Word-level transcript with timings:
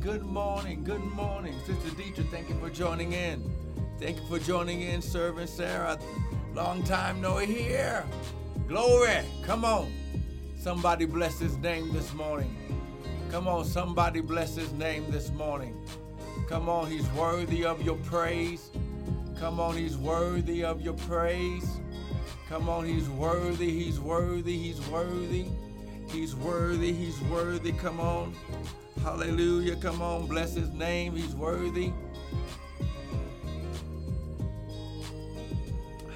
good 0.00 0.24
morning, 0.24 0.82
good 0.82 1.04
morning. 1.12 1.54
Sister 1.66 1.90
Dietrich, 1.90 2.28
thank 2.28 2.48
you 2.48 2.54
for 2.58 2.70
joining 2.70 3.12
in. 3.12 3.52
Thank 3.98 4.16
you 4.16 4.26
for 4.28 4.38
joining 4.38 4.80
in, 4.80 5.02
serving 5.02 5.46
Sarah. 5.46 5.98
Long 6.54 6.82
time 6.84 7.20
no 7.20 7.36
here. 7.36 8.06
Glory. 8.66 9.20
Come 9.42 9.64
on. 9.64 9.92
Somebody 10.56 11.04
bless 11.04 11.38
his 11.38 11.58
name 11.58 11.92
this 11.92 12.14
morning. 12.14 12.56
Come 13.30 13.46
on, 13.46 13.64
somebody 13.66 14.20
bless 14.22 14.56
his 14.56 14.72
name 14.72 15.10
this 15.10 15.30
morning. 15.32 15.76
Come 16.48 16.68
on, 16.70 16.90
he's 16.90 17.08
worthy 17.10 17.64
of 17.64 17.82
your 17.82 17.96
praise. 17.96 18.70
Come 19.38 19.60
on, 19.60 19.76
he's 19.76 19.98
worthy 19.98 20.64
of 20.64 20.80
your 20.80 20.94
praise. 20.94 21.78
Come 22.48 22.70
on, 22.70 22.86
he's 22.86 23.08
worthy, 23.10 23.70
he's 23.70 24.00
worthy, 24.00 24.56
he's 24.56 24.80
worthy. 24.88 25.46
He's 26.08 26.34
worthy, 26.34 26.92
he's 26.92 27.20
worthy. 27.22 27.72
Come 27.72 28.00
on. 28.00 28.34
Hallelujah. 29.02 29.76
Come 29.76 30.02
on, 30.02 30.26
bless 30.26 30.54
his 30.54 30.70
name. 30.70 31.16
He's 31.16 31.34
worthy. 31.34 31.92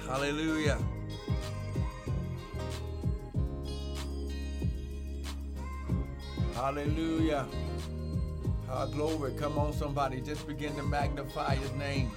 Hallelujah. 0.05 0.77
Hallelujah. 6.53 7.47
Ah, 8.69 8.85
glory. 8.85 9.33
Come 9.33 9.57
on, 9.57 9.73
somebody. 9.73 10.21
Just 10.21 10.47
begin 10.47 10.75
to 10.75 10.83
magnify 10.83 11.55
his 11.55 11.71
name. 11.73 12.11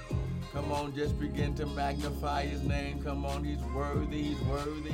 Come 0.53 0.71
on, 0.71 0.95
just 0.95 1.19
begin 1.19 1.55
to 1.55 1.67
magnify 1.67 2.45
his 2.45 2.63
name. 2.63 3.03
Come 3.03 3.25
on, 3.25 3.43
he's 3.43 3.63
worthy. 3.75 4.23
He's 4.23 4.41
worthy. 4.43 4.93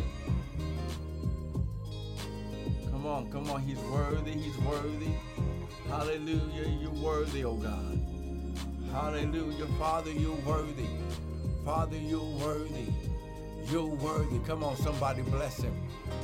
Come 2.90 3.06
on, 3.06 3.30
come 3.30 3.50
on. 3.50 3.60
He's 3.62 3.78
worthy. 3.78 4.32
He's 4.32 4.58
worthy. 4.58 5.12
Hallelujah. 5.88 6.68
You're 6.80 6.90
worthy, 6.90 7.44
oh 7.44 7.54
God. 7.54 8.00
Hallelujah. 8.92 9.66
Father, 9.78 10.12
you're 10.12 10.36
worthy. 10.46 10.86
Father, 11.64 11.96
you're 11.96 12.20
worthy. 12.20 12.86
You're 13.70 13.86
worthy. 13.86 14.38
Come 14.40 14.62
on, 14.62 14.76
somebody 14.76 15.22
bless 15.22 15.56
him. 15.58 15.74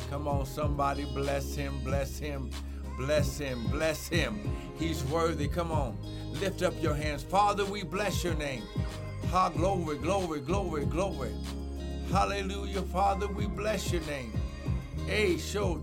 Come 0.08 0.28
on, 0.28 0.46
somebody 0.46 1.04
bless 1.14 1.54
him. 1.54 1.80
Bless 1.82 2.18
him. 2.18 2.50
Bless 2.96 3.38
him. 3.38 3.66
Bless 3.68 4.08
him. 4.08 4.38
He's 4.78 5.02
worthy. 5.04 5.48
Come 5.48 5.72
on. 5.72 5.96
Lift 6.40 6.62
up 6.62 6.74
your 6.82 6.94
hands. 6.94 7.22
Father, 7.22 7.64
we 7.64 7.82
bless 7.82 8.22
your 8.22 8.34
name. 8.34 8.62
Ha, 9.30 9.48
glory, 9.50 9.98
glory, 9.98 10.40
glory, 10.40 10.84
glory. 10.84 11.32
Hallelujah. 12.10 12.82
Father, 12.82 13.26
we 13.28 13.46
bless 13.46 13.92
your 13.92 14.02
name. 14.02 14.32
Hey, 15.06 15.38
show. 15.38 15.80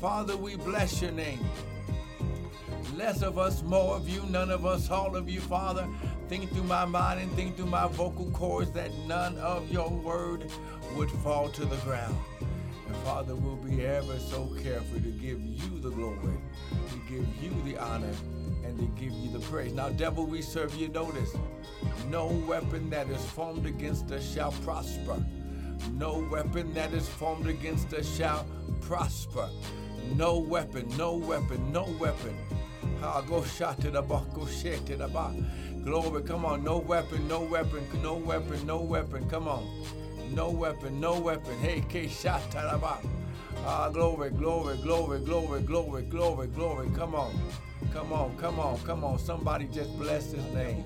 Father, 0.00 0.36
we 0.36 0.56
bless 0.56 1.02
your 1.02 1.12
name. 1.12 1.40
Less 2.96 3.22
of 3.22 3.38
us, 3.38 3.62
more 3.64 3.96
of 3.96 4.08
you, 4.08 4.22
none 4.30 4.50
of 4.50 4.64
us, 4.64 4.88
all 4.88 5.16
of 5.16 5.28
you, 5.28 5.40
Father. 5.40 5.84
Think 6.28 6.52
through 6.52 6.64
my 6.64 6.84
mind 6.84 7.20
and 7.20 7.32
think 7.32 7.56
through 7.56 7.66
my 7.66 7.88
vocal 7.88 8.30
cords 8.30 8.70
that 8.72 8.90
none 9.08 9.36
of 9.38 9.68
your 9.70 9.90
word 9.90 10.48
would 10.94 11.10
fall 11.10 11.48
to 11.48 11.64
the 11.64 11.76
ground. 11.78 12.16
And 12.86 12.96
Father, 12.98 13.34
we'll 13.34 13.56
be 13.56 13.84
ever 13.84 14.16
so 14.20 14.48
careful 14.62 15.00
to 15.00 15.10
give 15.10 15.40
you 15.40 15.80
the 15.80 15.90
glory, 15.90 16.38
to 16.90 17.12
give 17.12 17.26
you 17.42 17.50
the 17.64 17.76
honor, 17.78 18.14
and 18.64 18.78
to 18.78 18.86
give 19.00 19.12
you 19.12 19.32
the 19.32 19.40
praise. 19.46 19.72
Now, 19.72 19.88
devil, 19.88 20.24
we 20.24 20.40
serve 20.40 20.76
you. 20.76 20.86
Notice, 20.86 21.34
no 22.08 22.26
weapon 22.46 22.90
that 22.90 23.08
is 23.08 23.24
formed 23.24 23.66
against 23.66 24.12
us 24.12 24.32
shall 24.32 24.52
prosper. 24.52 25.20
No 25.94 26.24
weapon 26.30 26.72
that 26.74 26.92
is 26.92 27.08
formed 27.08 27.48
against 27.48 27.92
us 27.92 28.16
shall 28.16 28.46
prosper. 28.82 29.48
No 30.14 30.38
weapon, 30.38 30.88
no 30.96 31.14
weapon, 31.16 31.72
no 31.72 31.84
weapon. 31.98 32.36
Go 33.26 33.44
shot 33.44 33.80
to 33.80 33.90
the 33.90 34.02
bar, 34.02 34.24
go 34.34 34.46
shit 34.46 34.86
to 34.86 34.96
the 34.96 35.08
bar. 35.08 35.32
Glory, 35.84 36.22
come 36.22 36.44
on. 36.44 36.64
No 36.64 36.78
weapon, 36.78 37.26
no 37.28 37.42
weapon, 37.42 37.86
no 38.02 38.14
weapon, 38.14 38.66
no 38.66 38.78
weapon. 38.78 39.28
Come 39.28 39.48
on. 39.48 39.66
No 40.32 40.50
weapon, 40.50 41.00
no 41.00 41.20
weapon. 41.20 41.58
Hey, 41.58 41.84
K 41.88 42.08
shot 42.08 42.42
to 42.52 42.68
the 42.72 42.78
bar. 42.78 42.98
Ah, 43.66 43.88
glory, 43.90 44.30
glory, 44.30 44.76
glory, 44.78 45.20
glory, 45.20 45.60
glory, 45.62 46.02
glory, 46.02 46.46
glory. 46.48 46.88
Come 46.94 47.14
on. 47.14 47.32
Come 47.92 48.12
on, 48.12 48.36
come 48.38 48.58
on, 48.60 48.78
come 48.80 49.04
on. 49.04 49.18
Somebody 49.18 49.66
just 49.72 49.96
bless 49.98 50.32
his 50.32 50.44
name. 50.54 50.84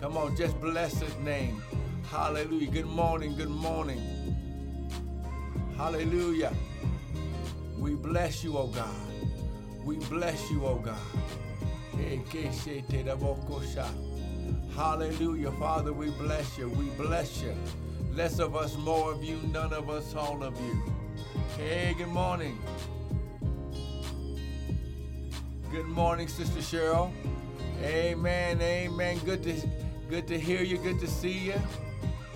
Come 0.00 0.16
on, 0.16 0.36
just 0.36 0.60
bless 0.60 0.98
his 1.00 1.16
name. 1.18 1.62
Hallelujah. 2.10 2.70
Good 2.70 2.86
morning, 2.86 3.36
good 3.36 3.50
morning. 3.50 4.00
Hallelujah. 5.76 6.52
We 7.78 7.94
bless 7.94 8.44
you, 8.44 8.56
oh 8.56 8.68
God. 8.68 8.94
We 9.84 9.96
bless 9.96 10.50
you, 10.50 10.64
oh 10.64 10.76
God. 10.76 10.96
Hallelujah, 14.74 15.52
Father, 15.52 15.92
we 15.92 16.10
bless 16.10 16.56
you. 16.58 16.68
We 16.70 16.86
bless 16.90 17.42
you. 17.42 17.54
Less 18.12 18.38
of 18.38 18.56
us, 18.56 18.76
more 18.76 19.12
of 19.12 19.22
you, 19.22 19.38
none 19.52 19.72
of 19.72 19.90
us, 19.90 20.14
all 20.14 20.42
of 20.42 20.58
you. 20.60 20.82
Hey, 21.56 21.94
good 21.96 22.08
morning. 22.08 22.58
Good 25.70 25.86
morning, 25.86 26.28
Sister 26.28 26.60
Cheryl. 26.60 27.12
Amen, 27.82 28.60
amen. 28.60 29.18
Good 29.24 29.42
to 29.44 29.54
good 30.08 30.26
to 30.28 30.38
hear 30.38 30.62
you, 30.62 30.78
good 30.78 31.00
to 31.00 31.06
see 31.06 31.38
you. 31.38 31.60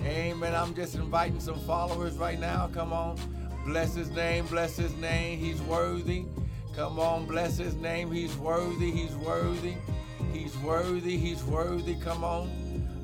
Amen. 0.00 0.54
I'm 0.54 0.74
just 0.74 0.94
inviting 0.94 1.40
some 1.40 1.58
followers 1.60 2.16
right 2.16 2.38
now. 2.38 2.70
Come 2.72 2.92
on. 2.92 3.16
Bless 3.64 3.94
his 3.94 4.10
name, 4.10 4.46
bless 4.46 4.76
his 4.76 4.94
name. 4.96 5.38
He's 5.38 5.60
worthy. 5.62 6.24
Come 6.76 7.00
on, 7.00 7.24
bless 7.24 7.56
his 7.56 7.74
name. 7.76 8.12
He's 8.12 8.36
worthy, 8.36 8.90
he's 8.90 9.16
worthy. 9.16 9.76
He's 10.30 10.54
worthy, 10.58 11.16
he's 11.16 11.42
worthy. 11.44 11.94
Come 11.94 12.22
on. 12.22 12.50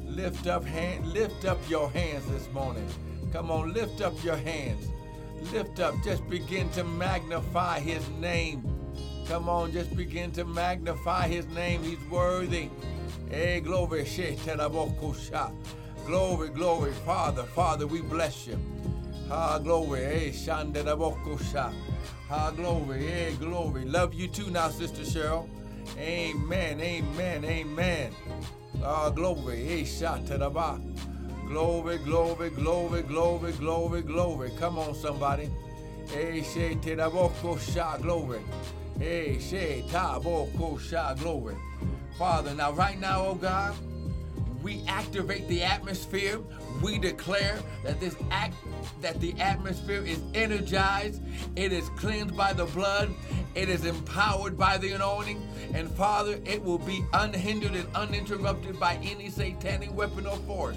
Lift 0.04 0.46
up 0.46 0.62
hand, 0.62 1.06
lift 1.06 1.46
up 1.46 1.58
your 1.70 1.90
hands 1.90 2.26
this 2.26 2.52
morning. 2.52 2.86
Come 3.32 3.50
on, 3.50 3.72
lift 3.72 4.02
up 4.02 4.12
your 4.22 4.36
hands. 4.36 4.88
Lift 5.54 5.80
up, 5.80 5.94
just 6.04 6.28
begin 6.28 6.68
to 6.72 6.84
magnify 6.84 7.80
his 7.80 8.06
name. 8.20 8.62
Come 9.26 9.48
on, 9.48 9.72
just 9.72 9.96
begin 9.96 10.32
to 10.32 10.44
magnify 10.44 11.28
his 11.28 11.46
name. 11.48 11.82
He's 11.82 12.04
worthy. 12.10 12.68
Hey, 13.30 13.60
glory, 13.60 14.04
glory, 16.04 16.48
glory, 16.50 16.92
Father, 17.06 17.44
Father, 17.44 17.86
we 17.86 18.02
bless 18.02 18.46
you. 18.46 18.58
Ha, 19.28 19.58
glory, 19.60 20.04
eh, 20.04 20.18
hey, 20.18 20.30
shandabokosha. 20.30 21.72
Ha, 22.32 22.50
glory, 22.50 23.04
hey, 23.04 23.37
glory. 23.38 23.84
Love 23.84 24.15
you 24.15 24.26
too 24.26 24.50
now, 24.50 24.70
Sister 24.70 25.03
Cheryl. 25.03 25.47
Amen, 25.98 26.81
amen, 26.81 27.44
amen. 27.44 28.10
Ah, 28.82 29.10
glory, 29.10 29.62
hey, 29.62 29.82
shatadaba. 29.82 30.81
Glory, 31.47 31.98
glory, 31.98 32.48
glory, 32.48 33.03
glory, 33.03 33.53
glory, 33.53 34.00
glory. 34.00 34.50
Come 34.59 34.78
on, 34.78 34.94
somebody. 34.94 35.50
Hey, 36.09 36.43
she 36.43 36.75
sha, 37.75 37.98
glory. 37.98 38.41
Hey, 38.99 39.38
she 39.38 39.84
sha, 39.91 41.12
glory. 41.12 41.56
Father, 42.19 42.54
now 42.54 42.72
right 42.72 42.99
now, 42.99 43.26
oh 43.26 43.34
God, 43.34 43.75
we 44.62 44.82
activate 44.88 45.47
the 45.49 45.64
atmosphere. 45.64 46.38
We 46.82 46.98
declare 46.98 47.59
that 47.84 48.00
this 48.00 48.16
act 48.31 48.54
that 49.00 49.20
the 49.20 49.41
atmosphere 49.41 50.04
is 50.04 50.20
energized, 50.34 51.22
it 51.54 51.72
is 51.72 51.88
cleansed 51.91 52.37
by 52.37 52.53
the 52.53 52.65
blood, 52.66 53.10
it 53.54 53.69
is 53.69 53.84
empowered 53.84 54.59
by 54.59 54.78
the 54.78 54.93
anointing, 54.93 55.41
and 55.75 55.88
Father, 55.93 56.41
it 56.44 56.62
will 56.62 56.78
be 56.78 57.04
unhindered 57.12 57.76
and 57.76 57.87
uninterrupted 57.94 58.81
by 58.81 58.98
any 59.03 59.31
satanic 59.31 59.94
weapon 59.94 60.26
or 60.26 60.37
force. 60.38 60.76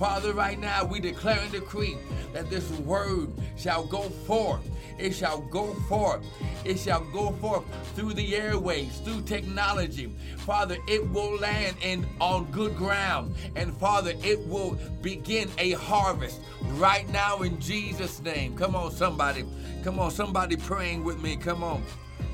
Father, 0.00 0.32
right 0.32 0.58
now 0.58 0.82
we 0.82 0.98
declare 0.98 1.38
and 1.38 1.52
decree 1.52 1.98
that 2.32 2.48
this 2.48 2.70
word 2.70 3.30
shall 3.58 3.84
go 3.84 4.00
forth. 4.00 4.66
It 4.98 5.12
shall 5.12 5.42
go 5.42 5.74
forth. 5.90 6.24
It 6.64 6.78
shall 6.78 7.04
go 7.12 7.32
forth 7.32 7.64
through 7.94 8.14
the 8.14 8.34
airways, 8.34 8.98
through 9.00 9.20
technology. 9.22 10.10
Father, 10.38 10.78
it 10.88 11.06
will 11.10 11.36
land 11.36 11.76
in 11.82 12.06
on 12.18 12.46
good 12.46 12.78
ground. 12.78 13.34
And 13.56 13.76
Father, 13.76 14.14
it 14.24 14.38
will 14.46 14.78
begin 15.02 15.50
a 15.58 15.72
harvest 15.72 16.40
right 16.76 17.06
now 17.10 17.42
in 17.42 17.60
Jesus' 17.60 18.22
name. 18.22 18.56
Come 18.56 18.74
on, 18.74 18.92
somebody. 18.92 19.44
Come 19.84 19.98
on, 19.98 20.10
somebody 20.10 20.56
praying 20.56 21.04
with 21.04 21.20
me. 21.20 21.36
Come 21.36 21.62
on. 21.62 21.84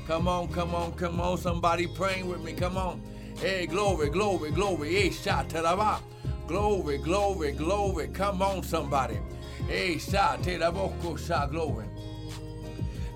Come 0.07 0.29
on, 0.29 0.47
come 0.53 0.73
on, 0.73 0.93
come 0.93 1.19
on. 1.19 1.37
Somebody 1.37 1.85
praying 1.85 2.29
with 2.29 2.41
me. 2.41 2.53
Come 2.53 2.77
on. 2.77 3.01
Hey, 3.39 3.65
glory, 3.65 4.09
glory, 4.09 4.51
glory. 4.51 4.93
Hey, 4.93 5.09
shot 5.09 5.49
Glory, 6.47 6.99
glory, 6.99 7.51
glory. 7.53 8.09
Come 8.09 8.41
on, 8.41 8.63
somebody. 8.63 9.19
Hey, 9.67 9.99
shot 9.99 10.43
shot 11.17 11.51
glory. 11.51 11.85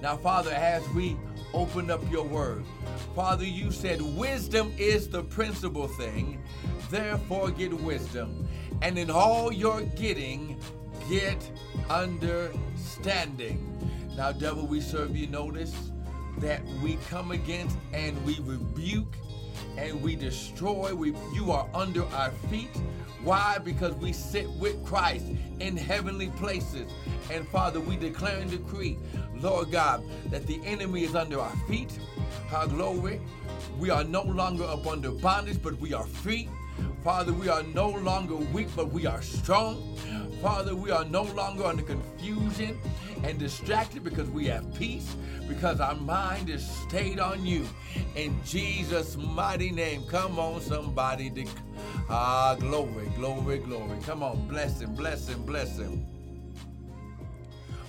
Now, 0.01 0.17
Father, 0.17 0.51
as 0.51 0.87
we 0.89 1.17
open 1.53 1.91
up 1.91 2.01
your 2.11 2.25
word, 2.25 2.65
Father, 3.15 3.45
you 3.45 3.71
said 3.71 4.01
wisdom 4.01 4.73
is 4.77 5.09
the 5.09 5.23
principal 5.23 5.87
thing. 5.87 6.43
Therefore, 6.91 7.51
get 7.51 7.73
wisdom. 7.73 8.47
And 8.81 8.97
in 8.99 9.11
all 9.11 9.53
your 9.53 9.81
getting, 9.83 10.59
get 11.09 11.51
understanding. 11.89 13.67
Now, 14.17 14.31
devil, 14.33 14.67
we 14.67 14.81
serve 14.81 15.15
you 15.17 15.27
notice. 15.27 15.91
that 16.39 16.63
we 16.83 16.97
come 17.09 17.31
against 17.31 17.77
and 17.93 18.23
we 18.25 18.39
rebuke 18.41 19.15
and 19.77 20.01
we 20.01 20.15
destroy. 20.15 20.93
We, 20.95 21.13
you 21.33 21.51
are 21.51 21.67
under 21.73 22.05
our 22.07 22.31
feet. 22.51 22.71
Why? 23.23 23.59
Because 23.63 23.93
we 23.95 24.13
sit 24.13 24.49
with 24.51 24.83
Christ 24.83 25.25
in 25.59 25.77
heavenly 25.77 26.29
places. 26.29 26.91
And 27.31 27.47
Father, 27.49 27.79
we 27.79 27.95
declare 27.95 28.39
and 28.39 28.49
decree, 28.49 28.97
Lord 29.35 29.71
God, 29.71 30.03
that 30.31 30.47
the 30.47 30.59
enemy 30.65 31.03
is 31.03 31.15
under 31.15 31.39
our 31.39 31.55
feet. 31.67 31.99
Our 32.51 32.67
glory. 32.67 33.21
We 33.77 33.91
are 33.91 34.03
no 34.03 34.23
longer 34.23 34.63
up 34.63 34.87
under 34.87 35.11
bondage, 35.11 35.61
but 35.61 35.79
we 35.79 35.93
are 35.93 36.05
free. 36.05 36.49
Father, 37.03 37.31
we 37.31 37.47
are 37.47 37.63
no 37.63 37.89
longer 37.89 38.35
weak, 38.35 38.67
but 38.75 38.91
we 38.91 39.05
are 39.05 39.21
strong. 39.21 39.97
Father, 40.41 40.75
we 40.75 40.89
are 40.89 41.05
no 41.05 41.23
longer 41.23 41.63
under 41.65 41.83
confusion 41.83 42.79
and 43.23 43.37
distracted 43.37 44.03
because 44.03 44.29
we 44.29 44.45
have 44.47 44.73
peace, 44.75 45.15
because 45.47 45.79
our 45.79 45.95
mind 45.95 46.49
is 46.49 46.65
stayed 46.67 47.19
on 47.19 47.45
you. 47.45 47.67
In 48.15 48.39
Jesus' 48.43 49.15
mighty 49.17 49.71
name, 49.71 50.03
come 50.07 50.39
on, 50.39 50.61
somebody. 50.61 51.47
Ah, 52.09 52.55
glory, 52.59 53.11
glory, 53.15 53.59
glory. 53.59 53.97
Come 54.05 54.23
on, 54.23 54.47
bless 54.47 54.81
him, 54.81 54.95
bless 54.95 55.27
him, 55.27 55.43
bless 55.43 55.77
him. 55.77 56.05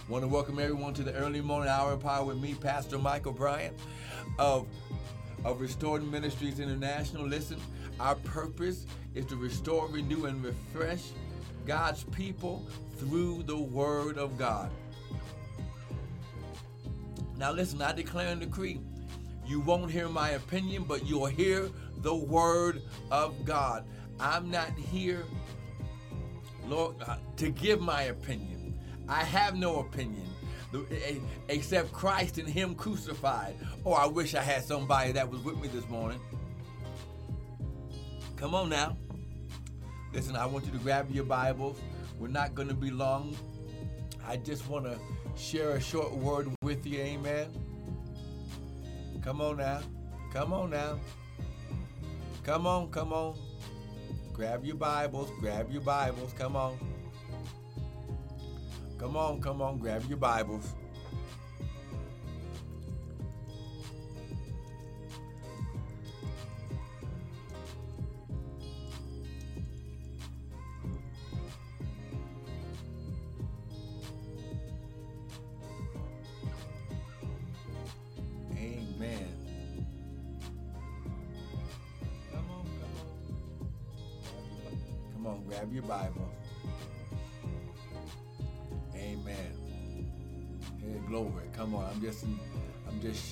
Want 0.09 0.25
to 0.25 0.29
welcome 0.29 0.59
everyone 0.59 0.93
to 0.95 1.03
the 1.03 1.15
early 1.15 1.41
morning 1.41 1.71
hour 1.71 1.93
of 1.93 2.01
power 2.01 2.25
with 2.25 2.39
me, 2.39 2.55
Pastor 2.55 2.99
Michael 2.99 3.33
Bryant 3.33 3.75
of, 4.39 4.67
of 5.45 5.61
Restored 5.61 6.03
Ministries 6.11 6.61
International. 6.61 7.27
Listen, 7.27 7.59
our 7.99 8.17
purpose 8.17 8.87
is 9.15 9.25
to 9.27 9.37
restore, 9.37 9.89
renew, 9.89 10.27
and 10.27 10.45
refresh 10.45 11.03
God's 11.67 12.05
people 12.05 12.67
through 12.97 13.45
the 13.45 13.57
Word 13.57 14.19
of 14.19 14.37
God. 14.37 14.71
Now, 17.43 17.51
listen, 17.51 17.83
I 17.83 17.91
declare 17.91 18.29
and 18.29 18.41
decree 18.41 18.79
you 19.45 19.59
won't 19.59 19.91
hear 19.91 20.09
my 20.09 20.31
opinion, 20.31 20.85
but 20.85 21.05
you'll 21.05 21.27
hear 21.27 21.69
the 21.97 22.15
Word 22.15 22.81
of 23.11 23.45
God. 23.45 23.85
I'm 24.21 24.49
not 24.49 24.71
here, 24.79 25.25
Lord, 26.69 26.95
uh, 27.05 27.17
to 27.39 27.51
give 27.51 27.81
my 27.81 28.03
opinion. 28.03 28.79
I 29.09 29.25
have 29.25 29.57
no 29.57 29.81
opinion 29.81 30.25
except 31.49 31.91
Christ 31.91 32.39
and 32.39 32.49
Him 32.49 32.77
crucified. 32.77 33.57
Oh, 33.85 33.95
I 33.95 34.07
wish 34.07 34.37
I 34.37 34.43
had 34.43 34.63
somebody 34.63 35.11
that 35.11 35.29
was 35.29 35.41
with 35.41 35.61
me 35.61 35.67
this 35.67 35.89
morning. 35.89 36.21
Come 38.37 38.55
on 38.55 38.69
now. 38.69 38.97
Listen, 40.13 40.37
I 40.37 40.47
want 40.47 40.65
you 40.65 40.71
to 40.71 40.79
grab 40.79 41.11
your 41.11 41.25
Bibles. 41.25 41.81
We're 42.21 42.29
not 42.29 42.55
going 42.55 42.69
to 42.69 42.75
be 42.75 42.93
long. 42.93 43.37
I 44.27 44.37
just 44.37 44.69
want 44.69 44.85
to 44.85 44.99
share 45.37 45.73
a 45.73 45.81
short 45.81 46.13
word 46.13 46.49
with 46.63 46.87
you. 46.87 47.01
Amen. 47.01 47.49
Come 49.23 49.41
on 49.41 49.57
now. 49.59 49.81
Come 50.33 50.53
on 50.53 50.71
now. 50.71 50.99
Come 52.43 52.67
on, 52.67 52.91
come 52.91 53.13
on. 53.13 53.37
Grab 54.33 54.65
your 54.65 54.77
Bibles. 54.77 55.31
Grab 55.39 55.71
your 55.71 55.83
Bibles. 55.83 56.33
Come 56.33 56.57
on. 56.57 56.79
Come 58.99 59.17
on, 59.17 59.41
come 59.41 59.63
on. 59.63 59.79
Grab 59.79 60.05
your 60.09 60.19
Bibles. 60.19 60.75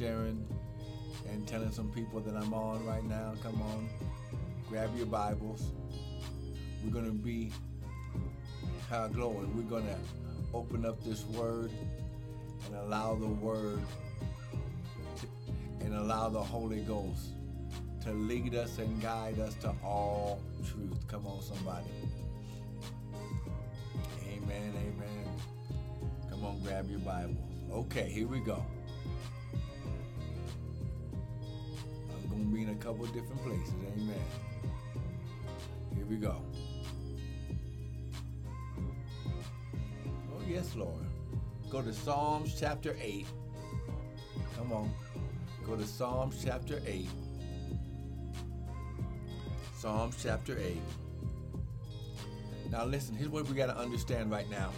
Sharing 0.00 0.47
and 1.31 1.47
telling 1.47 1.70
some 1.70 1.91
people 1.91 2.20
that 2.20 2.35
I'm 2.35 2.55
on 2.55 2.87
right 2.87 3.05
now. 3.05 3.35
Come 3.43 3.61
on. 3.61 3.87
Grab 4.67 4.88
your 4.97 5.05
Bibles. 5.05 5.62
We're 6.82 6.91
gonna 6.91 7.11
be 7.11 7.52
uh, 8.91 9.08
glory. 9.08 9.47
We're 9.55 9.69
gonna 9.69 9.99
open 10.55 10.87
up 10.87 11.05
this 11.05 11.26
word 11.26 11.70
and 12.64 12.76
allow 12.76 13.14
the 13.14 13.26
word 13.26 13.82
to, 15.20 15.26
and 15.85 15.94
allow 15.94 16.31
the 16.31 16.43
Holy 16.43 16.81
Ghost 16.81 17.35
to 18.05 18.12
lead 18.12 18.55
us 18.55 18.79
and 18.79 19.02
guide 19.02 19.38
us 19.38 19.52
to 19.56 19.75
all 19.85 20.41
truth. 20.73 21.06
Come 21.08 21.26
on, 21.26 21.43
somebody. 21.43 21.85
Amen, 24.26 24.73
amen. 24.76 25.29
Come 26.31 26.43
on, 26.43 26.58
grab 26.62 26.88
your 26.88 27.00
Bible. 27.00 27.37
Okay, 27.70 28.08
here 28.08 28.26
we 28.26 28.41
go. 28.41 28.64
To 32.40 32.46
be 32.46 32.62
in 32.62 32.70
a 32.70 32.75
couple 32.76 33.04
different 33.06 33.42
places. 33.42 33.75
Amen. 33.98 34.14
Here 35.94 36.06
we 36.06 36.16
go. 36.16 36.40
Oh, 40.32 40.40
yes, 40.48 40.75
Lord. 40.75 41.04
Go 41.69 41.82
to 41.82 41.92
Psalms 41.92 42.56
chapter 42.58 42.96
8. 42.98 43.26
Come 44.56 44.72
on. 44.72 44.90
Go 45.66 45.76
to 45.76 45.84
Psalms 45.87 46.42
chapter 46.42 46.81
8. 46.87 47.08
Psalms 49.76 50.16
chapter 50.22 50.58
8. 50.58 50.78
Now, 52.70 52.87
listen, 52.87 53.16
here's 53.16 53.28
what 53.28 53.46
we 53.48 53.54
got 53.54 53.66
to 53.66 53.76
understand 53.76 54.31
right 54.31 54.48
now 54.50 54.70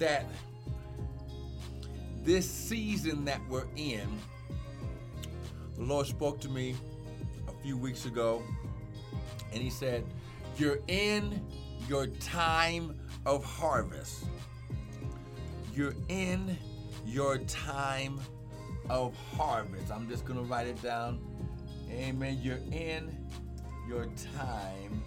that 0.00 0.26
this 2.24 2.50
season 2.50 3.24
that 3.26 3.40
we're 3.48 3.66
in, 3.76 4.18
the 5.76 5.82
Lord 5.82 6.06
spoke 6.06 6.40
to 6.40 6.48
me 6.48 6.74
a 7.48 7.52
few 7.62 7.76
weeks 7.76 8.06
ago, 8.06 8.42
and 9.52 9.62
He 9.62 9.70
said, 9.70 10.04
You're 10.56 10.78
in 10.88 11.40
your 11.88 12.06
time 12.06 12.98
of 13.26 13.44
harvest. 13.44 14.24
You're 15.74 15.94
in 16.08 16.56
your 17.04 17.38
time 17.38 18.20
of 18.88 19.16
harvest. 19.36 19.90
I'm 19.90 20.08
just 20.08 20.24
going 20.24 20.38
to 20.38 20.44
write 20.44 20.66
it 20.66 20.80
down. 20.82 21.20
Amen. 21.90 22.38
You're 22.42 22.60
in 22.72 23.16
your 23.88 24.06
time 24.34 25.02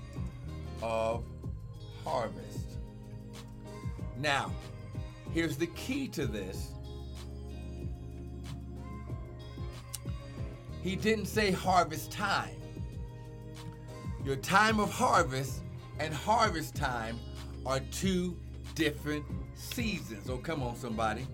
of 0.82 1.24
harvest. 2.04 2.60
Now, 4.20 4.52
here's 5.34 5.58
the 5.58 5.68
key 5.68 6.08
to 6.10 6.26
this. 6.26 6.72
He 10.88 10.96
didn't 10.96 11.26
say 11.26 11.52
harvest 11.52 12.14
time. 12.14 12.56
Your 14.24 14.38
time 14.38 14.80
of 14.80 14.90
harvest 14.90 15.60
and 16.00 16.14
harvest 16.14 16.76
time 16.76 17.20
are 17.66 17.82
two 17.92 18.38
different 18.74 19.26
seasons. 19.54 20.30
Oh, 20.30 20.38
come 20.38 20.64
on, 20.64 20.78
somebody. 20.78 21.28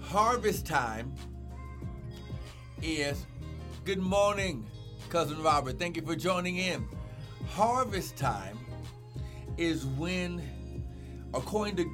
harvest 0.00 0.64
time 0.64 1.12
is 2.82 3.26
good 3.84 3.98
morning, 3.98 4.64
cousin 5.10 5.42
Robert. 5.42 5.76
Thank 5.76 5.96
you 5.96 6.02
for 6.02 6.14
joining 6.14 6.58
in. 6.58 6.86
Harvest 7.48 8.16
time 8.16 8.56
is 9.56 9.84
when, 9.84 10.40
according 11.34 11.74
to 11.76 11.84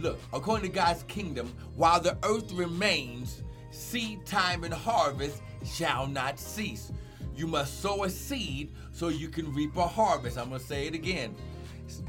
look, 0.00 0.18
according 0.32 0.70
to 0.70 0.74
God's 0.74 1.02
kingdom, 1.04 1.52
while 1.76 2.00
the 2.00 2.16
earth 2.24 2.52
remains, 2.52 3.42
seed 3.70 4.24
time 4.26 4.64
and 4.64 4.74
harvest 4.74 5.42
shall 5.64 6.06
not 6.06 6.38
cease. 6.38 6.92
You 7.36 7.46
must 7.46 7.80
sow 7.80 8.04
a 8.04 8.10
seed 8.10 8.72
so 8.92 9.08
you 9.08 9.28
can 9.28 9.52
reap 9.54 9.76
a 9.76 9.86
harvest. 9.86 10.38
I'm 10.38 10.48
going 10.48 10.60
to 10.60 10.66
say 10.66 10.86
it 10.86 10.94
again. 10.94 11.34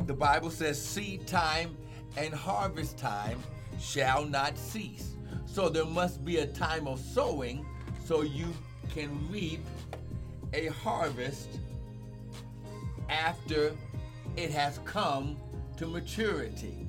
The 0.06 0.14
Bible 0.14 0.50
says 0.50 0.84
seed 0.84 1.28
time 1.28 1.78
and 2.18 2.34
harvest 2.34 2.98
time 2.98 3.40
shall 3.80 4.26
not 4.26 4.58
cease. 4.58 5.16
So 5.46 5.70
there 5.70 5.86
must 5.86 6.24
be 6.24 6.38
a 6.38 6.48
time 6.48 6.88
of 6.88 7.00
sowing 7.00 7.66
so 8.04 8.22
you 8.22 8.48
can 8.94 9.30
reap 9.32 9.66
a 10.54 10.68
harvest 10.68 11.60
after 13.10 13.74
it 14.36 14.52
has 14.52 14.80
come 14.86 15.38
to 15.78 15.88
maturity. 15.88 16.88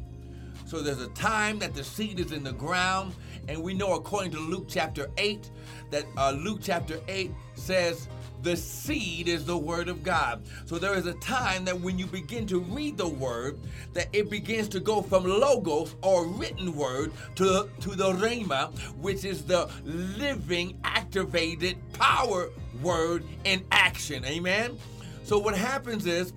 So 0.73 0.81
there's 0.81 1.02
a 1.02 1.09
time 1.09 1.59
that 1.59 1.75
the 1.75 1.85
seed 1.85 2.19
is 2.19 2.33
in 2.33 2.43
the 2.43 2.55
ground, 2.55 3.14
and 3.47 3.62
we 3.62 3.75
know 3.75 3.93
according 3.93 4.33
to 4.33 4.38
Luke 4.38 4.64
chapter 4.69 5.11
8 5.19 5.50
that 5.91 6.07
uh, 6.17 6.31
Luke 6.31 6.61
chapter 6.62 6.99
8 7.09 7.31
says 7.57 8.09
The 8.41 8.57
seed 8.57 9.29
is 9.29 9.45
the 9.45 9.59
word 9.59 9.91
of 9.91 10.02
God. 10.02 10.47
So 10.64 10.79
there 10.79 10.95
is 10.95 11.05
a 11.05 11.12
time 11.12 11.67
that 11.67 11.79
when 11.79 11.99
you 11.99 12.07
begin 12.07 12.47
to 12.47 12.61
read 12.61 12.97
the 12.97 13.07
word, 13.07 13.59
that 13.93 14.09
it 14.14 14.31
begins 14.31 14.67
to 14.69 14.81
go 14.81 15.02
from 15.02 15.25
logos 15.25 15.95
or 16.00 16.26
written 16.26 16.75
word 16.75 17.12
to, 17.35 17.69
to 17.81 17.91
the 17.91 18.14
rhema, 18.14 18.73
which 18.97 19.26
is 19.26 19.45
the 19.45 19.71
living, 19.85 20.81
activated 20.85 21.76
power 21.93 22.49
word 22.81 23.26
in 23.45 23.62
action. 23.73 24.25
Amen. 24.25 24.79
So 25.23 25.38
what 25.38 25.55
happens 25.55 26.07
is 26.07 26.33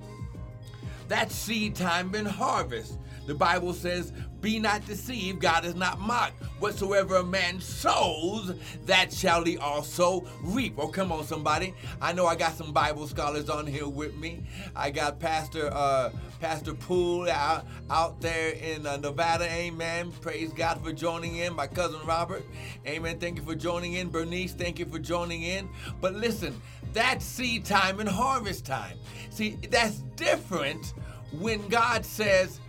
that 1.08 1.32
seed 1.32 1.74
time 1.74 2.14
and 2.16 2.28
harvest. 2.28 2.98
The 3.26 3.36
Bible 3.36 3.74
says, 3.74 4.14
Be 4.42 4.60
not 4.60 4.86
deceived, 4.86 5.40
God 5.40 5.66
is 5.66 5.76
not 5.76 6.00
mocked. 6.00 6.42
Whatsoever 6.60 7.18
a 7.18 7.24
man 7.24 7.60
sows, 7.60 8.54
that 8.86 9.12
shall 9.12 9.44
he 9.44 9.58
also 9.58 10.26
reap. 10.42 10.76
Oh, 10.78 10.88
come 10.88 11.12
on, 11.12 11.26
somebody. 11.26 11.74
I 12.02 12.14
know 12.14 12.28
I 12.28 12.36
got 12.36 12.54
some 12.54 12.72
Bible 12.72 13.08
scholars 13.08 13.50
on 13.50 13.68
here 13.68 13.88
with 13.88 14.16
me. 14.16 14.44
I 14.76 14.92
got 14.92 15.20
Pastor 15.20 15.70
uh, 15.74 16.12
Pastor 16.40 16.74
Poole 16.74 17.30
out, 17.30 17.66
out 17.90 18.22
there 18.22 18.52
in 18.52 18.86
uh, 18.86 18.98
Nevada. 18.98 19.46
Amen. 19.46 20.12
Praise 20.22 20.54
God 20.54 20.84
for 20.84 20.94
joining 20.94 21.38
in. 21.38 21.56
My 21.56 21.68
cousin 21.68 22.00
Robert. 22.06 22.44
Amen. 22.86 23.20
Thank 23.20 23.38
you 23.38 23.44
for 23.44 23.56
joining 23.56 23.94
in. 23.94 24.10
Bernice, 24.10 24.54
thank 24.54 24.78
you 24.80 24.86
for 24.86 25.00
joining 25.00 25.44
in. 25.44 25.70
But 26.02 26.14
listen, 26.14 26.62
that's 26.94 27.26
seed 27.26 27.66
time 27.66 28.00
and 28.00 28.08
harvest 28.08 28.66
time. 28.66 28.98
See, 29.30 29.58
that's 29.70 29.98
different 30.16 30.94
when 31.40 31.68
God 31.68 32.06
says, 32.06 32.60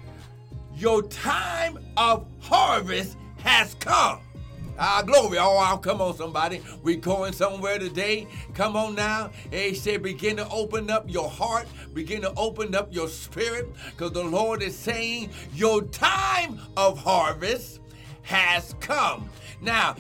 Your 0.77 1.03
time 1.03 1.79
of 1.97 2.27
harvest 2.41 3.17
has 3.39 3.75
come. 3.81 4.21
Ah, 4.79 5.03
glory. 5.03 5.39
Oh, 5.39 5.81
come 5.83 6.03
on, 6.03 6.15
somebody. 6.15 6.61
we 6.83 6.97
going 6.97 7.33
somewhere 7.33 7.79
today. 7.79 8.27
Come 8.53 8.77
on 8.77 8.95
now. 8.95 9.31
He 9.51 9.75
said, 9.75 10.03
begin 10.03 10.37
to 10.37 10.47
open 10.51 10.91
up 10.91 11.11
your 11.11 11.31
heart, 11.31 11.67
begin 11.95 12.21
to 12.23 12.33
open 12.37 12.75
up 12.75 12.93
your 12.93 13.09
spirit, 13.09 13.69
because 13.93 14.13
the 14.13 14.23
Lord 14.23 14.63
is 14.63 14.77
saying, 14.77 15.31
Your 15.55 15.81
time 15.83 16.61
of 16.77 16.99
harvest 16.99 17.81
has 18.23 18.75
come. 18.81 19.31
Now, 19.63 19.97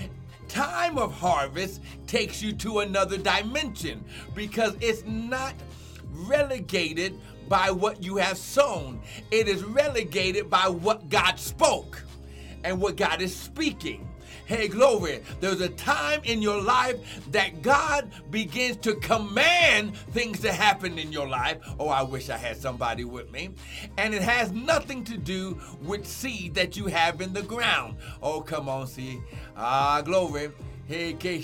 time 0.48 0.98
of 0.98 1.10
harvest 1.12 1.80
takes 2.06 2.42
you 2.42 2.52
to 2.52 2.80
another 2.80 3.16
dimension 3.16 4.04
because 4.34 4.76
it's 4.80 5.04
not 5.06 5.54
relegated 6.16 7.18
by 7.48 7.70
what 7.70 8.02
you 8.02 8.16
have 8.16 8.38
sown, 8.38 9.00
it 9.30 9.48
is 9.48 9.64
relegated 9.64 10.50
by 10.50 10.68
what 10.68 11.08
God 11.08 11.38
spoke 11.38 12.02
and 12.64 12.80
what 12.80 12.96
God 12.96 13.22
is 13.22 13.34
speaking. 13.34 14.08
Hey, 14.46 14.68
glory. 14.68 15.22
There's 15.40 15.60
a 15.60 15.70
time 15.70 16.20
in 16.22 16.40
your 16.40 16.62
life 16.62 16.96
that 17.32 17.62
God 17.62 18.12
begins 18.30 18.76
to 18.78 18.94
command 18.94 19.96
things 20.12 20.38
to 20.40 20.52
happen 20.52 21.00
in 21.00 21.10
your 21.10 21.26
life. 21.26 21.58
Oh, 21.80 21.88
I 21.88 22.02
wish 22.02 22.30
I 22.30 22.36
had 22.36 22.56
somebody 22.56 23.04
with 23.04 23.32
me. 23.32 23.50
And 23.98 24.14
it 24.14 24.22
has 24.22 24.52
nothing 24.52 25.02
to 25.04 25.16
do 25.16 25.60
with 25.82 26.06
seed 26.06 26.54
that 26.54 26.76
you 26.76 26.86
have 26.86 27.20
in 27.20 27.32
the 27.32 27.42
ground. 27.42 27.96
Oh, 28.22 28.40
come 28.40 28.68
on, 28.68 28.86
see. 28.86 29.20
Ah, 29.56 30.00
glory. 30.02 30.52
Hey, 30.86 31.14
glory. 31.14 31.42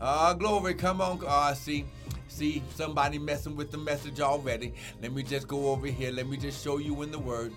Ah, 0.00 0.34
glory. 0.34 0.74
Come 0.74 1.00
on. 1.00 1.20
Ah, 1.24 1.52
see. 1.52 1.84
See, 2.32 2.62
somebody 2.74 3.18
messing 3.18 3.56
with 3.56 3.70
the 3.70 3.76
message 3.76 4.18
already. 4.20 4.72
Let 5.02 5.12
me 5.12 5.22
just 5.22 5.46
go 5.46 5.68
over 5.68 5.86
here. 5.86 6.10
Let 6.10 6.26
me 6.26 6.38
just 6.38 6.64
show 6.64 6.78
you 6.78 7.02
in 7.02 7.10
the 7.10 7.18
word. 7.18 7.52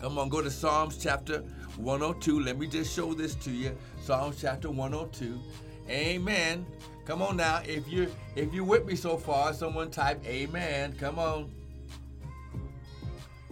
Come 0.00 0.18
on, 0.18 0.28
go 0.28 0.40
to 0.40 0.52
Psalms 0.52 0.98
chapter 0.98 1.40
102. 1.76 2.38
Let 2.38 2.60
me 2.60 2.68
just 2.68 2.94
show 2.94 3.12
this 3.12 3.34
to 3.34 3.50
you. 3.50 3.76
Psalms 4.00 4.40
chapter 4.40 4.70
102. 4.70 5.40
Amen. 5.90 6.64
Come 7.06 7.22
on 7.22 7.38
now. 7.38 7.60
If 7.66 7.90
you 7.90 8.08
if 8.36 8.54
you're 8.54 8.64
with 8.64 8.86
me 8.86 8.94
so 8.94 9.16
far, 9.16 9.52
someone 9.52 9.90
type 9.90 10.24
amen. 10.24 10.92
Come 10.92 11.18
on. 11.18 11.50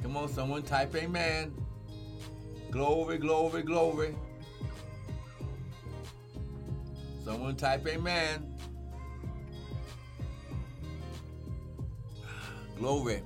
Come 0.00 0.16
on, 0.16 0.28
someone 0.28 0.62
type 0.62 0.94
amen. 0.94 1.52
Glory, 2.70 3.18
glory, 3.18 3.62
glory. 3.62 4.14
Someone 7.24 7.56
type 7.56 7.84
amen. 7.88 8.53
Glory. 12.78 13.22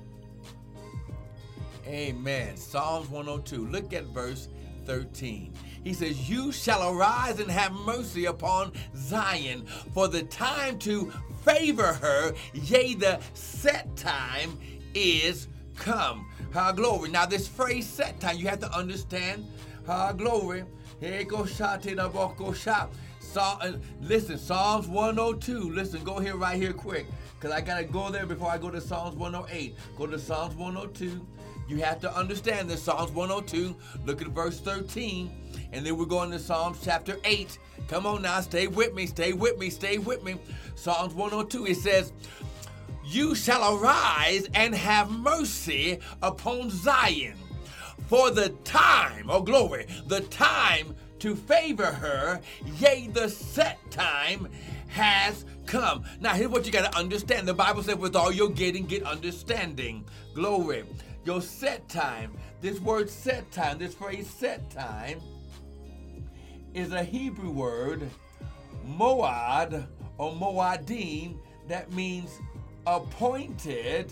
Amen. 1.87 2.55
Psalms 2.55 3.09
102. 3.09 3.67
Look 3.67 3.93
at 3.93 4.05
verse 4.05 4.47
13. 4.85 5.53
He 5.83 5.93
says, 5.93 6.29
You 6.29 6.51
shall 6.51 6.93
arise 6.93 7.39
and 7.39 7.49
have 7.49 7.71
mercy 7.71 8.25
upon 8.25 8.73
Zion, 8.95 9.65
for 9.93 10.07
the 10.07 10.23
time 10.23 10.77
to 10.79 11.11
favor 11.43 11.93
her, 11.93 12.33
yea, 12.53 12.93
the 12.93 13.19
set 13.33 13.95
time 13.95 14.59
is 14.93 15.47
come. 15.75 16.27
Her 16.51 16.73
glory. 16.73 17.09
Now, 17.09 17.25
this 17.25 17.47
phrase 17.47 17.87
set 17.87 18.19
time, 18.19 18.37
you 18.37 18.47
have 18.47 18.59
to 18.59 18.71
understand. 18.75 19.45
her 19.85 20.13
glory. 20.13 20.63
A. 23.37 23.41
Uh, 23.41 23.71
listen, 24.01 24.37
Psalms 24.37 24.87
102. 24.87 25.71
Listen, 25.71 26.03
go 26.03 26.19
here 26.19 26.35
right 26.35 26.57
here 26.57 26.73
quick. 26.73 27.05
Because 27.35 27.51
I 27.51 27.61
got 27.61 27.77
to 27.77 27.83
go 27.83 28.09
there 28.09 28.25
before 28.25 28.49
I 28.49 28.57
go 28.57 28.69
to 28.69 28.81
Psalms 28.81 29.15
108. 29.15 29.75
Go 29.97 30.07
to 30.07 30.19
Psalms 30.19 30.55
102. 30.55 31.25
You 31.67 31.77
have 31.77 32.01
to 32.01 32.15
understand 32.15 32.69
this. 32.69 32.83
Psalms 32.83 33.11
102. 33.11 33.75
Look 34.05 34.21
at 34.21 34.27
verse 34.29 34.59
13. 34.59 35.31
And 35.71 35.85
then 35.85 35.97
we're 35.97 36.05
going 36.05 36.31
to 36.31 36.39
Psalms 36.39 36.79
chapter 36.83 37.17
8. 37.23 37.57
Come 37.87 38.05
on 38.05 38.21
now, 38.21 38.41
stay 38.41 38.67
with 38.67 38.93
me, 38.93 39.05
stay 39.05 39.33
with 39.33 39.57
me, 39.57 39.69
stay 39.69 39.97
with 39.97 40.23
me. 40.23 40.35
Psalms 40.75 41.13
102. 41.13 41.67
It 41.67 41.77
says, 41.77 42.11
You 43.05 43.35
shall 43.35 43.77
arise 43.77 44.47
and 44.53 44.73
have 44.73 45.11
mercy 45.11 45.99
upon 46.21 46.69
Zion. 46.69 47.35
For 48.07 48.31
the 48.31 48.49
time, 48.63 49.29
oh 49.29 49.43
glory, 49.43 49.85
the 50.07 50.21
time 50.21 50.95
to 51.19 51.35
favor 51.35 51.85
her, 51.85 52.39
yea, 52.79 53.07
the 53.07 53.29
set 53.29 53.79
time 53.91 54.47
has 54.87 55.45
come. 55.65 56.03
Now, 56.19 56.33
here's 56.33 56.49
what 56.49 56.65
you 56.65 56.71
got 56.71 56.91
to 56.91 56.97
understand. 56.97 57.47
The 57.47 57.53
Bible 57.53 57.83
said, 57.83 57.99
with 57.99 58.15
all 58.15 58.31
you're 58.31 58.49
getting, 58.49 58.85
get 58.85 59.03
understanding. 59.03 60.05
Glory. 60.33 60.83
Your 61.25 61.41
set 61.41 61.87
time, 61.89 62.33
this 62.61 62.79
word 62.79 63.09
set 63.09 63.51
time, 63.51 63.77
this 63.77 63.93
phrase 63.93 64.29
set 64.29 64.69
time, 64.71 65.19
is 66.73 66.91
a 66.91 67.03
Hebrew 67.03 67.51
word, 67.51 68.09
moad 68.87 69.85
or 70.17 70.31
moadim, 70.33 71.37
that 71.67 71.91
means 71.91 72.39
appointed 72.87 74.11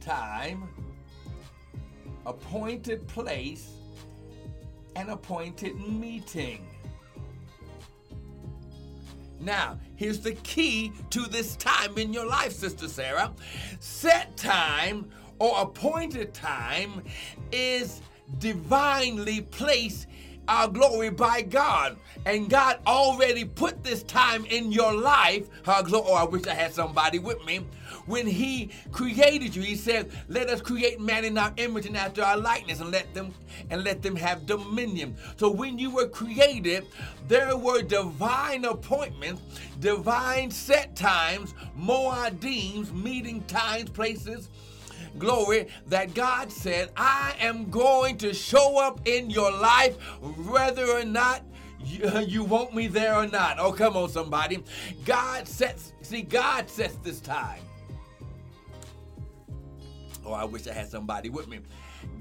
time, 0.00 0.68
appointed 2.26 3.06
place, 3.06 3.70
and 4.96 5.10
appointed 5.10 5.76
meeting. 5.76 6.66
Now, 9.40 9.78
here's 9.96 10.20
the 10.20 10.34
key 10.34 10.92
to 11.10 11.22
this 11.22 11.56
time 11.56 11.98
in 11.98 12.12
your 12.12 12.26
life, 12.26 12.52
Sister 12.52 12.86
Sarah. 12.86 13.32
Set 13.80 14.36
time 14.36 15.10
or 15.40 15.60
appointed 15.62 16.32
time 16.32 17.02
is 17.50 18.02
divinely 18.38 19.40
placed 19.40 20.06
our 20.46 20.68
glory 20.68 21.10
by 21.10 21.42
God. 21.42 21.96
And 22.24 22.48
God 22.48 22.78
already 22.86 23.44
put 23.44 23.82
this 23.82 24.04
time 24.04 24.44
in 24.46 24.70
your 24.70 24.94
life. 24.94 25.48
Glory, 25.64 26.04
oh, 26.06 26.14
I 26.14 26.24
wish 26.24 26.46
I 26.46 26.54
had 26.54 26.72
somebody 26.72 27.18
with 27.18 27.44
me 27.44 27.66
when 28.06 28.26
he 28.26 28.70
created 28.90 29.54
you, 29.54 29.62
he 29.62 29.76
said, 29.76 30.10
"Let 30.28 30.48
us 30.48 30.60
create 30.60 31.00
man 31.00 31.24
in 31.24 31.38
our 31.38 31.52
image 31.56 31.86
and 31.86 31.96
after 31.96 32.22
our 32.22 32.36
likeness, 32.36 32.80
and 32.80 32.90
let 32.90 33.12
them 33.14 33.34
and 33.70 33.84
let 33.84 34.02
them 34.02 34.16
have 34.16 34.46
dominion." 34.46 35.16
So 35.36 35.50
when 35.50 35.78
you 35.78 35.90
were 35.90 36.08
created, 36.08 36.86
there 37.28 37.56
were 37.56 37.82
divine 37.82 38.64
appointments, 38.64 39.42
divine 39.80 40.50
set 40.50 40.96
times, 40.96 41.54
moadims, 41.78 42.92
meeting 42.92 43.42
times, 43.44 43.90
places 43.90 44.48
glory 45.18 45.68
that 45.88 46.14
God 46.14 46.50
said, 46.50 46.90
I 46.96 47.34
am 47.38 47.70
going 47.70 48.16
to 48.18 48.32
show 48.32 48.78
up 48.78 49.06
in 49.06 49.30
your 49.30 49.52
life 49.52 49.96
whether 50.20 50.86
or 50.86 51.04
not 51.04 51.42
you, 51.84 52.10
you, 52.26 52.44
want 52.44 52.74
me 52.74 52.86
there 52.86 53.14
or 53.14 53.26
not. 53.26 53.58
Oh, 53.58 53.72
come 53.72 53.96
on, 53.96 54.08
somebody. 54.08 54.62
God 55.04 55.46
sets, 55.48 55.92
see, 56.02 56.22
God 56.22 56.68
sets 56.68 56.96
this 56.96 57.20
time. 57.20 57.60
Oh, 60.24 60.32
I 60.32 60.44
wish 60.44 60.66
I 60.68 60.72
had 60.72 60.88
somebody 60.90 61.30
with 61.30 61.48
me. 61.48 61.60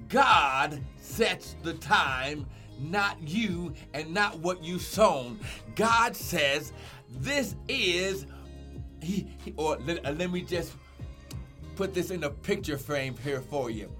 God 0.09 0.81
sets 0.99 1.55
the 1.63 1.73
time, 1.75 2.45
not 2.79 3.17
you 3.21 3.73
and 3.93 4.13
not 4.13 4.39
what 4.39 4.63
you 4.63 4.79
sown. 4.79 5.39
God 5.75 6.15
says, 6.15 6.73
this 7.19 7.55
is, 7.67 8.25
he, 9.01 9.27
he 9.43 9.53
or 9.57 9.77
let, 9.85 10.05
uh, 10.05 10.11
let 10.11 10.31
me 10.31 10.41
just 10.41 10.73
put 11.75 11.93
this 11.93 12.11
in 12.11 12.23
a 12.23 12.29
picture 12.29 12.77
frame 12.77 13.15
here 13.23 13.41
for 13.41 13.69
you. 13.69 13.91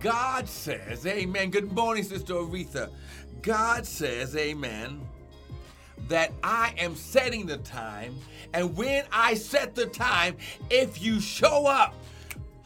God 0.00 0.48
says, 0.48 1.06
Amen. 1.06 1.50
Good 1.50 1.72
morning, 1.72 2.04
Sister 2.04 2.34
Aretha. 2.34 2.90
God 3.42 3.86
says, 3.86 4.36
Amen. 4.36 5.00
that 6.08 6.32
I 6.42 6.74
am 6.78 6.94
setting 6.96 7.46
the 7.46 7.58
time. 7.58 8.16
And 8.54 8.76
when 8.76 9.04
I 9.12 9.34
set 9.34 9.74
the 9.74 9.86
time, 9.86 10.36
if 10.70 11.02
you 11.02 11.20
show 11.20 11.66
up, 11.66 11.94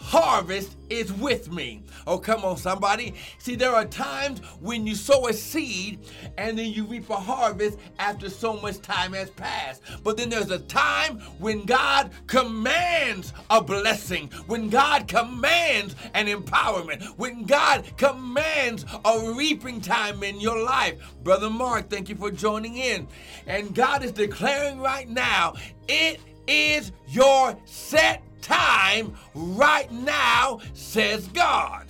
harvest 0.03 0.77
is 0.91 1.13
with 1.13 1.51
me. 1.51 1.83
Oh, 2.07 2.19
come 2.19 2.45
on, 2.45 2.57
somebody. 2.57 3.15
See, 3.39 3.55
there 3.55 3.75
are 3.75 3.85
times 3.85 4.41
when 4.61 4.87
you 4.87 4.95
sow 4.95 5.29
a 5.29 5.33
seed 5.33 6.01
and 6.37 6.59
then 6.59 6.71
you 6.73 6.85
reap 6.85 7.09
a 7.09 7.17
harvest 7.17 7.79
after 7.99 8.29
so 8.29 8.61
much 8.61 8.83
time 8.83 9.13
has 9.13 9.31
passed. 9.31 9.83
But 10.03 10.17
then 10.17 10.29
there's 10.29 10.51
a 10.51 10.59
time 10.59 11.21
when 11.39 11.65
God 11.65 12.11
commands 12.27 13.33
a 13.49 13.63
blessing, 13.63 14.31
when 14.47 14.69
God 14.69 15.07
commands 15.07 15.95
an 16.15 16.27
empowerment, 16.27 17.05
when 17.17 17.45
God 17.45 17.85
commands 17.97 18.85
a 19.05 19.33
reaping 19.35 19.81
time 19.81 20.23
in 20.25 20.41
your 20.41 20.63
life. 20.63 21.01
Brother 21.23 21.49
Mark, 21.49 21.89
thank 21.89 22.09
you 22.09 22.17
for 22.17 22.31
joining 22.31 22.77
in. 22.77 23.07
And 23.47 23.75
God 23.75 24.05
is 24.05 24.13
declaring 24.13 24.81
right 24.81 25.09
now, 25.09 25.55
it 25.89 26.21
is 26.49 26.93
your 27.09 27.57
set 27.65 28.23
time 28.43 29.15
right 29.35 29.91
now, 29.91 30.61
says 30.75 31.27
God. 31.29 31.87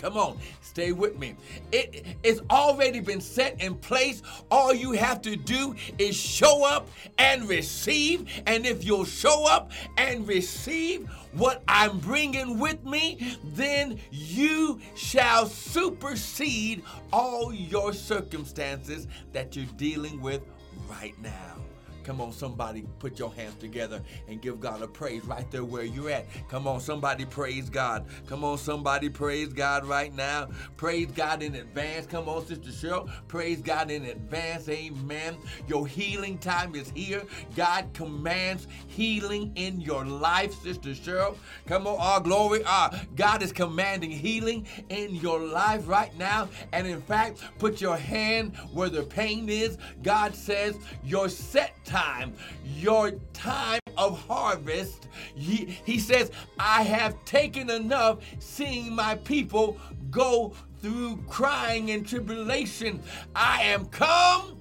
Come 0.00 0.16
on, 0.16 0.38
stay 0.62 0.92
with 0.92 1.18
me. 1.18 1.36
It, 1.72 2.06
it's 2.22 2.40
already 2.48 3.00
been 3.00 3.20
set 3.20 3.60
in 3.60 3.74
place. 3.74 4.22
All 4.50 4.72
you 4.72 4.92
have 4.92 5.20
to 5.22 5.36
do 5.36 5.74
is 5.98 6.16
show 6.16 6.64
up 6.64 6.88
and 7.18 7.46
receive. 7.46 8.26
And 8.46 8.64
if 8.64 8.82
you'll 8.82 9.04
show 9.04 9.46
up 9.46 9.72
and 9.98 10.26
receive 10.26 11.06
what 11.32 11.62
I'm 11.68 11.98
bringing 11.98 12.58
with 12.58 12.82
me, 12.82 13.36
then 13.44 13.98
you 14.10 14.80
shall 14.94 15.44
supersede 15.44 16.82
all 17.12 17.52
your 17.52 17.92
circumstances 17.92 19.06
that 19.34 19.54
you're 19.54 19.66
dealing 19.76 20.22
with 20.22 20.40
right 20.88 21.20
now. 21.20 21.56
Come 22.04 22.20
on, 22.20 22.32
somebody, 22.32 22.86
put 22.98 23.18
your 23.18 23.32
hands 23.32 23.56
together 23.56 24.02
and 24.28 24.40
give 24.40 24.60
God 24.60 24.82
a 24.82 24.88
praise 24.88 25.24
right 25.24 25.50
there 25.50 25.64
where 25.64 25.84
you're 25.84 26.10
at. 26.10 26.26
Come 26.48 26.66
on, 26.66 26.80
somebody, 26.80 27.24
praise 27.24 27.68
God. 27.68 28.06
Come 28.26 28.44
on, 28.44 28.58
somebody, 28.58 29.08
praise 29.08 29.52
God 29.52 29.84
right 29.84 30.14
now. 30.14 30.48
Praise 30.76 31.08
God 31.12 31.42
in 31.42 31.54
advance. 31.56 32.06
Come 32.06 32.28
on, 32.28 32.46
Sister 32.46 32.70
Cheryl, 32.70 33.10
praise 33.28 33.60
God 33.60 33.90
in 33.90 34.06
advance. 34.06 34.68
Amen. 34.68 35.36
Your 35.68 35.86
healing 35.86 36.38
time 36.38 36.74
is 36.74 36.90
here. 36.90 37.22
God 37.56 37.90
commands 37.94 38.66
healing 38.86 39.52
in 39.56 39.80
your 39.80 40.04
life, 40.04 40.54
Sister 40.62 40.90
Cheryl. 40.90 41.36
Come 41.66 41.86
on, 41.86 41.98
our 41.98 42.20
glory. 42.20 42.62
Ah, 42.66 42.98
God 43.16 43.42
is 43.42 43.52
commanding 43.52 44.10
healing 44.10 44.66
in 44.88 45.14
your 45.16 45.40
life 45.40 45.86
right 45.88 46.16
now. 46.18 46.48
And 46.72 46.86
in 46.86 47.00
fact, 47.02 47.42
put 47.58 47.80
your 47.80 47.96
hand 47.96 48.56
where 48.72 48.88
the 48.88 49.02
pain 49.02 49.48
is. 49.48 49.78
God 50.02 50.34
says 50.34 50.76
your 51.04 51.28
set 51.28 51.74
time, 51.90 52.34
your 52.76 53.10
time 53.32 53.80
of 53.98 54.18
harvest. 54.26 55.08
He, 55.34 55.76
he 55.84 55.98
says, 55.98 56.30
I 56.58 56.82
have 56.82 57.22
taken 57.24 57.68
enough 57.68 58.18
seeing 58.38 58.94
my 58.94 59.16
people 59.16 59.76
go 60.10 60.52
through 60.80 61.18
crying 61.28 61.90
and 61.90 62.06
tribulation. 62.06 63.02
I 63.34 63.62
am 63.62 63.86
come 63.86 64.58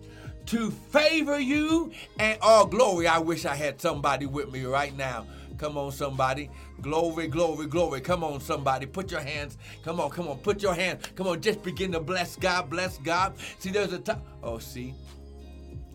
to 0.47 0.71
favor 0.71 1.39
you 1.39 1.91
and 2.17 2.39
all 2.41 2.65
glory. 2.65 3.07
I 3.07 3.19
wish 3.19 3.45
I 3.45 3.55
had 3.55 3.79
somebody 3.79 4.25
with 4.25 4.51
me 4.51 4.65
right 4.65 4.95
now. 4.97 5.27
Come 5.59 5.77
on, 5.77 5.91
somebody. 5.91 6.49
Glory, 6.81 7.27
glory, 7.27 7.67
glory. 7.67 8.01
Come 8.01 8.23
on, 8.23 8.39
somebody. 8.39 8.85
Put 8.85 9.11
your 9.11 9.19
hands. 9.21 9.57
Come 9.83 9.99
on, 9.99 10.09
come 10.09 10.27
on. 10.29 10.37
Put 10.37 10.63
your 10.63 10.73
hands. 10.73 11.05
Come 11.15 11.27
on, 11.27 11.41
just 11.41 11.61
begin 11.61 11.91
to 11.91 11.99
bless 11.99 12.37
God. 12.37 12.69
Bless 12.69 12.97
God. 12.97 13.33
See, 13.59 13.69
there's 13.69 13.93
a 13.93 13.99
time. 13.99 14.21
Oh, 14.41 14.57
see. 14.57 14.95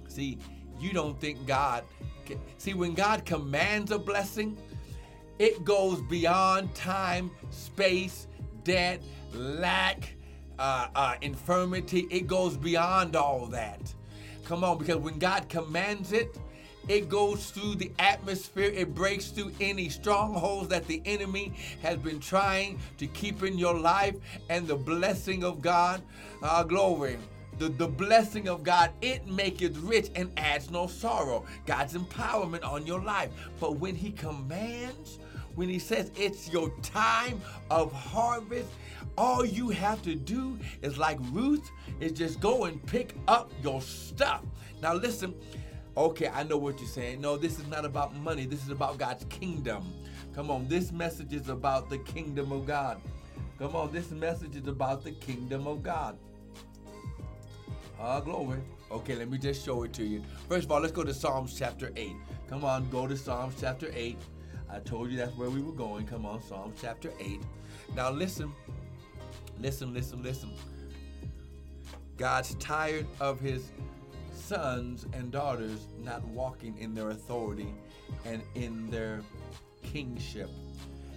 See, 0.08 0.38
you 0.80 0.92
don't 0.92 1.18
think 1.20 1.46
God. 1.46 1.84
Can... 2.26 2.38
See, 2.58 2.74
when 2.74 2.94
God 2.94 3.24
commands 3.24 3.90
a 3.90 3.98
blessing, 3.98 4.56
it 5.38 5.64
goes 5.64 6.00
beyond 6.02 6.74
time, 6.74 7.30
space, 7.50 8.26
debt, 8.62 9.02
lack, 9.32 10.14
uh, 10.58 10.88
uh, 10.94 11.14
infirmity. 11.22 12.06
It 12.10 12.26
goes 12.26 12.56
beyond 12.56 13.16
all 13.16 13.46
that. 13.46 13.92
Come 14.44 14.62
on, 14.62 14.78
because 14.78 14.96
when 14.96 15.18
God 15.18 15.48
commands 15.48 16.12
it, 16.12 16.38
it 16.86 17.08
goes 17.08 17.50
through 17.50 17.76
the 17.76 17.90
atmosphere. 17.98 18.70
It 18.70 18.94
breaks 18.94 19.28
through 19.28 19.52
any 19.60 19.88
strongholds 19.88 20.68
that 20.68 20.86
the 20.86 21.00
enemy 21.06 21.54
has 21.82 21.96
been 21.96 22.20
trying 22.20 22.78
to 22.98 23.06
keep 23.06 23.42
in 23.42 23.58
your 23.58 23.74
life. 23.74 24.16
And 24.50 24.68
the 24.68 24.76
blessing 24.76 25.44
of 25.44 25.62
God, 25.62 26.02
uh, 26.42 26.62
glory, 26.62 27.16
the, 27.58 27.68
the 27.68 27.86
blessing 27.86 28.48
of 28.48 28.62
God, 28.62 28.90
it 29.00 29.26
maketh 29.26 29.76
rich 29.78 30.10
and 30.14 30.30
adds 30.36 30.70
no 30.70 30.86
sorrow. 30.86 31.44
God's 31.66 31.94
empowerment 31.94 32.64
on 32.64 32.86
your 32.86 33.00
life. 33.00 33.30
But 33.60 33.76
when 33.76 33.94
He 33.94 34.10
commands, 34.10 35.18
when 35.54 35.68
He 35.68 35.78
says 35.78 36.10
it's 36.16 36.52
your 36.52 36.70
time 36.82 37.40
of 37.70 37.92
harvest, 37.92 38.70
all 39.16 39.44
you 39.44 39.70
have 39.70 40.02
to 40.02 40.14
do 40.14 40.58
is 40.82 40.98
like 40.98 41.18
Ruth, 41.30 41.70
is 42.00 42.12
just 42.12 42.40
go 42.40 42.64
and 42.64 42.84
pick 42.86 43.14
up 43.28 43.50
your 43.62 43.80
stuff. 43.80 44.42
Now 44.82 44.94
listen, 44.94 45.34
okay, 45.96 46.28
I 46.28 46.42
know 46.42 46.56
what 46.56 46.80
you're 46.80 46.88
saying. 46.88 47.20
No, 47.20 47.36
this 47.36 47.58
is 47.58 47.66
not 47.68 47.84
about 47.84 48.14
money. 48.16 48.46
This 48.46 48.64
is 48.64 48.70
about 48.70 48.98
God's 48.98 49.24
kingdom. 49.26 49.92
Come 50.34 50.50
on, 50.50 50.66
this 50.66 50.90
message 50.90 51.32
is 51.32 51.48
about 51.48 51.88
the 51.88 51.98
kingdom 51.98 52.50
of 52.50 52.66
God. 52.66 53.00
Come 53.58 53.76
on, 53.76 53.92
this 53.92 54.10
message 54.10 54.56
is 54.56 54.66
about 54.66 55.04
the 55.04 55.12
kingdom 55.12 55.68
of 55.68 55.82
God. 55.84 56.18
Ah, 58.00 58.20
glory. 58.20 58.58
Okay, 58.90 59.14
let 59.14 59.30
me 59.30 59.38
just 59.38 59.64
show 59.64 59.82
it 59.84 59.92
to 59.94 60.04
you. 60.04 60.22
First 60.48 60.66
of 60.66 60.72
all, 60.72 60.80
let's 60.80 60.92
go 60.92 61.04
to 61.04 61.14
Psalms 61.14 61.56
chapter 61.58 61.92
8. 61.96 62.12
Come 62.48 62.64
on, 62.64 62.88
go 62.90 63.06
to 63.06 63.16
Psalms 63.16 63.54
chapter 63.60 63.90
8. 63.94 64.18
I 64.70 64.80
told 64.80 65.10
you 65.10 65.16
that's 65.16 65.36
where 65.36 65.50
we 65.50 65.60
were 65.60 65.72
going. 65.72 66.06
Come 66.06 66.26
on, 66.26 66.42
Psalms 66.42 66.78
chapter 66.80 67.10
8. 67.20 67.40
Now 67.94 68.10
listen, 68.10 68.52
listen, 69.60 69.94
listen, 69.94 70.22
listen. 70.22 70.52
God's 72.16 72.54
tired 72.56 73.06
of 73.20 73.40
his 73.40 73.70
sons 74.32 75.06
and 75.12 75.30
daughters 75.30 75.86
not 76.02 76.24
walking 76.28 76.76
in 76.78 76.94
their 76.94 77.10
authority 77.10 77.72
and 78.24 78.42
in 78.54 78.90
their 78.90 79.22
kingship. 79.82 80.50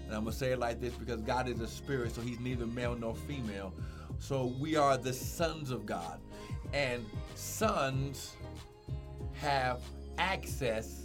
And 0.06 0.16
I'm 0.16 0.24
going 0.24 0.34
to 0.34 0.38
say 0.38 0.52
it 0.52 0.60
like 0.60 0.80
this 0.80 0.94
because 0.94 1.22
God 1.22 1.50
is 1.50 1.60
a 1.60 1.68
spirit, 1.68 2.16
so 2.16 2.22
he's 2.22 2.40
neither 2.40 2.66
male 2.66 2.96
nor 2.96 3.16
female. 3.16 3.74
So 4.20 4.56
we 4.60 4.76
are 4.76 4.98
the 4.98 5.14
sons 5.14 5.70
of 5.70 5.86
God 5.86 6.20
and 6.74 7.06
sons 7.36 8.36
have 9.34 9.80
access 10.18 11.04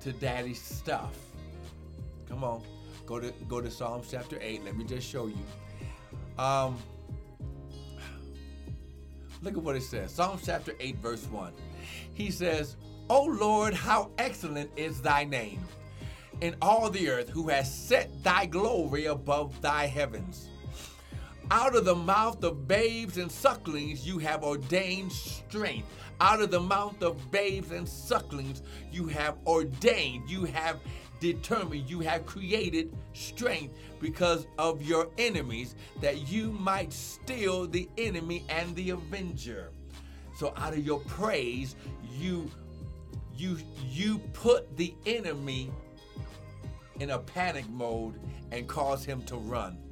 to 0.00 0.12
daddy's 0.12 0.60
stuff. 0.60 1.16
Come 2.28 2.44
on, 2.44 2.62
go 3.04 3.20
to 3.20 3.32
go 3.48 3.60
to 3.60 3.70
Psalms 3.70 4.08
chapter 4.10 4.38
eight. 4.40 4.64
Let 4.64 4.76
me 4.76 4.84
just 4.84 5.08
show 5.08 5.26
you. 5.26 5.44
Um, 6.42 6.76
look 9.42 9.56
at 9.56 9.62
what 9.62 9.76
it 9.76 9.82
says. 9.82 10.12
Psalms 10.12 10.42
chapter 10.44 10.74
eight, 10.80 10.96
verse 10.96 11.26
one. 11.26 11.52
He 12.14 12.30
says, 12.30 12.76
"O 13.08 13.24
Lord, 13.24 13.74
how 13.74 14.10
excellent 14.18 14.70
is 14.76 15.00
thy 15.00 15.24
name." 15.24 15.60
In 16.42 16.54
all 16.60 16.90
the 16.90 17.08
earth, 17.08 17.30
who 17.30 17.48
has 17.48 17.72
set 17.72 18.10
thy 18.22 18.44
glory 18.44 19.06
above 19.06 19.58
thy 19.62 19.86
heavens. 19.86 20.50
Out 21.52 21.76
of 21.76 21.84
the 21.84 21.94
mouth 21.94 22.42
of 22.42 22.66
babes 22.66 23.18
and 23.18 23.30
sucklings 23.30 24.04
you 24.04 24.18
have 24.18 24.42
ordained 24.42 25.12
strength. 25.12 25.86
Out 26.20 26.40
of 26.40 26.50
the 26.50 26.58
mouth 26.58 27.00
of 27.02 27.30
babes 27.30 27.70
and 27.70 27.88
sucklings 27.88 28.62
you 28.90 29.06
have 29.06 29.36
ordained, 29.46 30.28
you 30.28 30.44
have 30.44 30.80
determined, 31.20 31.88
you 31.88 32.00
have 32.00 32.26
created 32.26 32.92
strength 33.12 33.74
because 34.00 34.48
of 34.58 34.82
your 34.82 35.08
enemies, 35.18 35.76
that 36.00 36.28
you 36.28 36.50
might 36.50 36.92
steal 36.92 37.68
the 37.68 37.88
enemy 37.96 38.44
and 38.48 38.74
the 38.74 38.90
avenger. 38.90 39.70
So 40.36 40.52
out 40.56 40.72
of 40.72 40.84
your 40.84 41.00
praise, 41.00 41.76
you 42.18 42.50
you 43.36 43.58
you 43.84 44.18
put 44.32 44.76
the 44.76 44.94
enemy 45.06 45.70
in 46.98 47.10
a 47.10 47.18
panic 47.20 47.68
mode 47.68 48.18
and 48.50 48.66
cause 48.66 49.04
him 49.04 49.22
to 49.26 49.36
run 49.36 49.85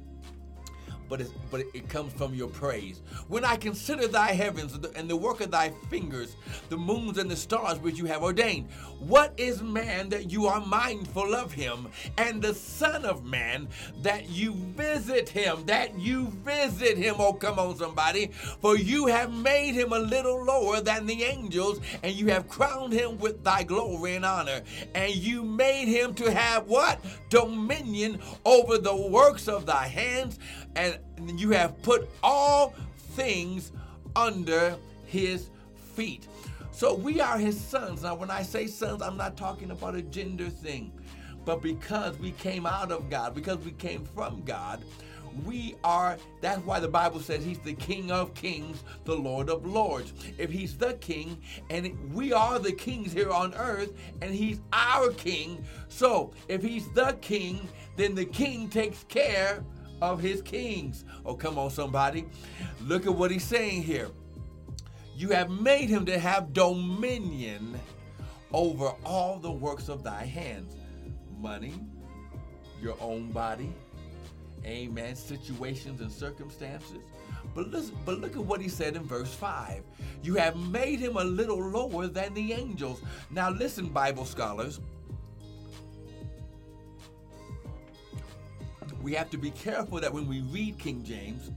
but, 1.09 1.21
but 1.51 1.61
it 1.73 1.89
comes 1.89 2.13
from 2.13 2.33
your 2.33 2.47
praise. 2.47 3.01
When 3.27 3.45
I 3.45 3.55
consider 3.55 4.07
thy 4.07 4.31
heavens 4.31 4.77
and 4.95 5.09
the 5.09 5.15
work 5.15 5.41
of 5.41 5.51
thy 5.51 5.69
fingers, 5.89 6.35
the 6.69 6.77
moons 6.77 7.17
and 7.17 7.29
the 7.29 7.35
stars 7.35 7.79
which 7.79 7.97
you 7.97 8.05
have 8.05 8.23
ordained, 8.23 8.69
what 8.99 9.33
is 9.37 9.61
man 9.61 10.09
that 10.09 10.31
you 10.31 10.47
are 10.47 10.65
mindful 10.65 11.35
of 11.35 11.51
him, 11.53 11.87
and 12.17 12.41
the 12.41 12.53
Son 12.53 13.05
of 13.05 13.25
Man 13.25 13.67
that 14.01 14.29
you 14.29 14.53
visit 14.75 15.29
him, 15.29 15.65
that 15.65 15.97
you 15.99 16.27
visit 16.43 16.97
him? 16.97 17.15
Oh, 17.19 17.33
come 17.33 17.59
on, 17.59 17.75
somebody. 17.77 18.31
For 18.61 18.77
you 18.77 19.07
have 19.07 19.33
made 19.33 19.73
him 19.73 19.93
a 19.93 19.99
little 19.99 20.43
lower 20.43 20.81
than 20.81 21.05
the 21.05 21.23
angels, 21.23 21.79
and 22.03 22.13
you 22.13 22.27
have 22.27 22.47
crowned 22.47 22.93
him 22.93 23.17
with 23.17 23.43
thy 23.43 23.63
glory 23.63 24.15
and 24.15 24.25
honor, 24.25 24.61
and 24.93 25.13
you 25.13 25.43
made 25.43 25.87
him 25.87 26.13
to 26.15 26.31
have 26.31 26.67
what? 26.67 26.99
Dominion 27.29 28.19
over 28.43 28.77
the 28.77 28.95
works 28.95 29.47
of 29.47 29.65
thy 29.65 29.87
hands 29.87 30.39
and 30.75 30.99
you 31.39 31.51
have 31.51 31.81
put 31.81 32.09
all 32.21 32.73
things 33.13 33.71
under 34.15 34.75
his 35.05 35.49
feet. 35.93 36.27
So 36.71 36.93
we 36.93 37.21
are 37.21 37.37
his 37.37 37.59
sons. 37.59 38.03
Now, 38.03 38.15
when 38.15 38.29
I 38.29 38.43
say 38.43 38.67
sons, 38.67 39.01
I'm 39.01 39.17
not 39.17 39.37
talking 39.37 39.71
about 39.71 39.95
a 39.95 40.01
gender 40.01 40.49
thing, 40.49 40.91
but 41.45 41.61
because 41.61 42.19
we 42.19 42.31
came 42.31 42.65
out 42.65 42.91
of 42.91 43.09
God, 43.09 43.33
because 43.33 43.59
we 43.59 43.71
came 43.71 44.03
from 44.03 44.43
God, 44.43 44.83
we 45.45 45.75
are, 45.83 46.17
that's 46.41 46.65
why 46.65 46.79
the 46.79 46.87
Bible 46.87 47.19
says 47.19 47.43
he's 47.43 47.59
the 47.59 47.73
King 47.73 48.11
of 48.11 48.33
kings, 48.33 48.83
the 49.03 49.15
Lord 49.15 49.49
of 49.49 49.65
lords. 49.65 50.13
If 50.37 50.49
he's 50.49 50.77
the 50.77 50.93
king, 50.95 51.41
and 51.69 52.13
we 52.13 52.31
are 52.31 52.59
the 52.59 52.71
kings 52.71 53.11
here 53.11 53.31
on 53.31 53.53
earth, 53.55 53.93
and 54.21 54.33
he's 54.33 54.59
our 54.71 55.11
king, 55.11 55.63
so 55.87 56.31
if 56.47 56.61
he's 56.61 56.89
the 56.89 57.17
king, 57.21 57.67
then 57.97 58.15
the 58.15 58.25
king 58.25 58.69
takes 58.69 59.03
care 59.05 59.63
of 60.01 60.21
his 60.21 60.41
kings. 60.41 61.05
Oh, 61.25 61.35
come 61.35 61.57
on, 61.57 61.69
somebody. 61.69 62.25
Look 62.81 63.05
at 63.05 63.13
what 63.13 63.31
he's 63.31 63.43
saying 63.43 63.83
here. 63.83 64.09
You 65.15 65.29
have 65.29 65.49
made 65.49 65.89
him 65.89 66.05
to 66.07 66.19
have 66.19 66.53
dominion 66.53 67.79
over 68.51 68.91
all 69.05 69.39
the 69.39 69.51
works 69.51 69.89
of 69.89 70.03
thy 70.03 70.25
hands 70.25 70.75
money, 71.39 71.73
your 72.81 72.95
own 72.99 73.31
body, 73.31 73.71
amen, 74.65 75.15
situations 75.15 76.01
and 76.01 76.11
circumstances. 76.11 76.97
But 77.53 77.67
listen, 77.69 77.95
but 78.05 78.19
look 78.19 78.35
at 78.35 78.43
what 78.43 78.61
he 78.61 78.67
said 78.67 78.95
in 78.95 79.03
verse 79.03 79.33
5. 79.33 79.83
You 80.23 80.35
have 80.35 80.55
made 80.57 80.99
him 80.99 81.17
a 81.17 81.23
little 81.23 81.61
lower 81.61 82.07
than 82.07 82.33
the 82.33 82.53
angels. 82.53 83.01
Now 83.29 83.49
listen, 83.49 83.89
Bible 83.89 84.25
scholars. 84.25 84.79
We 89.05 89.13
have 89.13 89.29
to 89.29 89.37
be 89.37 89.51
careful 89.51 89.99
that 89.99 90.11
when 90.11 90.27
we 90.27 90.41
read 90.41 90.79
King 90.79 91.03
James, 91.03 91.51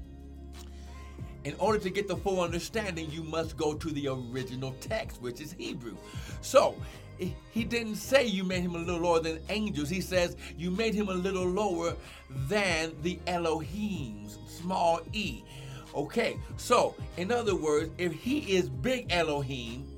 in 1.44 1.54
order 1.58 1.78
to 1.78 1.88
get 1.88 2.06
the 2.06 2.14
full 2.14 2.42
understanding, 2.42 3.10
you 3.10 3.22
must 3.22 3.56
go 3.56 3.72
to 3.72 3.88
the 3.88 4.08
original 4.08 4.74
text, 4.80 5.22
which 5.22 5.40
is 5.40 5.52
Hebrew. 5.52 5.96
So, 6.42 6.76
he 7.16 7.64
didn't 7.64 7.94
say 7.94 8.26
you 8.26 8.44
made 8.44 8.60
him 8.60 8.74
a 8.74 8.78
little 8.78 9.00
lower 9.00 9.20
than 9.20 9.40
angels. 9.48 9.88
He 9.88 10.02
says 10.02 10.36
you 10.58 10.70
made 10.70 10.92
him 10.92 11.08
a 11.08 11.14
little 11.14 11.46
lower 11.46 11.96
than 12.28 12.92
the 13.00 13.18
Elohims, 13.26 14.36
small 14.50 15.00
e. 15.14 15.42
Okay, 15.94 16.38
so 16.58 16.94
in 17.16 17.32
other 17.32 17.56
words, 17.56 17.90
if 17.96 18.12
he 18.12 18.40
is 18.40 18.68
big 18.68 19.10
Elohim, 19.10 19.88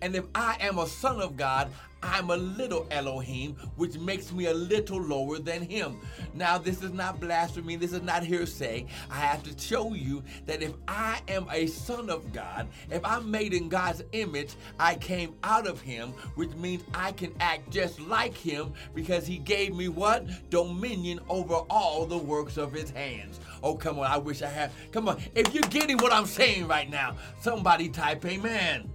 and 0.00 0.16
if 0.16 0.24
I 0.34 0.56
am 0.60 0.78
a 0.78 0.86
son 0.86 1.20
of 1.20 1.36
God, 1.36 1.70
I'm 2.06 2.30
a 2.30 2.36
little 2.36 2.86
Elohim, 2.90 3.56
which 3.76 3.98
makes 3.98 4.32
me 4.32 4.46
a 4.46 4.54
little 4.54 5.00
lower 5.00 5.38
than 5.38 5.62
him. 5.62 6.00
Now, 6.34 6.56
this 6.56 6.82
is 6.82 6.92
not 6.92 7.20
blasphemy, 7.20 7.76
this 7.76 7.92
is 7.92 8.02
not 8.02 8.22
hearsay. 8.22 8.86
I 9.10 9.16
have 9.16 9.42
to 9.42 9.58
show 9.60 9.92
you 9.92 10.22
that 10.46 10.62
if 10.62 10.72
I 10.86 11.20
am 11.28 11.48
a 11.50 11.66
son 11.66 12.08
of 12.08 12.32
God, 12.32 12.68
if 12.90 13.04
I'm 13.04 13.30
made 13.30 13.52
in 13.52 13.68
God's 13.68 14.04
image, 14.12 14.54
I 14.78 14.94
came 14.94 15.34
out 15.42 15.66
of 15.66 15.80
him, 15.80 16.10
which 16.36 16.54
means 16.54 16.84
I 16.94 17.12
can 17.12 17.34
act 17.40 17.70
just 17.70 18.00
like 18.00 18.36
him 18.36 18.72
because 18.94 19.26
he 19.26 19.38
gave 19.38 19.74
me 19.74 19.88
what? 19.88 20.26
Dominion 20.50 21.20
over 21.28 21.54
all 21.68 22.06
the 22.06 22.18
works 22.18 22.56
of 22.56 22.72
his 22.72 22.90
hands. 22.90 23.40
Oh, 23.62 23.74
come 23.74 23.98
on, 23.98 24.06
I 24.06 24.16
wish 24.16 24.42
I 24.42 24.48
had. 24.48 24.70
Come 24.92 25.08
on, 25.08 25.20
if 25.34 25.52
you're 25.52 25.62
getting 25.64 25.98
what 25.98 26.12
I'm 26.12 26.26
saying 26.26 26.68
right 26.68 26.88
now, 26.88 27.16
somebody 27.40 27.88
type 27.88 28.24
amen. 28.24 28.90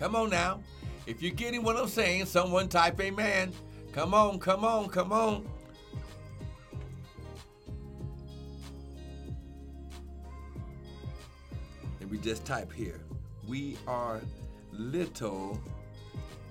Come 0.00 0.16
on 0.16 0.30
now. 0.30 0.62
If 1.06 1.20
you're 1.20 1.34
getting 1.34 1.62
what 1.62 1.76
I'm 1.76 1.86
saying, 1.86 2.24
someone 2.24 2.70
type 2.70 2.98
amen. 3.02 3.52
Come 3.92 4.14
on, 4.14 4.38
come 4.38 4.64
on, 4.64 4.88
come 4.88 5.12
on. 5.12 5.46
And 12.00 12.10
we 12.10 12.16
just 12.16 12.46
type 12.46 12.72
here. 12.72 12.98
We 13.46 13.76
are 13.86 14.22
little 14.72 15.60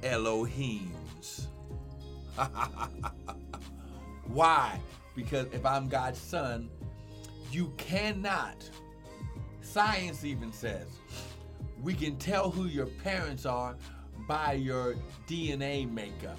Elohims. 0.03 1.47
Why? 4.27 4.79
Because 5.15 5.47
if 5.53 5.65
I'm 5.65 5.88
God's 5.89 6.19
son, 6.19 6.69
you 7.51 7.73
cannot, 7.77 8.69
science 9.62 10.23
even 10.23 10.53
says, 10.53 10.85
we 11.81 11.93
can 11.93 12.17
tell 12.17 12.49
who 12.49 12.65
your 12.65 12.85
parents 12.85 13.45
are 13.45 13.75
by 14.27 14.53
your 14.53 14.95
DNA 15.27 15.91
makeup. 15.91 16.37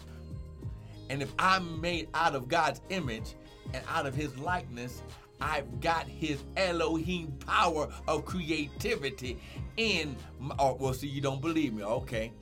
And 1.09 1.23
if 1.23 1.33
I'm 1.39 1.81
made 1.81 2.09
out 2.15 2.35
of 2.35 2.49
God's 2.49 2.81
image 2.91 3.35
and 3.73 3.83
out 3.89 4.07
of 4.07 4.15
his 4.15 4.37
likeness, 4.39 5.03
I've 5.41 5.81
got 5.81 6.07
his 6.07 6.43
Elohim 6.57 7.33
power 7.47 7.89
of 8.07 8.25
creativity 8.27 9.39
in 9.77 10.15
my, 10.39 10.55
oh, 10.59 10.77
well, 10.79 10.93
see, 10.93 11.09
you 11.09 11.21
don't 11.21 11.41
believe 11.41 11.73
me. 11.73 11.83
Okay, 11.83 12.33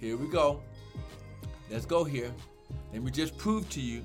here 0.00 0.16
we 0.16 0.28
go. 0.28 0.62
Let's 1.70 1.84
go 1.84 2.04
here. 2.04 2.32
Let 2.92 3.02
me 3.02 3.10
just 3.10 3.36
prove 3.36 3.68
to 3.70 3.80
you. 3.80 4.02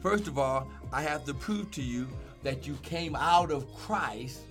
First 0.00 0.28
of 0.28 0.38
all, 0.38 0.70
I 0.92 1.02
have 1.02 1.24
to 1.24 1.34
prove 1.34 1.70
to 1.72 1.82
you 1.82 2.06
that 2.44 2.66
you 2.66 2.74
came 2.82 3.16
out 3.16 3.50
of 3.50 3.74
Christ 3.74 4.42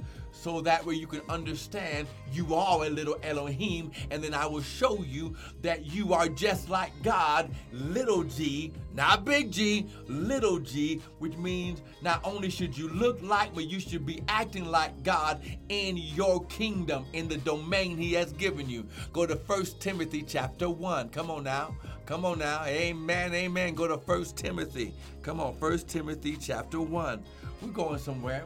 so 0.44 0.60
that 0.60 0.86
way 0.86 0.96
you 0.96 1.08
can 1.08 1.22
understand 1.30 2.06
you 2.34 2.54
are 2.54 2.84
a 2.84 2.90
little 2.90 3.18
Elohim, 3.24 3.92
and 4.12 4.22
then 4.22 4.34
I 4.34 4.46
will 4.46 4.62
show 4.62 5.02
you 5.02 5.36
that 5.62 5.86
you 5.86 6.14
are 6.14 6.28
just 6.28 6.70
like 6.70 6.92
God, 7.02 7.50
little 7.72 8.24
g, 8.24 8.74
not 8.94 9.24
big 9.24 9.52
G, 9.52 9.88
little 10.08 10.60
g, 10.60 11.02
which 11.20 11.38
means 11.38 11.82
not 12.02 12.20
only 12.26 12.50
should 12.50 12.78
you 12.78 12.90
look 12.90 13.22
like, 13.22 13.54
but 13.56 13.70
you 13.70 13.80
should 13.80 14.06
be 14.06 14.22
acting 14.28 14.66
like 14.66 15.04
God 15.04 15.42
in 15.70 15.96
your 15.96 16.44
kingdom, 16.46 17.06
in 17.14 17.30
the 17.30 17.38
domain 17.38 17.98
He 17.98 18.12
has 18.14 18.34
given 18.34 18.70
you. 18.70 18.86
Go 19.14 19.26
to 19.26 19.36
1 19.36 19.66
Timothy 19.80 20.24
chapter 20.24 20.70
1. 20.70 21.10
Come 21.10 21.32
on 21.32 21.46
now. 21.46 21.76
Come 22.06 22.26
on 22.26 22.40
now. 22.40 22.66
Amen. 22.66 23.34
Amen. 23.34 23.76
Go 23.76 23.88
to 23.88 23.96
1 23.96 24.26
Timothy. 24.36 24.94
Come 25.22 25.40
on. 25.40 25.54
1 25.54 25.78
Timothy 25.80 26.36
chapter 26.36 26.82
1. 26.82 27.24
We're 27.62 27.70
going 27.70 28.00
somewhere. 28.00 28.44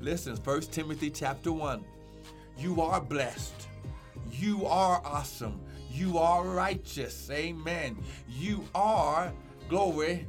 Listen, 0.00 0.36
1 0.36 0.60
Timothy 0.62 1.10
chapter 1.10 1.50
1. 1.50 1.82
You 2.58 2.80
are 2.82 3.00
blessed. 3.00 3.68
You 4.30 4.66
are 4.66 5.00
awesome. 5.04 5.60
You 5.90 6.18
are 6.18 6.44
righteous. 6.44 7.30
Amen. 7.30 7.96
You 8.28 8.64
are, 8.74 9.32
glory, 9.68 10.26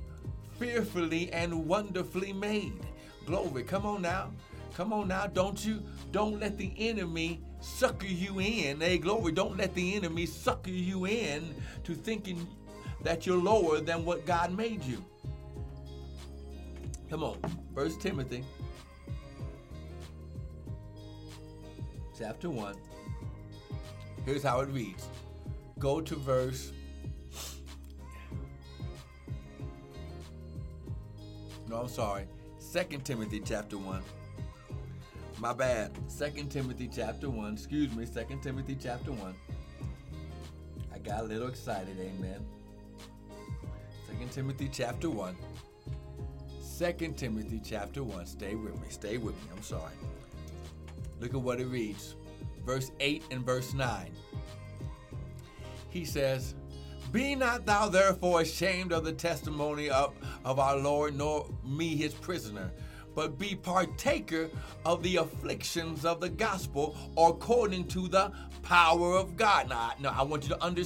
fearfully 0.58 1.32
and 1.34 1.67
wonderfully 1.67 2.32
made. 2.32 2.80
Glory. 3.25 3.63
Come 3.63 3.86
on 3.86 4.01
now. 4.01 4.32
Come 4.73 4.93
on 4.93 5.10
now. 5.10 5.27
Don't 5.27 5.63
you, 5.65 5.84
don't 6.12 6.39
let 6.39 6.58
the 6.58 6.71
enemy 6.77 7.41
sucker 7.60 8.08
you 8.08 8.39
in. 8.39 8.80
Hey, 8.80 8.97
glory. 8.97 9.34
Don't 9.34 9.58
let 9.58 9.73
the 9.75 9.95
enemy 9.95 10.25
sucker 10.25 10.71
you 10.71 11.06
in 11.06 11.53
to 11.84 11.93
thinking 11.93 12.47
that 13.03 13.25
you're 13.25 13.38
lower 13.38 13.82
than 13.82 14.06
what 14.06 14.25
God 14.25 14.56
made 14.56 14.84
you. 14.84 15.03
Come 17.10 17.23
on. 17.23 17.38
First 17.75 18.01
Timothy 18.01 18.43
chapter 22.17 22.49
1. 22.49 22.75
Here's 24.25 24.43
how 24.43 24.62
it 24.62 24.69
reads 24.69 25.08
Go 25.80 26.01
to 26.01 26.15
verse. 26.15 26.71
No, 31.69 31.82
I'm 31.82 31.89
sorry. 31.89 32.23
2 32.73 32.99
Timothy 33.03 33.41
chapter 33.43 33.77
1. 33.77 34.01
My 35.39 35.53
bad. 35.53 35.91
2 36.17 36.45
Timothy 36.45 36.89
chapter 36.93 37.30
1. 37.30 37.53
Excuse 37.53 37.93
me. 37.93 38.06
2 38.06 38.39
Timothy 38.41 38.77
chapter 38.82 39.12
1. 39.12 39.36
I 40.93 40.97
got 40.99 41.21
a 41.21 41.23
little 41.23 41.49
excited. 41.49 41.97
Amen. 41.99 42.45
2 44.08 44.27
Timothy 44.32 44.69
chapter 44.71 45.10
1. 45.10 45.36
2 46.80 47.13
Timothy 47.17 47.62
chapter 47.63 48.01
1. 48.01 48.25
Stay 48.25 48.56
with 48.56 48.80
me. 48.82 48.88
Stay 48.89 49.17
with 49.17 49.36
me. 49.36 49.49
I'm 49.56 49.62
sorry. 49.62 49.93
Look 51.19 51.34
at 51.34 51.41
what 51.41 51.60
it 51.60 51.67
reads. 51.67 52.15
Verse 52.65 52.91
8 52.99 53.23
and 53.32 53.45
verse 53.45 53.73
9. 53.73 54.12
He 55.89 56.06
says, 56.06 56.53
Be 57.12 57.34
not 57.36 57.65
thou 57.65 57.89
therefore 57.89 58.41
ashamed 58.41 58.91
of 58.91 59.03
the 59.03 59.13
testimony 59.13 59.89
of, 59.89 60.13
of 60.43 60.60
our 60.60 60.77
Lord, 60.77 61.15
nor 61.15 61.49
me 61.63 61.95
his 61.95 62.13
prisoner, 62.13 62.71
but 63.15 63.39
be 63.39 63.56
partaker 63.56 64.49
of 64.86 65.01
the 65.01 65.15
afflictions 65.15 66.06
of 66.06 66.19
the 66.19 66.30
gospel 66.30 66.95
according 67.17 67.88
to 67.88 68.08
the 68.08 68.32
power 68.62 69.15
of 69.15 69.38
God. 69.38 69.69
Now, 69.69 69.93
now 69.99 70.15
I 70.15 70.23
want 70.23 70.43
you 70.43 70.49
to 70.49 70.63
under, 70.63 70.84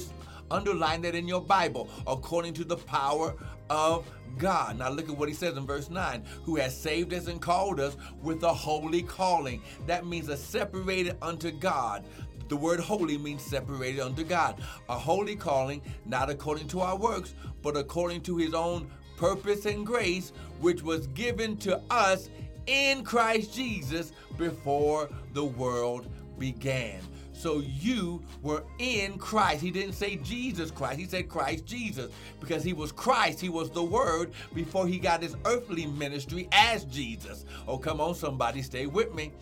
underline 0.50 1.02
that 1.02 1.14
in 1.14 1.28
your 1.28 1.42
Bible, 1.42 1.90
according 2.06 2.54
to 2.54 2.64
the 2.64 2.76
power 2.76 3.34
of 3.72 4.06
God. 4.38 4.78
Now 4.78 4.90
look 4.90 5.08
at 5.08 5.16
what 5.16 5.28
he 5.28 5.34
says 5.34 5.56
in 5.56 5.66
verse 5.66 5.88
9 5.88 6.24
who 6.44 6.56
has 6.56 6.76
saved 6.76 7.14
us 7.14 7.26
and 7.26 7.40
called 7.40 7.80
us 7.80 7.96
with 8.22 8.42
a 8.42 8.52
holy 8.52 9.02
calling. 9.02 9.62
That 9.86 10.06
means 10.06 10.28
a 10.28 10.36
separated 10.36 11.16
unto 11.22 11.50
God. 11.50 12.04
The 12.48 12.56
word 12.56 12.80
holy 12.80 13.16
means 13.16 13.42
separated 13.42 14.00
unto 14.00 14.24
God. 14.24 14.62
A 14.90 14.98
holy 14.98 15.36
calling, 15.36 15.80
not 16.04 16.28
according 16.28 16.68
to 16.68 16.80
our 16.80 16.96
works, 16.96 17.34
but 17.62 17.76
according 17.76 18.20
to 18.22 18.36
his 18.36 18.52
own 18.52 18.90
purpose 19.16 19.64
and 19.64 19.86
grace, 19.86 20.32
which 20.60 20.82
was 20.82 21.06
given 21.08 21.56
to 21.58 21.80
us 21.88 22.28
in 22.66 23.04
Christ 23.04 23.54
Jesus 23.54 24.12
before 24.36 25.08
the 25.32 25.44
world 25.44 26.06
began. 26.38 27.00
So 27.42 27.58
you 27.58 28.22
were 28.40 28.62
in 28.78 29.18
Christ. 29.18 29.62
He 29.62 29.72
didn't 29.72 29.94
say 29.94 30.14
Jesus 30.14 30.70
Christ, 30.70 31.00
he 31.00 31.06
said 31.06 31.28
Christ 31.28 31.66
Jesus 31.66 32.08
because 32.38 32.62
he 32.62 32.72
was 32.72 32.92
Christ. 32.92 33.40
He 33.40 33.48
was 33.48 33.68
the 33.68 33.82
Word 33.82 34.30
before 34.54 34.86
he 34.86 35.00
got 35.00 35.24
his 35.24 35.34
earthly 35.44 35.86
ministry 35.86 36.48
as 36.52 36.84
Jesus. 36.84 37.44
Oh, 37.66 37.78
come 37.78 38.00
on, 38.00 38.14
somebody, 38.14 38.62
stay 38.62 38.86
with 38.86 39.12
me. 39.12 39.32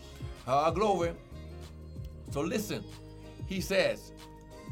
Ah, 0.46 0.70
glory. 0.70 1.12
So 2.30 2.40
listen, 2.40 2.82
he 3.46 3.60
says, 3.60 4.12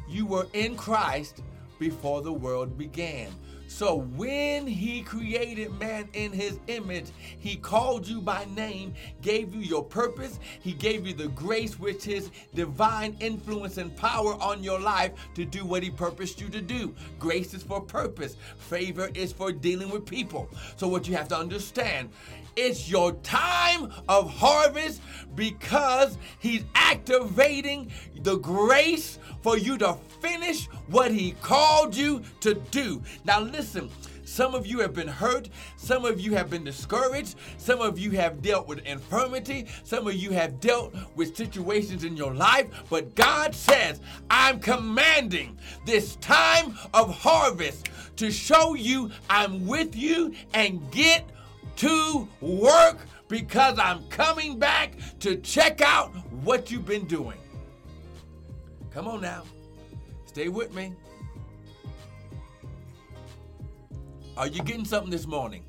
You 0.08 0.24
were 0.24 0.46
in 0.54 0.74
Christ 0.74 1.42
before 1.78 2.22
the 2.22 2.32
world 2.32 2.78
began. 2.78 3.30
So 3.68 3.96
when 3.96 4.66
he 4.66 5.02
created 5.02 5.78
man 5.78 6.08
in 6.14 6.32
his 6.32 6.58
image, 6.68 7.06
he 7.38 7.54
called 7.54 8.08
you 8.08 8.22
by 8.22 8.46
name, 8.56 8.94
gave 9.20 9.54
you 9.54 9.60
your 9.60 9.84
purpose, 9.84 10.40
he 10.60 10.72
gave 10.72 11.06
you 11.06 11.12
the 11.12 11.28
grace, 11.28 11.78
which 11.78 12.08
is 12.08 12.30
divine 12.54 13.14
influence 13.20 13.76
and 13.76 13.94
power 13.94 14.34
on 14.42 14.64
your 14.64 14.80
life 14.80 15.12
to 15.34 15.44
do 15.44 15.66
what 15.66 15.82
he 15.82 15.90
purposed 15.90 16.40
you 16.40 16.48
to 16.48 16.62
do. 16.62 16.94
Grace 17.18 17.52
is 17.52 17.62
for 17.62 17.80
purpose, 17.80 18.36
favor 18.56 19.10
is 19.14 19.32
for 19.32 19.52
dealing 19.52 19.90
with 19.90 20.06
people. 20.06 20.48
So 20.76 20.88
what 20.88 21.06
you 21.06 21.14
have 21.16 21.28
to 21.28 21.36
understand, 21.36 22.08
it's 22.56 22.90
your 22.90 23.12
time 23.22 23.92
of 24.08 24.30
harvest 24.30 25.00
because 25.36 26.18
he's 26.40 26.64
activating 26.74 27.92
the 28.22 28.36
grace 28.38 29.18
for 29.42 29.56
you 29.56 29.78
to 29.78 29.96
finish 30.20 30.66
what 30.88 31.12
he 31.12 31.32
called 31.42 31.94
you 31.94 32.22
to 32.40 32.54
do. 32.54 33.02
Now, 33.24 33.40
listen. 33.40 33.57
Listen, 33.58 33.90
some 34.24 34.54
of 34.54 34.68
you 34.68 34.78
have 34.78 34.94
been 34.94 35.08
hurt. 35.08 35.48
Some 35.76 36.04
of 36.04 36.20
you 36.20 36.32
have 36.36 36.48
been 36.48 36.62
discouraged. 36.62 37.34
Some 37.56 37.80
of 37.80 37.98
you 37.98 38.12
have 38.12 38.40
dealt 38.40 38.68
with 38.68 38.86
infirmity. 38.86 39.66
Some 39.82 40.06
of 40.06 40.14
you 40.14 40.30
have 40.30 40.60
dealt 40.60 40.94
with 41.16 41.36
situations 41.36 42.04
in 42.04 42.16
your 42.16 42.32
life. 42.32 42.68
But 42.88 43.16
God 43.16 43.52
says, 43.56 44.00
I'm 44.30 44.60
commanding 44.60 45.58
this 45.84 46.14
time 46.16 46.78
of 46.94 47.12
harvest 47.12 47.88
to 48.14 48.30
show 48.30 48.74
you 48.74 49.10
I'm 49.28 49.66
with 49.66 49.96
you 49.96 50.32
and 50.54 50.88
get 50.92 51.28
to 51.78 52.28
work 52.40 52.98
because 53.26 53.76
I'm 53.80 54.06
coming 54.06 54.56
back 54.56 54.92
to 55.18 55.34
check 55.38 55.80
out 55.80 56.14
what 56.44 56.70
you've 56.70 56.86
been 56.86 57.06
doing. 57.06 57.38
Come 58.92 59.08
on 59.08 59.20
now. 59.20 59.42
Stay 60.26 60.46
with 60.46 60.72
me. 60.72 60.92
Are 64.38 64.46
you 64.46 64.62
getting 64.62 64.84
something 64.84 65.10
this 65.10 65.26
morning? 65.26 65.64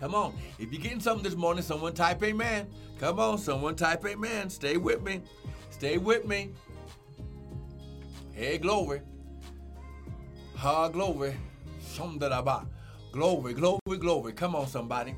Come 0.00 0.12
on. 0.12 0.34
If 0.58 0.72
you're 0.72 0.82
getting 0.82 0.98
something 0.98 1.22
this 1.22 1.36
morning, 1.36 1.62
someone 1.62 1.94
type 1.94 2.20
amen. 2.24 2.66
Come 2.98 3.20
on, 3.20 3.38
someone 3.38 3.76
type 3.76 4.04
amen. 4.04 4.50
Stay 4.50 4.76
with 4.76 5.00
me. 5.02 5.20
Stay 5.70 5.96
with 5.96 6.24
me. 6.26 6.50
Hey, 8.32 8.58
glory. 8.58 9.00
Ha, 10.56 10.88
glory. 10.88 11.36
Glory, 13.12 13.54
glory, 13.54 13.96
glory. 13.98 14.32
Come 14.32 14.56
on, 14.56 14.66
somebody. 14.66 15.14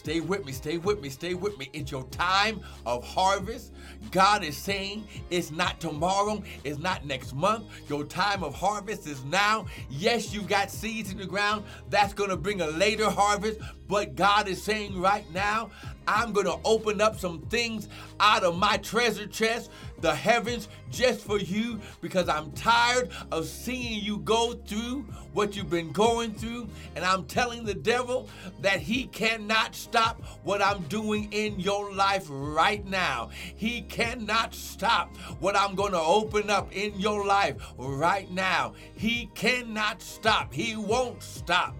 Stay 0.00 0.20
with 0.20 0.46
me, 0.46 0.52
stay 0.52 0.78
with 0.78 1.02
me, 1.02 1.10
stay 1.10 1.34
with 1.34 1.58
me. 1.58 1.68
It's 1.74 1.90
your 1.90 2.04
time 2.04 2.62
of 2.86 3.06
harvest. 3.06 3.74
God 4.10 4.42
is 4.42 4.56
saying 4.56 5.06
it's 5.28 5.50
not 5.50 5.78
tomorrow, 5.78 6.42
it's 6.64 6.78
not 6.78 7.04
next 7.04 7.34
month. 7.34 7.66
Your 7.86 8.04
time 8.04 8.42
of 8.42 8.54
harvest 8.54 9.06
is 9.06 9.22
now. 9.26 9.66
Yes, 9.90 10.32
you've 10.32 10.48
got 10.48 10.70
seeds 10.70 11.12
in 11.12 11.18
the 11.18 11.26
ground. 11.26 11.64
That's 11.90 12.14
going 12.14 12.30
to 12.30 12.38
bring 12.38 12.62
a 12.62 12.68
later 12.68 13.10
harvest. 13.10 13.60
But 13.88 14.14
God 14.14 14.48
is 14.48 14.62
saying 14.62 14.98
right 14.98 15.30
now, 15.34 15.70
I'm 16.06 16.32
going 16.32 16.46
to 16.46 16.58
open 16.64 17.00
up 17.00 17.18
some 17.18 17.40
things 17.42 17.88
out 18.18 18.42
of 18.42 18.56
my 18.56 18.76
treasure 18.78 19.26
chest, 19.26 19.70
the 20.00 20.14
heavens, 20.14 20.68
just 20.90 21.20
for 21.20 21.38
you 21.38 21.80
because 22.00 22.28
I'm 22.28 22.50
tired 22.52 23.10
of 23.30 23.46
seeing 23.46 24.02
you 24.02 24.18
go 24.18 24.54
through 24.54 25.02
what 25.32 25.56
you've 25.56 25.70
been 25.70 25.92
going 25.92 26.34
through. 26.34 26.68
And 26.96 27.04
I'm 27.04 27.24
telling 27.24 27.64
the 27.64 27.74
devil 27.74 28.28
that 28.60 28.80
he 28.80 29.06
cannot 29.06 29.74
stop 29.74 30.22
what 30.42 30.62
I'm 30.62 30.82
doing 30.84 31.32
in 31.32 31.60
your 31.60 31.92
life 31.92 32.26
right 32.28 32.84
now. 32.86 33.30
He 33.54 33.82
cannot 33.82 34.54
stop 34.54 35.16
what 35.38 35.56
I'm 35.56 35.74
going 35.74 35.92
to 35.92 36.00
open 36.00 36.50
up 36.50 36.74
in 36.74 36.98
your 36.98 37.24
life 37.26 37.56
right 37.76 38.30
now. 38.30 38.74
He 38.94 39.30
cannot 39.34 40.02
stop. 40.02 40.52
He 40.52 40.76
won't 40.76 41.22
stop. 41.22 41.76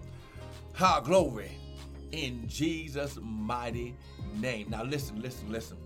Ha, 0.73 1.01
glory. 1.01 1.51
In 2.11 2.47
Jesus' 2.47 3.17
mighty 3.21 3.83
name. 3.83 3.97
Now, 4.41 4.81
listen, 4.83 5.21
listen, 5.21 5.51
listen. 5.51 5.77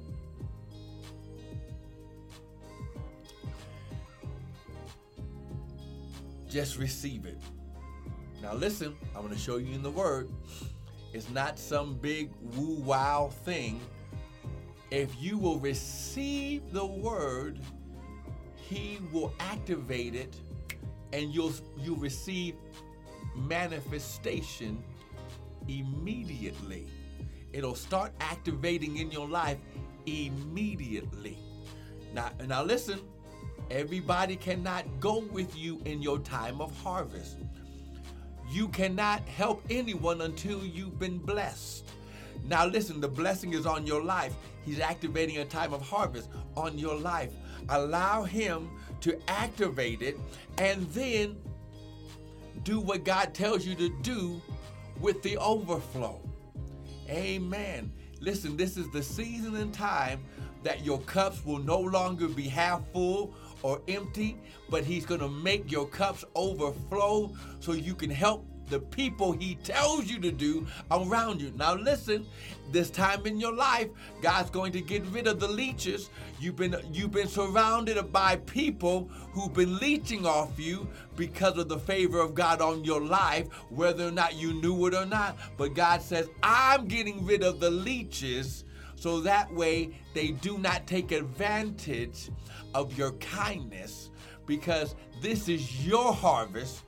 Just 6.48 6.78
receive 6.78 7.26
it. 7.26 7.38
Now, 8.42 8.54
listen, 8.54 8.96
I'm 9.14 9.24
going 9.24 9.34
to 9.34 9.40
show 9.40 9.58
you 9.58 9.74
in 9.74 9.84
the 9.84 9.92
Word. 9.92 10.30
It's 11.12 11.30
not 11.30 11.60
some 11.60 11.96
big 11.96 12.32
woo 12.56 12.76
wow 12.76 13.30
thing. 13.44 13.82
If 14.90 15.10
you 15.20 15.38
will 15.38 15.60
receive 15.60 16.72
the 16.72 16.86
Word, 16.86 17.60
He 18.56 19.00
will 19.12 19.34
activate 19.42 20.16
it 20.16 20.34
and 21.12 21.34
you'll, 21.34 21.54
you'll 21.78 21.98
receive 21.98 22.56
manifestation 23.36 24.82
immediately. 25.68 26.88
It'll 27.56 27.74
start 27.74 28.12
activating 28.20 28.98
in 28.98 29.10
your 29.12 29.30
life 29.30 29.58
immediately. 30.06 31.38
Now, 32.14 32.32
now 32.46 32.62
listen, 32.62 33.00
everybody 33.72 34.36
cannot 34.36 34.84
go 35.00 35.20
with 35.32 35.56
you 35.56 35.82
in 35.86 36.02
your 36.02 36.20
time 36.20 36.60
of 36.60 36.76
harvest. 36.82 37.38
You 38.52 38.68
cannot 38.68 39.22
help 39.30 39.64
anyone 39.70 40.20
until 40.20 40.66
you've 40.66 41.00
been 41.00 41.18
blessed. 41.18 41.86
Now, 42.46 42.66
listen, 42.66 43.00
the 43.00 43.08
blessing 43.08 43.54
is 43.54 43.66
on 43.66 43.88
your 43.88 44.04
life. 44.04 44.34
He's 44.66 44.82
activating 44.82 45.38
a 45.38 45.46
time 45.46 45.74
of 45.74 45.82
harvest 45.82 46.30
on 46.58 46.78
your 46.78 46.96
life. 46.96 47.32
Allow 47.70 48.24
Him 48.24 48.70
to 49.00 49.18
activate 49.30 50.02
it 50.02 50.18
and 50.58 50.86
then 50.90 51.38
do 52.64 52.82
what 52.82 53.06
God 53.06 53.34
tells 53.34 53.66
you 53.66 53.76
to 53.76 53.90
do 54.02 54.42
with 55.00 55.24
the 55.24 55.38
overflow. 55.38 56.25
Amen. 57.10 57.92
Listen, 58.20 58.58
this 58.58 58.78
is 58.78 58.90
the 58.92 59.04
season 59.04 59.56
and 59.56 59.74
time 59.74 60.24
that 60.64 60.84
your 60.84 61.00
cups 61.02 61.46
will 61.46 61.60
no 61.60 61.80
longer 61.80 62.28
be 62.28 62.48
half 62.48 62.82
full 62.92 63.36
or 63.62 63.82
empty, 63.88 64.38
but 64.70 64.84
He's 64.84 65.06
going 65.06 65.20
to 65.20 65.30
make 65.30 65.72
your 65.72 65.88
cups 65.88 66.26
overflow 66.34 67.32
so 67.60 67.74
you 67.74 67.94
can 67.94 68.10
help 68.10 68.46
the 68.70 68.80
people 68.80 69.32
he 69.32 69.56
tells 69.56 70.06
you 70.06 70.20
to 70.20 70.32
do 70.32 70.66
around 70.92 71.42
you. 71.42 71.52
Now 71.56 71.76
listen, 71.76 72.26
this 72.72 72.90
time 72.90 73.26
in 73.26 73.40
your 73.40 73.54
life, 73.54 73.90
God's 74.22 74.50
going 74.50 74.72
to 74.74 74.82
get 74.82 75.06
rid 75.08 75.28
of 75.28 75.40
the 75.40 75.48
leeches. 75.48 76.10
You've 76.40 76.56
been 76.56 76.76
you've 76.92 77.12
been 77.12 77.28
surrounded 77.28 78.12
by 78.12 78.38
people 78.38 79.10
who've 79.32 79.54
been 79.54 79.78
leeching 79.78 80.26
off 80.26 80.60
you 80.60 80.88
because 81.16 81.58
of 81.58 81.70
the 81.70 81.80
favor 81.80 82.20
of 82.20 82.36
God 82.36 82.62
on 82.62 82.84
your 82.84 83.02
life, 83.02 83.48
whether 83.70 84.08
or 84.08 84.12
not 84.12 84.36
you 84.36 84.54
knew 84.54 84.88
it 84.88 84.94
or 84.94 85.06
not. 85.06 85.38
But 85.58 85.76
God 85.76 86.02
says, 86.02 86.28
"I'm 86.42 86.88
getting 86.88 87.26
rid 87.26 87.44
of 87.44 87.60
the 87.60 87.70
leeches." 87.70 88.66
So 88.96 89.20
that 89.22 89.54
way 89.54 89.92
they 90.14 90.30
do 90.32 90.58
not 90.58 90.88
take 90.88 91.12
advantage 91.12 92.30
of 92.74 92.98
your 92.98 93.12
kindness 93.14 94.10
because 94.46 94.96
this 95.22 95.50
is 95.50 95.86
your 95.86 96.14
harvest 96.14 96.85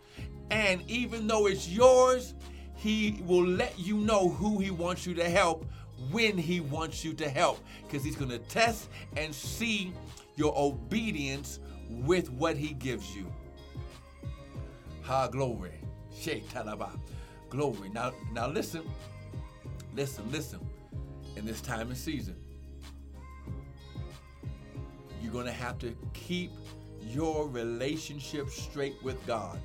and 0.49 0.81
even 0.89 1.27
though 1.27 1.47
it's 1.47 1.67
yours, 1.67 2.33
he 2.75 3.21
will 3.25 3.45
let 3.45 3.77
you 3.77 3.97
know 3.97 4.29
who 4.29 4.60
he 4.60 4.71
wants 4.71 5.05
you 5.05 5.13
to 5.15 5.29
help 5.29 5.65
when 6.12 6.38
he 6.38 6.60
wants 6.60 7.03
you 7.03 7.13
to 7.13 7.27
help 7.29 7.60
because 7.83 8.03
he's 8.03 8.15
going 8.15 8.29
to 8.29 8.39
test 8.39 8.89
and 9.15 9.33
see 9.33 9.91
your 10.36 10.53
obedience 10.55 11.60
with 11.89 12.29
what 12.31 12.55
he 12.55 12.73
gives 12.73 13.15
you. 13.15 13.25
Ha 15.01 15.27
glory. 15.27 15.71
Talaba. 16.13 16.89
Glory. 17.49 17.89
Now 17.89 18.12
now 18.33 18.47
listen. 18.47 18.83
Listen, 19.95 20.29
listen. 20.31 20.60
In 21.36 21.45
this 21.45 21.62
time 21.62 21.89
and 21.89 21.97
season, 21.97 22.36
you're 25.21 25.31
going 25.31 25.45
to 25.45 25.51
have 25.51 25.77
to 25.79 25.95
keep 26.13 26.51
your 27.01 27.47
relationship 27.47 28.49
straight 28.49 28.95
with 29.03 29.23
God. 29.27 29.60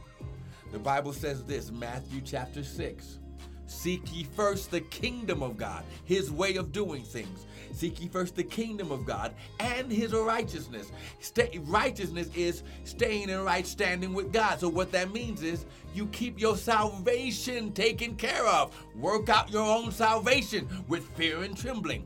The 0.72 0.78
Bible 0.78 1.12
says 1.12 1.44
this, 1.44 1.70
Matthew 1.70 2.22
chapter 2.24 2.64
6. 2.64 3.18
Seek 3.66 4.02
ye 4.14 4.24
first 4.24 4.70
the 4.70 4.80
kingdom 4.80 5.42
of 5.42 5.56
God, 5.56 5.84
his 6.04 6.30
way 6.30 6.56
of 6.56 6.72
doing 6.72 7.02
things. 7.02 7.46
Seek 7.72 8.00
ye 8.00 8.08
first 8.08 8.36
the 8.36 8.44
kingdom 8.44 8.90
of 8.90 9.06
God 9.06 9.34
and 9.60 9.90
his 9.90 10.12
righteousness. 10.12 10.92
Stay, 11.20 11.58
righteousness 11.64 12.28
is 12.34 12.62
staying 12.84 13.30
in 13.30 13.42
right 13.44 13.66
standing 13.66 14.12
with 14.12 14.32
God. 14.32 14.60
So, 14.60 14.68
what 14.68 14.92
that 14.92 15.12
means 15.12 15.42
is 15.42 15.64
you 15.94 16.06
keep 16.08 16.38
your 16.38 16.56
salvation 16.56 17.72
taken 17.72 18.16
care 18.16 18.46
of. 18.46 18.76
Work 18.94 19.28
out 19.28 19.50
your 19.50 19.64
own 19.64 19.90
salvation 19.90 20.68
with 20.88 21.06
fear 21.16 21.42
and 21.42 21.56
trembling. 21.56 22.04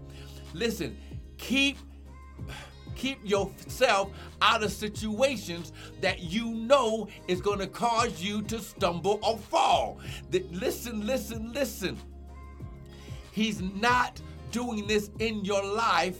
Listen, 0.54 0.96
keep 1.36 1.78
keep 2.96 3.18
yourself 3.22 4.10
out 4.42 4.62
of 4.62 4.72
situations 4.72 5.72
that 6.00 6.20
you 6.20 6.50
know 6.50 7.08
is 7.28 7.40
going 7.40 7.58
to 7.58 7.66
cause 7.66 8.22
you 8.22 8.42
to 8.42 8.58
stumble 8.58 9.20
or 9.22 9.38
fall. 9.38 9.98
listen, 10.50 11.06
listen, 11.06 11.52
listen. 11.52 11.98
He's 13.30 13.60
not 13.60 14.20
doing 14.50 14.86
this 14.86 15.10
in 15.18 15.44
your 15.44 15.64
life 15.64 16.18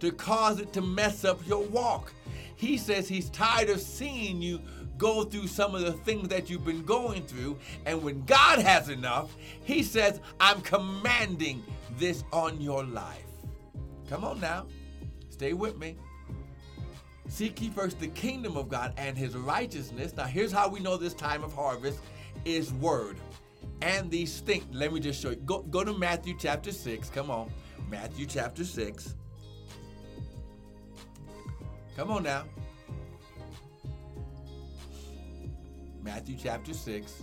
to 0.00 0.10
cause 0.10 0.60
it 0.60 0.72
to 0.72 0.80
mess 0.80 1.24
up 1.24 1.46
your 1.46 1.62
walk. 1.64 2.12
He 2.56 2.78
says 2.78 3.08
he's 3.08 3.28
tired 3.30 3.68
of 3.68 3.80
seeing 3.80 4.40
you 4.40 4.60
go 4.96 5.24
through 5.24 5.48
some 5.48 5.74
of 5.74 5.82
the 5.82 5.92
things 5.92 6.28
that 6.28 6.48
you've 6.48 6.64
been 6.64 6.84
going 6.84 7.22
through. 7.24 7.58
And 7.84 8.02
when 8.02 8.24
God 8.24 8.60
has 8.60 8.88
enough, 8.88 9.36
he 9.64 9.82
says, 9.82 10.20
I'm 10.40 10.60
commanding 10.62 11.62
this 11.98 12.24
on 12.32 12.60
your 12.60 12.84
life. 12.84 13.26
Come 14.08 14.24
on 14.24 14.40
now. 14.40 14.66
Stay 15.30 15.52
with 15.52 15.76
me. 15.78 15.96
Seek 17.28 17.60
ye 17.60 17.70
first 17.70 17.98
the 18.00 18.08
kingdom 18.08 18.56
of 18.56 18.68
God 18.68 18.92
and 18.96 19.16
his 19.16 19.36
righteousness. 19.36 20.14
Now, 20.16 20.24
here's 20.24 20.52
how 20.52 20.68
we 20.68 20.80
know 20.80 20.96
this 20.96 21.14
time 21.14 21.42
of 21.42 21.54
harvest 21.54 22.00
is 22.44 22.72
word. 22.74 23.16
And 23.80 24.10
these 24.10 24.40
things, 24.40 24.64
let 24.72 24.92
me 24.92 25.00
just 25.00 25.20
show 25.20 25.30
you. 25.30 25.36
Go, 25.36 25.62
go 25.62 25.84
to 25.84 25.92
Matthew 25.92 26.34
chapter 26.38 26.70
6. 26.70 27.10
Come 27.10 27.30
on. 27.30 27.50
Matthew 27.90 28.26
chapter 28.26 28.64
6. 28.64 29.14
Come 31.96 32.10
on 32.10 32.22
now. 32.22 32.44
Matthew 36.02 36.36
chapter 36.40 36.74
6. 36.74 37.22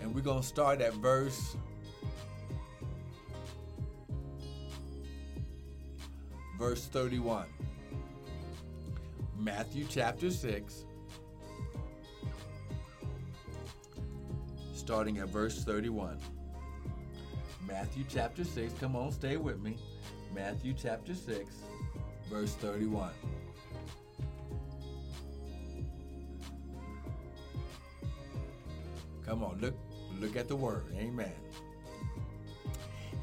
And 0.00 0.14
we're 0.14 0.20
going 0.22 0.40
to 0.40 0.46
start 0.46 0.80
at 0.80 0.94
verse 0.94 1.56
verse 6.58 6.86
31. 6.86 7.46
Matthew 9.38 9.86
chapter 9.88 10.30
6 10.30 10.86
starting 14.86 15.18
at 15.18 15.28
verse 15.28 15.64
31. 15.64 16.16
Matthew 17.66 18.04
chapter 18.08 18.44
6, 18.44 18.72
come 18.78 18.94
on, 18.94 19.10
stay 19.10 19.36
with 19.36 19.60
me. 19.60 19.76
Matthew 20.32 20.74
chapter 20.80 21.12
6, 21.12 21.44
verse 22.30 22.54
31. 22.54 23.10
Come 29.24 29.42
on, 29.42 29.58
look 29.60 29.74
look 30.20 30.36
at 30.36 30.46
the 30.46 30.54
word. 30.54 30.84
Amen. 30.96 31.32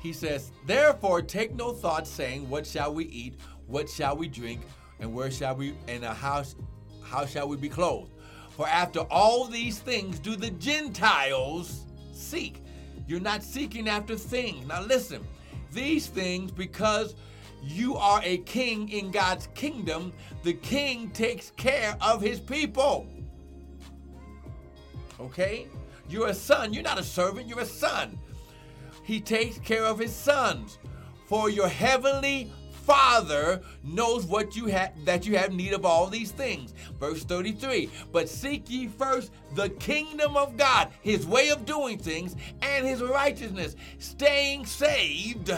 He 0.04 0.12
says, 0.12 0.52
"Therefore 0.66 1.22
take 1.22 1.56
no 1.56 1.72
thought 1.72 2.06
saying, 2.06 2.50
what 2.50 2.68
shall 2.68 2.94
we 2.94 3.06
eat? 3.06 3.40
What 3.68 3.90
shall 3.90 4.18
we 4.18 4.28
drink? 4.28 4.62
And 5.00 5.14
where 5.14 5.32
shall 5.32 5.56
we 5.56 5.76
and 5.88 6.04
house 6.04 6.56
how 7.02 7.26
shall 7.26 7.48
we 7.48 7.56
be 7.56 7.70
clothed? 7.70 8.12
For 8.50 8.68
after 8.68 9.00
all 9.00 9.46
these 9.46 9.80
things 9.80 10.20
do 10.20 10.36
the 10.36 10.52
Gentiles 10.52 11.86
seek." 12.12 12.62
You're 13.08 13.22
not 13.22 13.44
seeking 13.44 13.88
after 13.88 14.18
things. 14.18 14.68
Now 14.68 14.82
listen, 14.82 15.26
these 15.72 16.08
things 16.08 16.52
because 16.52 17.16
you 17.62 17.96
are 17.96 18.22
a 18.24 18.40
king 18.40 18.90
in 18.90 19.10
God's 19.10 19.48
kingdom, 19.56 20.12
the 20.44 20.54
king 20.54 21.12
takes 21.12 21.52
care 21.52 21.96
of 22.02 22.22
his 22.22 22.42
people. 22.42 23.08
Okay? 25.20 25.68
You're 26.10 26.28
a 26.28 26.34
son. 26.34 26.74
You're 26.74 26.84
not 26.84 27.00
a 27.00 27.04
servant, 27.04 27.48
you're 27.48 27.62
a 27.62 27.66
son. 27.66 28.20
He 29.04 29.20
takes 29.20 29.60
care 29.60 29.86
of 29.86 30.00
his 30.00 30.16
sons. 30.16 30.80
For 31.26 31.50
your 31.50 31.68
heavenly 31.68 32.52
Father 32.72 33.62
knows 33.84 34.26
what 34.26 34.56
you 34.56 34.66
have 34.66 34.92
that 35.06 35.26
you 35.26 35.38
have 35.38 35.54
need 35.54 35.74
of 35.74 35.86
all 35.86 36.08
these 36.08 36.32
things. 36.32 36.74
Verse 37.00 37.24
33. 37.24 37.90
But 38.12 38.28
seek 38.28 38.70
ye 38.70 38.88
first 38.88 39.32
the 39.56 39.70
kingdom 39.70 40.36
of 40.36 40.58
God, 40.58 40.90
his 41.02 41.26
way 41.26 41.50
of 41.50 41.66
doing 41.66 41.98
things, 41.98 42.36
and 42.62 42.86
his 42.86 43.02
righteousness, 43.02 43.76
staying 44.00 44.66
saved 44.66 45.52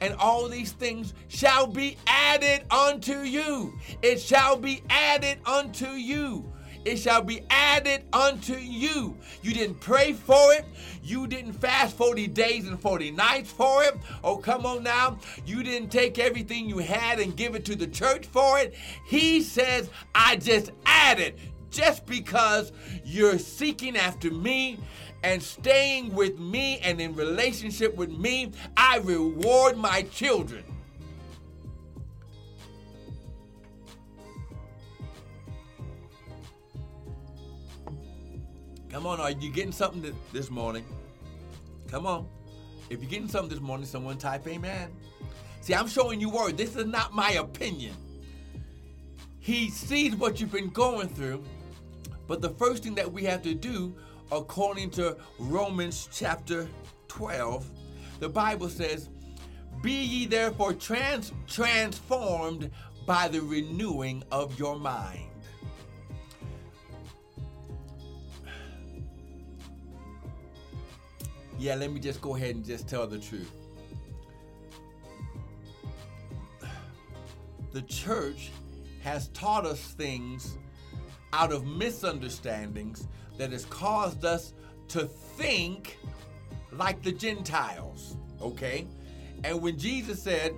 and 0.00 0.14
all 0.14 0.48
these 0.48 0.72
things 0.72 1.14
shall 1.28 1.66
be 1.66 1.96
added 2.06 2.64
unto 2.70 3.20
you. 3.20 3.78
It 4.02 4.20
shall 4.20 4.56
be 4.56 4.82
added 4.88 5.38
unto 5.46 5.88
you 5.88 6.53
it 6.84 6.96
shall 6.96 7.22
be 7.22 7.42
added 7.50 8.04
unto 8.12 8.54
you. 8.54 9.16
You 9.42 9.52
didn't 9.52 9.80
pray 9.80 10.12
for 10.12 10.52
it. 10.52 10.64
You 11.02 11.26
didn't 11.26 11.54
fast 11.54 11.96
40 11.96 12.26
days 12.28 12.66
and 12.68 12.80
40 12.80 13.10
nights 13.10 13.50
for 13.50 13.84
it. 13.84 13.96
Oh, 14.22 14.36
come 14.36 14.66
on 14.66 14.82
now. 14.82 15.18
You 15.46 15.62
didn't 15.62 15.90
take 15.90 16.18
everything 16.18 16.68
you 16.68 16.78
had 16.78 17.20
and 17.20 17.36
give 17.36 17.54
it 17.54 17.64
to 17.66 17.76
the 17.76 17.86
church 17.86 18.26
for 18.26 18.58
it. 18.58 18.74
He 19.06 19.42
says, 19.42 19.90
I 20.14 20.36
just 20.36 20.72
added 20.86 21.38
just 21.70 22.06
because 22.06 22.72
you're 23.04 23.38
seeking 23.38 23.96
after 23.96 24.30
me 24.30 24.78
and 25.24 25.42
staying 25.42 26.14
with 26.14 26.38
me 26.38 26.78
and 26.78 27.00
in 27.00 27.14
relationship 27.14 27.96
with 27.96 28.10
me, 28.10 28.52
I 28.76 28.98
reward 28.98 29.76
my 29.76 30.02
children. 30.02 30.64
Come 38.94 39.08
on, 39.08 39.18
are 39.18 39.32
you 39.32 39.50
getting 39.50 39.72
something 39.72 40.14
this 40.32 40.52
morning? 40.52 40.84
Come 41.90 42.06
on. 42.06 42.28
If 42.88 43.00
you're 43.00 43.10
getting 43.10 43.26
something 43.26 43.50
this 43.50 43.60
morning, 43.60 43.86
someone 43.86 44.18
type 44.18 44.46
amen. 44.46 44.92
See, 45.62 45.74
I'm 45.74 45.88
showing 45.88 46.20
you 46.20 46.30
word. 46.30 46.56
This 46.56 46.76
is 46.76 46.86
not 46.86 47.12
my 47.12 47.32
opinion. 47.32 47.96
He 49.40 49.68
sees 49.68 50.14
what 50.14 50.40
you've 50.40 50.52
been 50.52 50.70
going 50.70 51.08
through, 51.08 51.42
but 52.28 52.40
the 52.40 52.50
first 52.50 52.84
thing 52.84 52.94
that 52.94 53.12
we 53.12 53.24
have 53.24 53.42
to 53.42 53.52
do, 53.52 53.96
according 54.30 54.90
to 54.90 55.16
Romans 55.40 56.08
chapter 56.12 56.68
12, 57.08 57.68
the 58.20 58.28
Bible 58.28 58.68
says, 58.68 59.08
Be 59.82 60.04
ye 60.04 60.26
therefore 60.26 60.72
trans- 60.72 61.32
transformed 61.48 62.70
by 63.06 63.26
the 63.26 63.40
renewing 63.40 64.22
of 64.30 64.56
your 64.56 64.78
mind. 64.78 65.33
Yeah, 71.64 71.76
let 71.76 71.90
me 71.90 71.98
just 71.98 72.20
go 72.20 72.36
ahead 72.36 72.56
and 72.56 72.62
just 72.62 72.86
tell 72.88 73.06
the 73.06 73.18
truth. 73.18 73.50
The 77.72 77.80
church 77.80 78.50
has 79.00 79.28
taught 79.28 79.64
us 79.64 79.80
things 79.80 80.58
out 81.32 81.52
of 81.52 81.66
misunderstandings 81.66 83.08
that 83.38 83.50
has 83.50 83.64
caused 83.64 84.26
us 84.26 84.52
to 84.88 85.06
think 85.06 85.96
like 86.70 87.02
the 87.02 87.12
Gentiles, 87.12 88.18
okay? 88.42 88.86
And 89.42 89.62
when 89.62 89.78
Jesus 89.78 90.22
said, 90.22 90.52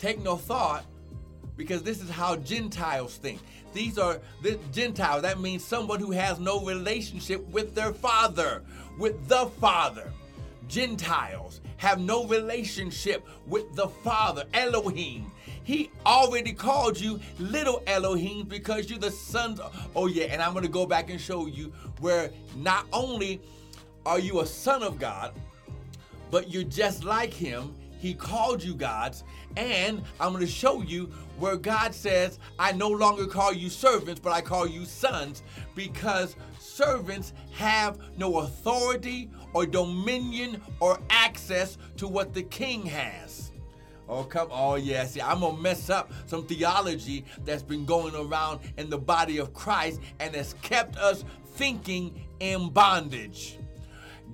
take 0.00 0.20
no 0.20 0.34
thought, 0.36 0.84
because 1.56 1.82
this 1.82 2.02
is 2.02 2.10
how 2.10 2.36
Gentiles 2.36 3.16
think. 3.16 3.40
These 3.72 3.98
are 3.98 4.20
the 4.42 4.58
Gentiles. 4.72 5.22
That 5.22 5.40
means 5.40 5.64
someone 5.64 6.00
who 6.00 6.10
has 6.12 6.38
no 6.38 6.64
relationship 6.64 7.46
with 7.48 7.74
their 7.74 7.92
father, 7.92 8.62
with 8.98 9.28
the 9.28 9.46
Father. 9.60 10.10
Gentiles 10.68 11.60
have 11.76 12.00
no 12.00 12.26
relationship 12.26 13.26
with 13.46 13.74
the 13.74 13.88
Father, 13.88 14.44
Elohim. 14.54 15.30
He 15.62 15.90
already 16.04 16.52
called 16.52 16.98
you 16.98 17.20
little 17.38 17.82
Elohim 17.86 18.46
because 18.46 18.88
you're 18.88 18.98
the 18.98 19.10
sons. 19.10 19.60
Oh, 19.94 20.06
yeah, 20.06 20.26
and 20.26 20.40
I'm 20.40 20.52
going 20.52 20.64
to 20.64 20.70
go 20.70 20.86
back 20.86 21.10
and 21.10 21.20
show 21.20 21.46
you 21.46 21.72
where 22.00 22.30
not 22.56 22.86
only 22.92 23.40
are 24.04 24.18
you 24.18 24.40
a 24.40 24.46
son 24.46 24.82
of 24.82 24.98
God, 24.98 25.34
but 26.30 26.50
you're 26.50 26.62
just 26.62 27.04
like 27.04 27.32
him. 27.32 27.74
He 27.98 28.14
called 28.14 28.62
you 28.62 28.74
gods, 28.74 29.24
and 29.56 30.02
I'm 30.20 30.32
going 30.32 30.44
to 30.44 30.50
show 30.50 30.82
you 30.82 31.10
where 31.38 31.56
God 31.56 31.94
says, 31.94 32.38
I 32.58 32.72
no 32.72 32.88
longer 32.88 33.26
call 33.26 33.52
you 33.52 33.68
servants, 33.68 34.20
but 34.20 34.32
I 34.32 34.40
call 34.40 34.66
you 34.66 34.84
sons 34.84 35.42
because 35.74 36.36
servants 36.58 37.32
have 37.52 37.98
no 38.16 38.38
authority 38.38 39.30
or 39.52 39.66
dominion 39.66 40.62
or 40.80 40.98
access 41.10 41.78
to 41.96 42.08
what 42.08 42.34
the 42.34 42.42
king 42.42 42.84
has. 42.86 43.52
Oh, 44.08 44.22
come, 44.22 44.48
oh, 44.52 44.76
yeah. 44.76 45.04
See, 45.04 45.20
I'm 45.20 45.40
going 45.40 45.56
to 45.56 45.62
mess 45.62 45.90
up 45.90 46.12
some 46.26 46.46
theology 46.46 47.24
that's 47.44 47.62
been 47.62 47.84
going 47.84 48.14
around 48.14 48.60
in 48.76 48.88
the 48.88 48.98
body 48.98 49.38
of 49.38 49.52
Christ 49.52 50.00
and 50.20 50.34
has 50.34 50.54
kept 50.62 50.96
us 50.96 51.24
thinking 51.54 52.26
in 52.38 52.68
bondage. 52.68 53.58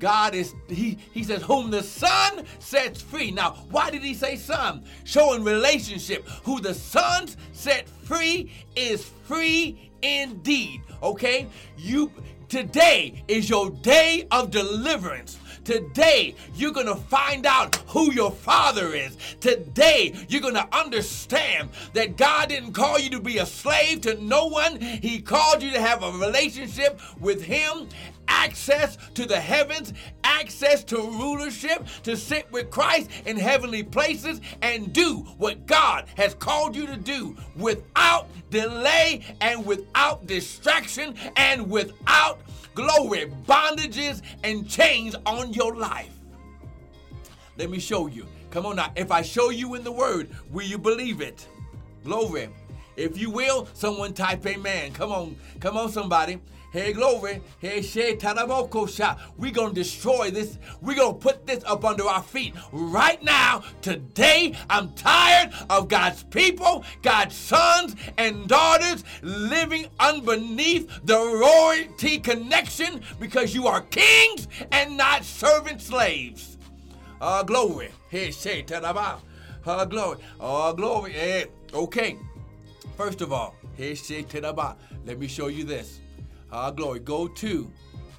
God 0.03 0.35
is, 0.35 0.57
he, 0.67 0.99
he 1.13 1.23
says, 1.23 1.43
whom 1.43 1.71
the 1.71 1.81
Son 1.81 2.45
sets 2.59 3.01
free. 3.01 3.31
Now, 3.31 3.53
why 3.71 3.89
did 3.89 4.03
he 4.03 4.15
say 4.15 4.35
Son? 4.35 4.85
Showing 5.05 5.45
relationship. 5.45 6.27
Who 6.43 6.61
the 6.61 6.75
Son 6.75 7.29
set 7.53 7.89
free 7.89 8.51
is 8.75 9.05
free 9.05 9.93
indeed. 10.03 10.83
Okay? 11.05 11.47
You 11.79 12.11
today 12.49 13.23
is 13.29 13.49
your 13.49 13.71
day 13.71 14.27
of 14.33 14.51
deliverance. 14.51 15.39
Today, 15.65 16.35
you're 16.57 16.73
going 16.73 16.87
to 16.87 16.97
find 16.97 17.47
out 17.47 17.77
who 17.87 18.13
your 18.13 18.33
father 18.33 18.95
is. 18.95 19.17
Today, 19.39 20.13
you're 20.29 20.41
going 20.41 20.55
to 20.55 20.69
understand 20.77 21.69
that 21.93 22.17
God 22.17 22.49
didn't 22.49 22.73
call 22.73 22.99
you 22.99 23.11
to 23.11 23.21
be 23.21 23.39
a 23.39 23.47
slave 23.47 24.01
to 24.01 24.21
no 24.21 24.47
one. 24.47 24.81
He 24.81 25.21
called 25.21 25.63
you 25.63 25.71
to 25.71 25.81
have 25.81 26.03
a 26.03 26.11
relationship 26.11 27.01
with 27.21 27.45
Him 27.45 27.89
access 28.43 28.99
to 29.15 29.25
the 29.25 29.41
heavens, 29.41 29.93
access 30.25 30.83
to 30.85 30.97
rulership, 30.97 31.87
to 32.03 32.17
sit 32.17 32.51
with 32.51 32.71
Christ 32.71 33.11
in 33.25 33.37
heavenly 33.37 33.83
places 33.83 34.41
and 34.63 34.93
do 34.93 35.19
what 35.39 35.67
God 35.67 36.07
has 36.17 36.35
called 36.35 36.75
you 36.75 36.87
to 36.87 36.97
do 36.97 37.37
without 37.57 38.27
delay 38.51 39.23
and 39.41 39.65
without 39.65 40.27
distraction 40.27 41.15
and 41.37 41.71
without 41.71 42.41
glory, 42.75 43.33
bondages 43.47 44.23
and 44.43 44.69
chains 44.69 45.15
on 45.25 45.53
your 45.53 45.77
life. 45.77 46.13
Let 47.59 47.71
me 47.71 47.79
show 47.79 48.09
you. 48.09 48.27
Come 48.51 48.67
on 48.67 48.77
now. 48.77 48.93
If 48.97 49.13
I 49.13 49.23
show 49.23 49.51
you 49.51 49.75
in 49.75 49.85
the 49.85 49.93
word, 49.93 50.31
will 50.51 50.67
you 50.67 50.79
believe 50.79 51.21
it? 51.21 51.47
Glory. 52.05 52.49
If 52.97 53.19
you 53.19 53.31
will, 53.31 53.69
someone 53.73 54.13
type 54.13 54.45
amen. 54.47 54.93
Come 54.93 55.13
on. 55.13 55.37
Come 55.61 55.77
on, 55.77 55.91
somebody. 55.91 56.41
Hey, 56.73 56.95
glory. 56.95 57.43
Hey, 57.59 57.83
she 57.83 58.15
taraboko 58.15 58.89
sha. 58.89 59.17
We're 59.37 59.51
going 59.51 59.75
to 59.75 59.75
destroy 59.75 60.31
this. 60.31 60.57
We're 60.81 60.97
going 60.97 61.17
to 61.17 61.21
put 61.21 61.47
this 61.47 61.63
up 61.65 61.85
under 61.85 62.05
our 62.05 62.23
feet 62.23 62.55
right 62.73 63.23
now. 63.23 63.63
Today, 63.83 64.57
I'm 64.71 64.91
tired 64.95 65.53
of 65.69 65.89
God's 65.89 66.23
people, 66.23 66.83
God's 67.03 67.37
sons 67.37 67.95
and 68.17 68.49
daughters 68.49 69.05
living 69.21 69.89
underneath 70.01 70.89
the 71.05 71.19
royalty 71.19 72.19
connection 72.19 73.03
because 73.21 73.55
you 73.55 73.67
are 73.67 73.83
kings 73.83 74.49
and 74.71 74.97
not 74.97 75.25
servant 75.25 75.83
slaves. 75.83 76.57
Uh, 77.21 77.43
glory. 77.43 77.91
Hey, 78.09 78.31
she 78.31 78.63
taraba. 78.63 79.21
Uh, 79.67 79.85
glory. 79.85 80.21
Uh, 80.41 80.73
glory. 80.73 81.13
Hey, 81.13 81.47
okay. 81.75 82.17
First 82.97 83.21
of 83.21 83.31
all, 83.31 83.57
hey, 83.75 83.95
she 83.95 84.23
taraba. 84.23 84.77
Let 85.05 85.19
me 85.19 85.29
show 85.29 85.49
you 85.49 85.65
this. 85.65 86.02
Ah, 86.53 86.71
glory. 86.71 87.01
Go 87.01 87.27
to 87.27 87.71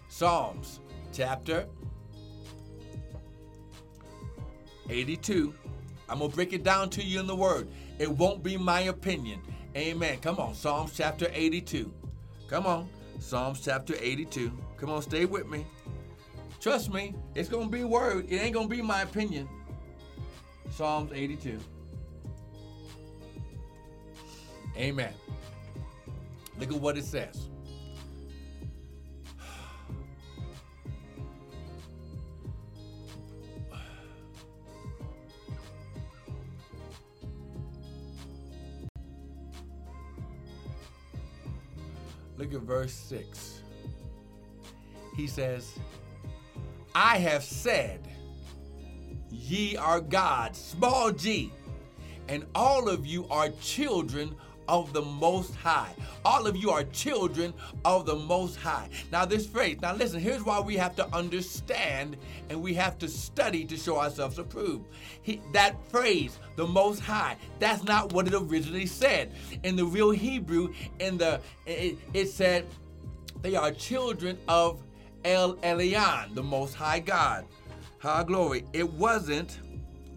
Psalms 0.09 0.79
chapter 1.11 1.67
82. 4.89 5.53
I'm 6.09 6.17
going 6.17 6.31
to 6.31 6.35
break 6.35 6.51
it 6.51 6.63
down 6.63 6.89
to 6.91 7.03
you 7.03 7.19
in 7.19 7.27
the 7.27 7.35
word. 7.35 7.67
It 7.99 8.09
won't 8.09 8.41
be 8.41 8.57
my 8.57 8.81
opinion. 8.81 9.39
Amen. 9.77 10.17
Come 10.19 10.39
on. 10.39 10.55
Psalms 10.55 10.93
chapter 10.97 11.27
82. 11.31 11.93
Come 12.49 12.65
on. 12.65 12.89
Psalms 13.19 13.61
chapter 13.61 13.93
82. 13.99 14.51
Come 14.77 14.89
on, 14.89 15.01
stay 15.01 15.25
with 15.25 15.47
me. 15.47 15.65
Trust 16.59 16.91
me, 16.91 17.15
it's 17.35 17.49
going 17.49 17.69
to 17.69 17.71
be 17.71 17.83
word. 17.83 18.25
It 18.29 18.37
ain't 18.37 18.53
going 18.53 18.67
to 18.67 18.75
be 18.75 18.81
my 18.81 19.01
opinion. 19.03 19.47
Psalms 20.71 21.11
82. 21.13 21.59
Amen. 24.75 25.13
Look 26.59 26.71
at 26.71 26.79
what 26.79 26.97
it 26.97 27.05
says. 27.05 27.49
Look 42.43 42.55
at 42.55 42.61
verse 42.67 42.91
6. 42.91 43.61
He 45.15 45.27
says, 45.27 45.79
I 46.93 47.17
have 47.19 47.41
said, 47.41 48.05
Ye 49.31 49.77
are 49.77 50.01
gods, 50.01 50.59
small 50.59 51.11
g, 51.11 51.53
and 52.27 52.45
all 52.53 52.89
of 52.89 53.05
you 53.05 53.25
are 53.29 53.47
children 53.61 54.35
of 54.67 54.93
the 54.93 55.01
Most 55.01 55.55
High. 55.55 55.93
All 56.25 56.47
of 56.47 56.55
you 56.55 56.69
are 56.69 56.83
children 56.85 57.53
of 57.85 58.05
the 58.05 58.15
Most 58.15 58.57
High. 58.57 58.89
Now, 59.11 59.25
this 59.25 59.45
phrase, 59.45 59.77
now 59.81 59.95
listen, 59.95 60.19
here's 60.19 60.43
why 60.43 60.59
we 60.59 60.75
have 60.77 60.95
to 60.97 61.15
understand 61.15 62.17
and 62.49 62.61
we 62.61 62.73
have 62.75 62.97
to 62.99 63.07
study 63.07 63.65
to 63.65 63.77
show 63.77 63.99
ourselves 63.99 64.39
approved. 64.39 64.85
He, 65.21 65.41
that 65.53 65.75
phrase, 65.89 66.39
the 66.55 66.67
Most 66.67 66.99
High, 66.99 67.37
that's 67.59 67.83
not 67.83 68.13
what 68.13 68.27
it 68.27 68.33
originally 68.33 68.85
said. 68.85 69.31
In 69.63 69.75
the 69.75 69.85
real 69.85 70.11
Hebrew, 70.11 70.73
in 70.99 71.17
the 71.17 71.41
it, 71.65 71.97
it 72.13 72.27
said, 72.27 72.65
they 73.41 73.55
are 73.55 73.71
children 73.71 74.37
of 74.47 74.81
El 75.25 75.55
Elyon, 75.57 76.33
the 76.35 76.43
Most 76.43 76.75
High 76.75 76.99
God. 76.99 77.45
High 77.99 78.23
glory. 78.23 78.65
It 78.73 78.91
wasn't, 78.91 79.59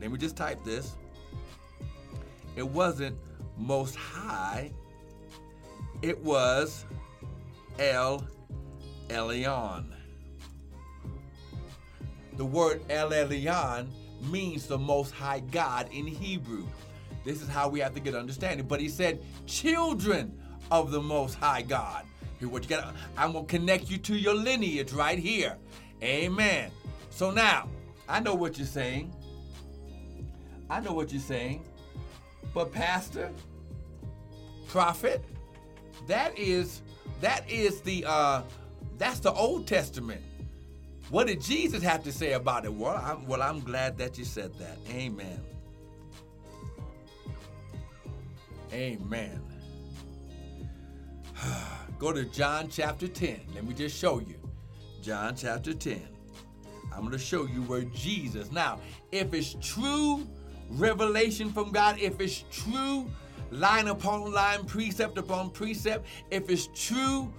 let 0.00 0.10
me 0.10 0.18
just 0.18 0.36
type 0.36 0.64
this. 0.64 0.96
It 2.56 2.66
wasn't 2.66 3.16
most 3.56 3.96
High, 3.96 4.70
it 6.02 6.18
was 6.22 6.84
El 7.78 8.26
Elyon. 9.08 9.92
The 12.36 12.44
word 12.44 12.82
El 12.90 13.10
Elyon 13.10 13.88
means 14.30 14.66
the 14.66 14.78
Most 14.78 15.12
High 15.12 15.40
God 15.40 15.88
in 15.92 16.06
Hebrew. 16.06 16.66
This 17.24 17.42
is 17.42 17.48
how 17.48 17.68
we 17.68 17.80
have 17.80 17.94
to 17.94 18.00
get 18.00 18.14
understanding. 18.14 18.66
But 18.66 18.80
he 18.80 18.88
said, 18.88 19.20
children 19.46 20.38
of 20.70 20.90
the 20.90 21.00
Most 21.00 21.34
High 21.34 21.62
God. 21.62 22.04
Here, 22.38 22.48
what 22.48 22.62
you 22.62 22.68
got? 22.68 22.94
I'm 23.16 23.32
gonna 23.32 23.46
connect 23.46 23.90
you 23.90 23.98
to 23.98 24.16
your 24.16 24.34
lineage 24.34 24.92
right 24.92 25.18
here. 25.18 25.56
Amen. 26.02 26.70
So 27.10 27.30
now, 27.30 27.68
I 28.08 28.20
know 28.20 28.34
what 28.34 28.58
you're 28.58 28.66
saying. 28.66 29.14
I 30.68 30.80
know 30.80 30.92
what 30.92 31.12
you're 31.12 31.20
saying. 31.20 31.64
But 32.54 32.72
pastor, 32.72 33.30
prophet, 34.68 35.24
that 36.06 36.38
is 36.38 36.82
that 37.20 37.48
is 37.50 37.80
the 37.82 38.04
uh 38.06 38.42
that's 38.98 39.20
the 39.20 39.32
Old 39.32 39.66
Testament. 39.66 40.22
What 41.10 41.28
did 41.28 41.40
Jesus 41.40 41.82
have 41.82 42.02
to 42.04 42.12
say 42.12 42.32
about 42.32 42.64
it? 42.64 42.72
Well, 42.72 42.96
I'm, 42.96 43.26
well, 43.26 43.40
I'm 43.40 43.60
glad 43.60 43.96
that 43.98 44.18
you 44.18 44.24
said 44.24 44.52
that. 44.54 44.76
Amen. 44.90 45.40
Amen. 48.72 49.40
Go 51.98 52.12
to 52.12 52.24
John 52.24 52.68
chapter 52.68 53.06
10. 53.06 53.40
Let 53.54 53.64
me 53.64 53.74
just 53.74 53.96
show 53.96 54.18
you. 54.18 54.34
John 55.00 55.36
chapter 55.36 55.72
10. 55.72 56.02
I'm 56.92 57.00
going 57.00 57.12
to 57.12 57.18
show 57.18 57.46
you 57.46 57.62
where 57.62 57.82
Jesus. 57.82 58.50
Now, 58.50 58.80
if 59.12 59.32
it's 59.32 59.54
true 59.60 60.26
revelation 60.70 61.52
from 61.52 61.70
God, 61.70 61.98
if 61.98 62.20
it's 62.20 62.44
true 62.50 63.10
line 63.50 63.88
upon 63.88 64.32
line, 64.32 64.64
precept 64.64 65.18
upon 65.18 65.50
precept, 65.50 66.06
if 66.30 66.50
it's 66.50 66.68
true 66.74 67.32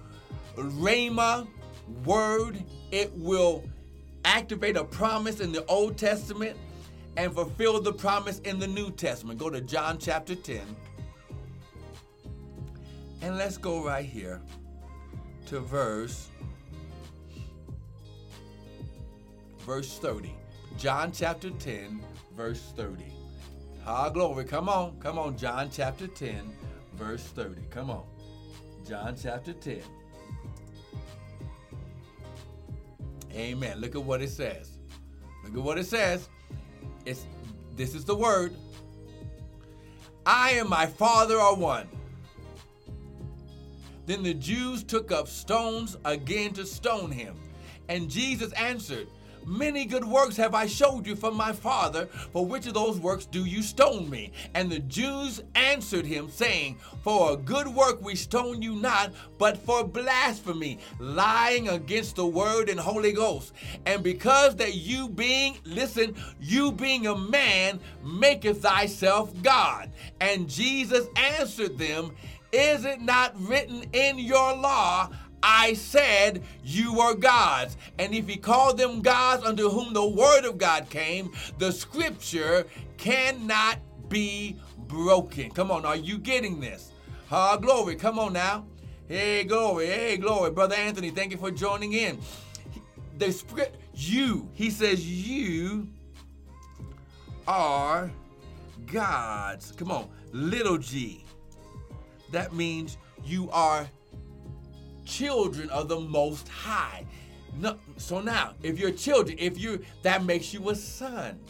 Rhema 0.56 1.46
word, 2.04 2.62
it 2.90 3.12
will 3.14 3.64
activate 4.24 4.76
a 4.76 4.84
promise 4.84 5.40
in 5.40 5.52
the 5.52 5.64
Old 5.66 5.96
Testament 5.96 6.56
and 7.16 7.32
fulfill 7.32 7.80
the 7.80 7.92
promise 7.92 8.40
in 8.40 8.58
the 8.58 8.66
New 8.66 8.90
Testament. 8.90 9.38
Go 9.38 9.50
to 9.50 9.60
John 9.60 9.98
chapter 9.98 10.34
10. 10.34 10.60
And 13.20 13.36
let's 13.36 13.58
go 13.58 13.84
right 13.84 14.04
here 14.04 14.40
to 15.46 15.60
verse 15.60 16.28
verse 19.60 19.98
30. 19.98 20.34
John 20.78 21.12
chapter 21.12 21.50
10, 21.50 22.00
verse 22.36 22.72
30. 22.76 23.17
Ah, 23.90 24.10
glory. 24.10 24.44
Come 24.44 24.68
on. 24.68 25.00
Come 25.00 25.18
on. 25.18 25.38
John 25.38 25.70
chapter 25.72 26.06
10, 26.06 26.52
verse 26.92 27.22
30. 27.22 27.62
Come 27.70 27.88
on. 27.88 28.04
John 28.86 29.16
chapter 29.20 29.54
10. 29.54 29.80
Amen. 33.32 33.80
Look 33.80 33.94
at 33.94 34.02
what 34.02 34.20
it 34.20 34.28
says. 34.28 34.72
Look 35.42 35.54
at 35.56 35.62
what 35.62 35.78
it 35.78 35.86
says. 35.86 36.28
It's 37.06 37.24
this 37.76 37.94
is 37.94 38.04
the 38.04 38.14
word. 38.14 38.54
I 40.26 40.50
and 40.58 40.68
my 40.68 40.84
Father 40.84 41.38
are 41.38 41.54
one. 41.54 41.88
Then 44.04 44.22
the 44.22 44.34
Jews 44.34 44.84
took 44.84 45.10
up 45.10 45.28
stones 45.28 45.96
again 46.04 46.52
to 46.54 46.66
stone 46.66 47.10
him. 47.10 47.36
And 47.88 48.10
Jesus 48.10 48.52
answered, 48.52 49.06
Many 49.48 49.86
good 49.86 50.04
works 50.04 50.36
have 50.36 50.54
I 50.54 50.66
showed 50.66 51.06
you 51.06 51.16
from 51.16 51.34
my 51.34 51.52
Father. 51.52 52.06
For 52.34 52.44
which 52.44 52.66
of 52.66 52.74
those 52.74 53.00
works 53.00 53.24
do 53.24 53.46
you 53.46 53.62
stone 53.62 54.10
me? 54.10 54.32
And 54.54 54.70
the 54.70 54.80
Jews 54.80 55.42
answered 55.54 56.04
him, 56.04 56.28
saying, 56.28 56.76
For 57.02 57.32
a 57.32 57.36
good 57.36 57.66
work 57.66 58.02
we 58.02 58.14
stone 58.14 58.60
you 58.60 58.76
not, 58.76 59.14
but 59.38 59.56
for 59.56 59.84
blasphemy, 59.84 60.78
lying 60.98 61.68
against 61.70 62.16
the 62.16 62.26
word 62.26 62.68
and 62.68 62.78
Holy 62.78 63.12
Ghost. 63.12 63.54
And 63.86 64.02
because 64.02 64.54
that 64.56 64.74
you 64.74 65.08
being, 65.08 65.56
listen, 65.64 66.14
you 66.40 66.70
being 66.70 67.06
a 67.06 67.16
man, 67.16 67.80
maketh 68.04 68.60
thyself 68.60 69.32
God. 69.42 69.90
And 70.20 70.46
Jesus 70.46 71.06
answered 71.16 71.78
them, 71.78 72.14
Is 72.52 72.84
it 72.84 73.00
not 73.00 73.32
written 73.40 73.84
in 73.94 74.18
your 74.18 74.54
law, 74.56 75.08
I 75.42 75.74
said 75.74 76.42
you 76.64 77.00
are 77.00 77.14
gods. 77.14 77.76
And 77.98 78.14
if 78.14 78.28
he 78.28 78.36
called 78.36 78.78
them 78.78 79.00
gods 79.00 79.44
unto 79.44 79.68
whom 79.68 79.92
the 79.92 80.06
word 80.06 80.44
of 80.44 80.58
God 80.58 80.90
came, 80.90 81.32
the 81.58 81.72
scripture 81.72 82.66
cannot 82.96 83.78
be 84.08 84.56
broken. 84.86 85.50
Come 85.50 85.70
on, 85.70 85.84
are 85.84 85.96
you 85.96 86.18
getting 86.18 86.60
this? 86.60 86.92
Ah, 87.30 87.56
glory. 87.56 87.94
Come 87.96 88.18
on 88.18 88.32
now. 88.32 88.66
Hey, 89.06 89.44
glory. 89.44 89.86
Hey, 89.86 90.16
glory. 90.16 90.50
Brother 90.50 90.74
Anthony, 90.74 91.10
thank 91.10 91.32
you 91.32 91.38
for 91.38 91.50
joining 91.50 91.92
in. 91.92 92.18
The 93.18 93.32
script, 93.32 93.76
you, 93.94 94.48
he 94.54 94.70
says, 94.70 95.06
you 95.06 95.88
are 97.46 98.10
gods. 98.86 99.72
Come 99.76 99.90
on, 99.90 100.08
little 100.32 100.78
g. 100.78 101.24
That 102.32 102.52
means 102.52 102.98
you 103.24 103.50
are 103.50 103.88
children 105.08 105.70
of 105.70 105.88
the 105.88 105.98
Most 105.98 106.48
High. 106.48 107.04
No, 107.58 107.78
so 107.96 108.20
now, 108.20 108.54
if 108.62 108.78
you're 108.78 108.92
children, 108.92 109.36
if 109.40 109.58
you 109.58 109.82
that 110.02 110.24
makes 110.24 110.52
you 110.52 110.68
a 110.68 110.74
son. 110.74 111.40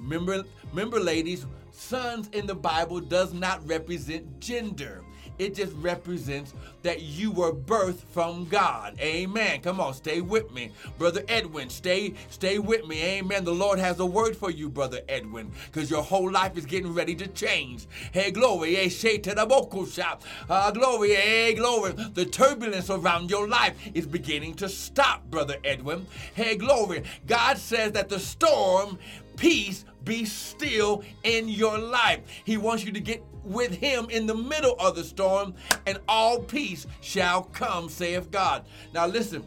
Remember, 0.00 0.42
remember, 0.70 0.98
ladies, 0.98 1.46
sons 1.70 2.28
in 2.32 2.46
the 2.46 2.54
Bible 2.54 2.98
does 2.98 3.32
not 3.32 3.66
represent 3.68 4.40
gender. 4.40 5.04
It 5.42 5.56
just 5.56 5.72
represents 5.74 6.54
that 6.82 7.02
you 7.02 7.32
were 7.32 7.52
birthed 7.52 8.04
from 8.12 8.44
God. 8.46 8.96
Amen. 9.00 9.60
Come 9.60 9.80
on, 9.80 9.92
stay 9.92 10.20
with 10.20 10.52
me. 10.52 10.70
Brother 10.98 11.22
Edwin, 11.28 11.68
stay 11.68 12.14
stay 12.30 12.60
with 12.60 12.86
me. 12.86 13.02
Amen. 13.02 13.44
The 13.44 13.52
Lord 13.52 13.80
has 13.80 13.98
a 13.98 14.06
word 14.06 14.36
for 14.36 14.50
you, 14.50 14.68
brother 14.68 15.00
Edwin, 15.08 15.50
because 15.66 15.90
your 15.90 16.02
whole 16.02 16.30
life 16.30 16.56
is 16.56 16.64
getting 16.64 16.94
ready 16.94 17.16
to 17.16 17.26
change. 17.26 17.86
Hey, 18.12 18.30
glory. 18.30 18.76
Hey, 18.76 18.88
shake 18.88 19.24
to 19.24 19.34
the 19.34 19.44
vocal 19.44 19.84
shop. 19.84 20.22
Uh, 20.48 20.70
glory. 20.70 21.14
Hey, 21.14 21.54
glory. 21.54 21.92
The 22.14 22.24
turbulence 22.24 22.88
around 22.88 23.28
your 23.28 23.48
life 23.48 23.76
is 23.94 24.06
beginning 24.06 24.54
to 24.54 24.68
stop, 24.68 25.28
brother 25.28 25.56
Edwin. 25.64 26.06
Hey, 26.34 26.56
glory. 26.56 27.02
God 27.26 27.58
says 27.58 27.92
that 27.92 28.08
the 28.08 28.20
storm 28.20 28.98
peace 29.36 29.84
be 30.04 30.24
still 30.24 31.04
in 31.22 31.48
your 31.48 31.78
life. 31.78 32.20
He 32.44 32.56
wants 32.56 32.84
you 32.84 32.92
to 32.92 33.00
get 33.00 33.24
with 33.44 33.74
him 33.74 34.08
in 34.10 34.26
the 34.26 34.34
middle 34.34 34.76
of 34.78 34.96
the 34.96 35.04
storm, 35.04 35.54
and 35.86 35.98
all 36.08 36.40
peace 36.40 36.86
shall 37.00 37.44
come, 37.44 37.88
saith 37.88 38.30
God. 38.30 38.64
Now 38.92 39.06
listen, 39.06 39.44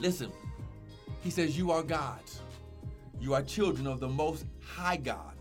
listen. 0.00 0.32
He 1.22 1.30
says, 1.30 1.56
You 1.56 1.70
are 1.70 1.82
God's. 1.82 2.40
You 3.20 3.34
are 3.34 3.42
children 3.42 3.86
of 3.86 4.00
the 4.00 4.08
most 4.08 4.46
high 4.60 4.96
God. 4.96 5.34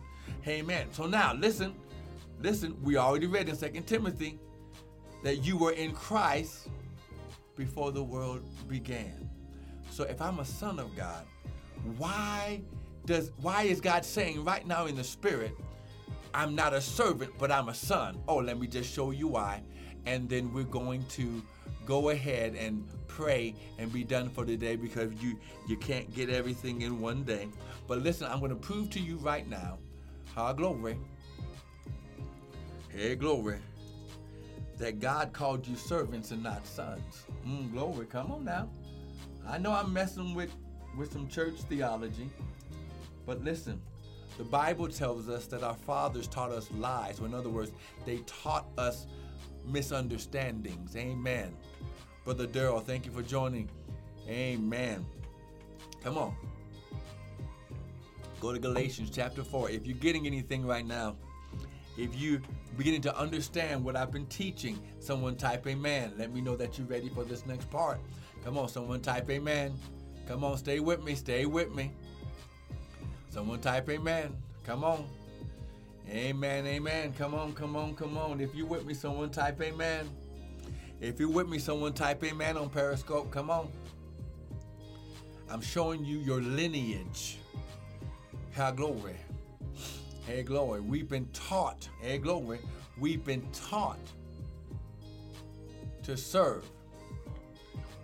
Amen. 0.48 0.88
So 0.92 1.08
now 1.08 1.34
listen, 1.34 1.74
listen, 2.40 2.78
we 2.84 2.98
already 2.98 3.28
read 3.28 3.50
in 3.50 3.56
Second 3.56 3.88
Timothy 3.88 4.40
that 5.24 5.38
you 5.38 5.58
were 5.58 5.72
in 5.72 5.92
Christ 5.92 6.70
before 7.56 7.92
the 7.92 8.04
world 8.04 8.44
began. 8.68 9.30
So 9.90 10.04
if 10.04 10.22
I'm 10.22 10.40
a 10.40 10.46
son 10.46 10.80
of 10.80 10.96
God, 10.96 11.26
why 11.98 12.62
does 13.06 13.32
why 13.42 13.64
is 13.64 13.82
God 13.82 14.06
saying 14.06 14.44
right 14.44 14.66
now 14.66 14.86
in 14.86 14.96
the 14.96 15.04
spirit, 15.04 15.56
I'm 16.34 16.56
not 16.56 16.74
a 16.74 16.82
servant, 16.82 17.34
but 17.38 17.52
I'm 17.52 17.70
a 17.70 17.74
son? 17.74 18.22
Oh, 18.28 18.38
let 18.38 18.60
me 18.60 18.68
just 18.68 18.92
show 18.94 19.12
you 19.12 19.28
why. 19.28 19.62
And 20.06 20.30
then 20.30 20.54
we're 20.54 20.64
going 20.64 21.06
to 21.10 21.42
go 21.86 22.10
ahead 22.10 22.56
and 22.56 22.88
pray 23.08 23.54
and 23.78 23.92
be 23.92 24.04
done 24.04 24.30
for 24.30 24.46
the 24.46 24.56
day 24.56 24.76
because 24.76 25.14
you 25.22 25.38
you 25.68 25.78
can't 25.78 26.14
get 26.14 26.30
everything 26.30 26.82
in 26.82 27.00
one 27.00 27.24
day. 27.24 27.50
But 27.88 28.00
listen, 28.00 28.28
I'm 28.28 28.40
going 28.40 28.52
to 28.52 28.56
prove 28.56 28.90
to 28.92 29.00
you 29.00 29.18
right 29.18 29.48
now, 29.50 29.80
ha 30.34 30.54
glory, 30.54 30.98
hey 32.90 33.16
glory, 33.16 33.60
that 34.78 35.00
God 35.00 35.34
called 35.34 35.68
you 35.68 35.76
servants 35.76 36.32
and 36.32 36.42
not 36.42 36.66
sons. 36.66 37.26
Mm, 37.46 37.74
glory, 37.74 38.06
come 38.06 38.32
on 38.32 38.46
now. 38.46 38.70
I 39.48 39.58
know 39.58 39.72
I'm 39.72 39.92
messing 39.92 40.34
with 40.34 40.52
with 40.98 41.12
some 41.12 41.28
church 41.28 41.56
theology, 41.70 42.30
but 43.26 43.44
listen, 43.44 43.82
the 44.38 44.44
Bible 44.44 44.88
tells 44.88 45.30
us 45.30 45.48
that 45.48 45.64
our 45.64 45.76
fathers 45.76 46.28
taught 46.28 46.52
us 46.52 46.70
lies. 46.72 47.20
Or 47.20 47.26
in 47.26 47.34
other 47.34 47.50
words, 47.50 47.72
they 48.06 48.18
taught 48.20 48.66
us 48.78 49.06
misunderstandings. 49.66 50.96
Amen. 50.96 51.56
Brother 52.24 52.48
Daryl, 52.48 52.84
thank 52.84 53.06
you 53.06 53.12
for 53.12 53.22
joining. 53.22 53.70
Amen. 54.28 55.06
Come 56.04 56.18
on. 56.18 56.36
Go 58.40 58.54
to 58.54 58.60
Galatians 58.60 59.12
chapter 59.14 59.44
4. 59.44 59.70
If 59.70 59.86
you're 59.86 59.98
getting 59.98 60.26
anything 60.26 60.66
right 60.66 60.86
now, 60.86 61.16
if 61.98 62.16
you're 62.16 62.42
beginning 62.78 63.02
to 63.02 63.16
understand 63.16 63.84
what 63.84 63.96
I've 63.96 64.12
been 64.12 64.26
teaching, 64.28 64.80
someone 65.00 65.36
type 65.36 65.68
amen. 65.68 66.14
Let 66.18 66.34
me 66.34 66.42
know 66.42 66.56
that 66.56 66.78
you're 66.78 66.88
ready 66.88 67.10
for 67.10 67.24
this 67.24 67.46
next 67.46 67.70
part. 67.70 68.00
Come 68.44 68.58
on, 68.58 68.70
someone 68.70 69.02
type 69.02 69.30
amen. 69.30 69.74
Come 70.28 70.44
on, 70.44 70.58
stay 70.58 70.80
with 70.80 71.04
me, 71.04 71.14
stay 71.14 71.46
with 71.46 71.76
me. 71.76 71.92
Someone 73.32 73.62
type 73.62 73.90
amen. 73.90 74.36
Come 74.66 74.84
on. 74.84 75.06
Amen, 76.10 76.68
amen. 76.68 77.14
Come 77.14 77.34
on, 77.34 77.54
come 77.54 77.78
on, 77.78 77.96
come 77.96 78.18
on. 78.18 78.42
If 78.42 78.54
you 78.54 78.66
with 78.66 78.86
me, 78.86 78.94
someone 78.94 79.30
type 79.30 79.62
amen. 79.62 80.10
If 81.00 81.18
you're 81.18 81.30
with 81.30 81.48
me, 81.48 81.58
someone 81.58 81.94
type 81.94 82.22
amen 82.26 82.58
on 82.58 82.70
Periscope. 82.70 83.32
Come 83.32 83.50
on. 83.50 83.70
I'm 85.50 85.62
showing 85.62 86.04
you 86.04 86.18
your 86.18 86.42
lineage. 86.42 87.38
How 88.52 88.72
glory. 88.72 89.16
Hey, 90.28 90.44
glory. 90.44 90.82
We've 90.82 91.08
been 91.08 91.30
taught. 91.32 91.88
Hey, 92.02 92.18
glory. 92.18 92.60
We've 93.00 93.24
been 93.24 93.48
taught 93.54 94.12
to 96.04 96.18
serve. 96.18 96.66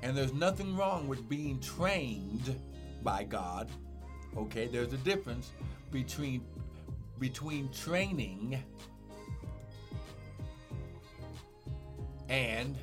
And 0.02 0.16
there's 0.16 0.34
nothing 0.34 0.78
wrong 0.78 1.10
with 1.10 1.28
being 1.28 1.60
trained 1.60 2.58
by 3.04 3.26
God 3.26 3.70
Okay, 4.38 4.68
there's 4.68 4.94
a 4.94 4.98
difference 4.98 5.52
between 5.92 6.46
between 7.20 7.70
training 7.72 8.64
and 12.30 12.78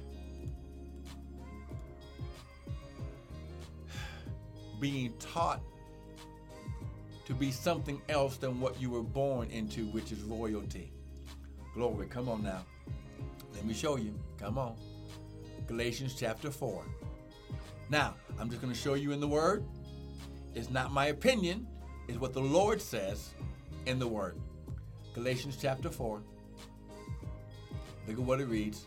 being 4.81 5.13
taught 5.21 5.61
to 7.27 7.35
be 7.35 7.53
something 7.53 8.03
else 8.09 8.37
than 8.37 8.61
what 8.61 8.81
you 8.81 8.91
were 8.91 9.03
born 9.03 9.49
into, 9.51 9.87
which 9.87 10.11
is 10.11 10.21
royalty. 10.23 10.93
Glory, 11.75 12.07
come 12.07 12.29
on 12.29 12.43
now. 12.43 12.65
Let 13.55 13.65
me 13.65 13.73
show 13.73 13.97
you. 13.97 14.15
Come 14.39 14.59
on. 14.59 14.75
Galatians 15.69 16.17
chapter 16.19 16.51
4. 16.51 16.85
Now, 17.89 18.15
I'm 18.39 18.51
just 18.51 18.61
going 18.61 18.73
to 18.73 18.79
show 18.79 18.95
you 18.95 19.13
in 19.13 19.21
the 19.21 19.29
Word. 19.29 19.65
It's 20.55 20.71
not 20.71 20.93
my 20.93 21.07
opinion, 21.07 21.67
it's 22.09 22.19
what 22.19 22.33
the 22.33 22.41
Lord 22.41 22.81
says 22.81 23.31
in 23.87 23.99
the 23.99 24.07
Word. 24.07 24.37
Galatians 25.15 25.59
chapter 25.61 25.91
4. 25.91 26.23
Look 28.07 28.19
at 28.19 28.23
what 28.23 28.41
it 28.41 28.47
reads. 28.47 28.85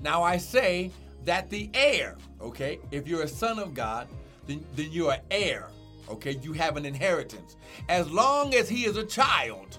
Now 0.00 0.22
I 0.22 0.36
say 0.36 0.90
that 1.24 1.50
the 1.50 1.70
heir, 1.74 2.16
okay, 2.40 2.78
if 2.90 3.06
you're 3.06 3.22
a 3.22 3.28
son 3.28 3.58
of 3.58 3.74
God, 3.74 4.08
then, 4.46 4.64
then 4.74 4.90
you're 4.92 5.16
heir, 5.30 5.68
okay? 6.08 6.38
You 6.42 6.52
have 6.52 6.76
an 6.76 6.84
inheritance. 6.84 7.56
As 7.88 8.10
long 8.10 8.54
as 8.54 8.68
he 8.68 8.84
is 8.84 8.96
a 8.96 9.04
child, 9.04 9.78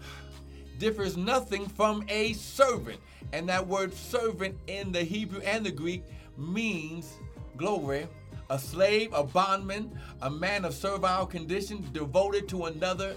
differs 0.78 1.16
nothing 1.16 1.66
from 1.66 2.04
a 2.08 2.32
servant. 2.34 3.00
And 3.32 3.48
that 3.48 3.66
word 3.66 3.92
servant 3.92 4.56
in 4.66 4.92
the 4.92 5.02
Hebrew 5.02 5.40
and 5.40 5.66
the 5.66 5.72
Greek 5.72 6.04
means 6.36 7.14
glory 7.56 8.06
a 8.50 8.58
slave, 8.58 9.12
a 9.12 9.22
bondman, 9.22 9.90
a 10.22 10.30
man 10.30 10.64
of 10.64 10.74
servile 10.74 11.26
condition, 11.26 11.86
devoted 11.92 12.48
to 12.48 12.66
another, 12.66 13.16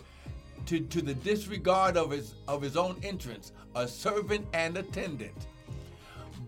to, 0.65 0.79
to 0.79 1.01
the 1.01 1.13
disregard 1.13 1.97
of 1.97 2.11
his 2.11 2.35
of 2.47 2.61
his 2.61 2.77
own 2.77 2.95
interests, 3.01 3.53
a 3.75 3.87
servant 3.87 4.45
and 4.53 4.77
attendant. 4.77 5.47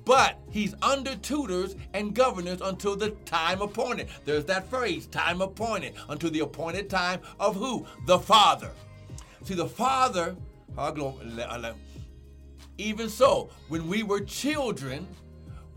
But 0.03 0.39
he's 0.49 0.73
under 0.81 1.15
tutors 1.15 1.75
and 1.93 2.15
governors 2.15 2.61
until 2.61 2.95
the 2.95 3.11
time 3.25 3.61
appointed. 3.61 4.09
There's 4.25 4.45
that 4.45 4.67
phrase, 4.67 5.05
time 5.05 5.41
appointed, 5.41 5.93
until 6.09 6.31
the 6.31 6.39
appointed 6.39 6.89
time 6.89 7.21
of 7.39 7.55
who? 7.55 7.85
The 8.07 8.17
Father. 8.17 8.71
See, 9.43 9.53
the 9.53 9.67
Father, 9.67 10.35
uh, 10.77 11.73
even 12.77 13.09
so, 13.09 13.49
when 13.67 13.87
we 13.87 14.01
were 14.01 14.21
children, 14.21 15.07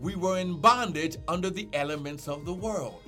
we 0.05 0.15
were 0.15 0.37
in 0.37 0.53
bondage 0.53 1.17
under 1.27 1.49
the 1.49 1.67
elements 1.73 2.27
of 2.27 2.45
the 2.45 2.53
world. 2.53 3.01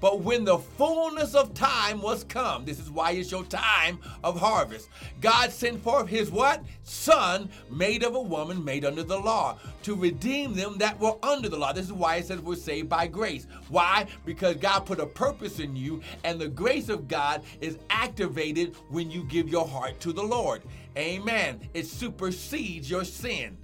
But 0.00 0.22
when 0.22 0.44
the 0.44 0.58
fullness 0.58 1.36
of 1.36 1.54
time 1.54 2.02
was 2.02 2.24
come, 2.24 2.64
this 2.64 2.80
is 2.80 2.90
why 2.90 3.12
it's 3.12 3.30
your 3.30 3.44
time 3.44 4.00
of 4.24 4.40
harvest. 4.40 4.88
God 5.20 5.52
sent 5.52 5.80
forth 5.80 6.08
his 6.08 6.32
what? 6.32 6.64
Son, 6.82 7.48
made 7.70 8.02
of 8.02 8.16
a 8.16 8.20
woman, 8.20 8.64
made 8.64 8.84
under 8.84 9.04
the 9.04 9.20
law, 9.20 9.56
to 9.84 9.94
redeem 9.94 10.54
them 10.54 10.78
that 10.78 10.98
were 10.98 11.14
under 11.22 11.48
the 11.48 11.56
law. 11.56 11.72
This 11.72 11.86
is 11.86 11.92
why 11.92 12.16
it 12.16 12.26
says 12.26 12.40
we're 12.40 12.56
saved 12.56 12.88
by 12.88 13.06
grace. 13.06 13.46
Why? 13.68 14.06
Because 14.24 14.56
God 14.56 14.80
put 14.80 14.98
a 14.98 15.06
purpose 15.06 15.60
in 15.60 15.76
you, 15.76 16.02
and 16.24 16.40
the 16.40 16.48
grace 16.48 16.88
of 16.88 17.06
God 17.06 17.44
is 17.60 17.78
activated 17.88 18.74
when 18.88 19.12
you 19.12 19.22
give 19.22 19.48
your 19.48 19.68
heart 19.68 20.00
to 20.00 20.12
the 20.12 20.24
Lord. 20.24 20.62
Amen. 20.96 21.60
It 21.72 21.86
supersedes 21.86 22.90
your 22.90 23.04
sin. 23.04 23.56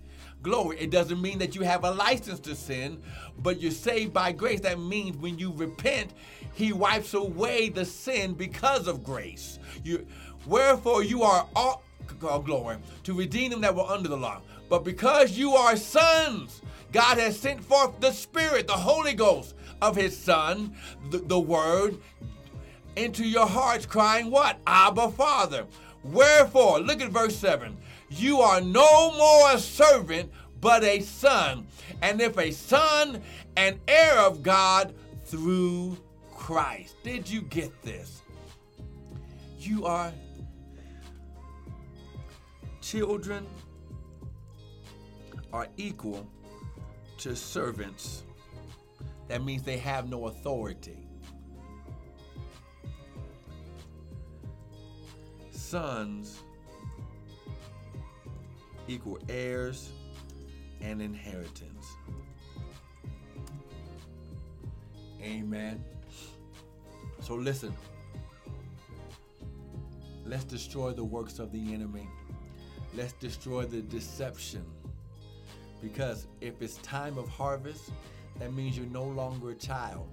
Glory. 0.42 0.78
It 0.78 0.90
doesn't 0.90 1.20
mean 1.20 1.38
that 1.38 1.56
you 1.56 1.62
have 1.62 1.84
a 1.84 1.90
license 1.90 2.40
to 2.40 2.54
sin, 2.54 3.02
but 3.38 3.60
you're 3.60 3.72
saved 3.72 4.12
by 4.12 4.32
grace. 4.32 4.60
That 4.60 4.78
means 4.78 5.16
when 5.16 5.38
you 5.38 5.52
repent, 5.52 6.12
He 6.54 6.72
wipes 6.72 7.14
away 7.14 7.68
the 7.68 7.84
sin 7.84 8.34
because 8.34 8.86
of 8.86 9.02
grace. 9.02 9.58
You, 9.82 10.06
wherefore 10.46 11.02
you 11.02 11.22
are 11.22 11.46
all 11.56 11.82
oh, 12.22 12.38
glory 12.40 12.76
to 13.04 13.14
redeem 13.14 13.50
them 13.50 13.60
that 13.62 13.74
were 13.74 13.82
under 13.82 14.08
the 14.08 14.16
law. 14.16 14.40
But 14.68 14.84
because 14.84 15.36
you 15.36 15.54
are 15.54 15.76
sons, 15.76 16.62
God 16.92 17.18
has 17.18 17.38
sent 17.38 17.62
forth 17.62 17.98
the 18.00 18.12
Spirit, 18.12 18.66
the 18.66 18.74
Holy 18.74 19.14
Ghost 19.14 19.54
of 19.82 19.96
His 19.96 20.16
Son, 20.16 20.74
the, 21.10 21.18
the 21.18 21.38
Word, 21.38 21.98
into 22.96 23.24
your 23.24 23.46
hearts, 23.46 23.86
crying, 23.86 24.30
What? 24.30 24.58
Abba, 24.66 25.10
Father. 25.10 25.66
Wherefore, 26.04 26.80
look 26.80 27.00
at 27.00 27.10
verse 27.10 27.36
7 27.36 27.76
you 28.10 28.40
are 28.40 28.60
no 28.60 29.12
more 29.12 29.52
a 29.52 29.58
servant, 29.58 30.32
but 30.60 30.82
a 30.82 31.00
son. 31.00 31.66
And 32.02 32.20
if 32.20 32.38
a 32.38 32.50
son, 32.50 33.22
an 33.56 33.80
heir 33.86 34.18
of 34.18 34.42
God 34.42 34.94
through 35.24 35.98
Christ. 36.32 36.96
Did 37.02 37.28
you 37.28 37.42
get 37.42 37.82
this? 37.82 38.22
You 39.58 39.84
are 39.86 40.12
children 42.80 43.46
are 45.52 45.68
equal 45.76 46.26
to 47.18 47.36
servants. 47.36 48.24
That 49.28 49.44
means 49.44 49.62
they 49.62 49.76
have 49.76 50.08
no 50.08 50.28
authority. 50.28 51.06
Sons 55.50 56.42
equal 58.88 59.18
heirs 59.28 59.90
and 60.80 61.00
inheritance. 61.02 61.86
Amen. 65.22 65.84
So 67.20 67.34
listen. 67.34 67.74
Let's 70.24 70.44
destroy 70.44 70.92
the 70.92 71.04
works 71.04 71.38
of 71.38 71.52
the 71.52 71.72
enemy. 71.72 72.06
Let's 72.94 73.14
destroy 73.14 73.64
the 73.64 73.80
deception. 73.80 74.64
Because 75.80 76.26
if 76.40 76.60
it's 76.60 76.76
time 76.78 77.16
of 77.18 77.28
harvest, 77.28 77.90
that 78.38 78.52
means 78.52 78.76
you're 78.76 78.86
no 78.86 79.04
longer 79.04 79.50
a 79.50 79.54
child. 79.54 80.08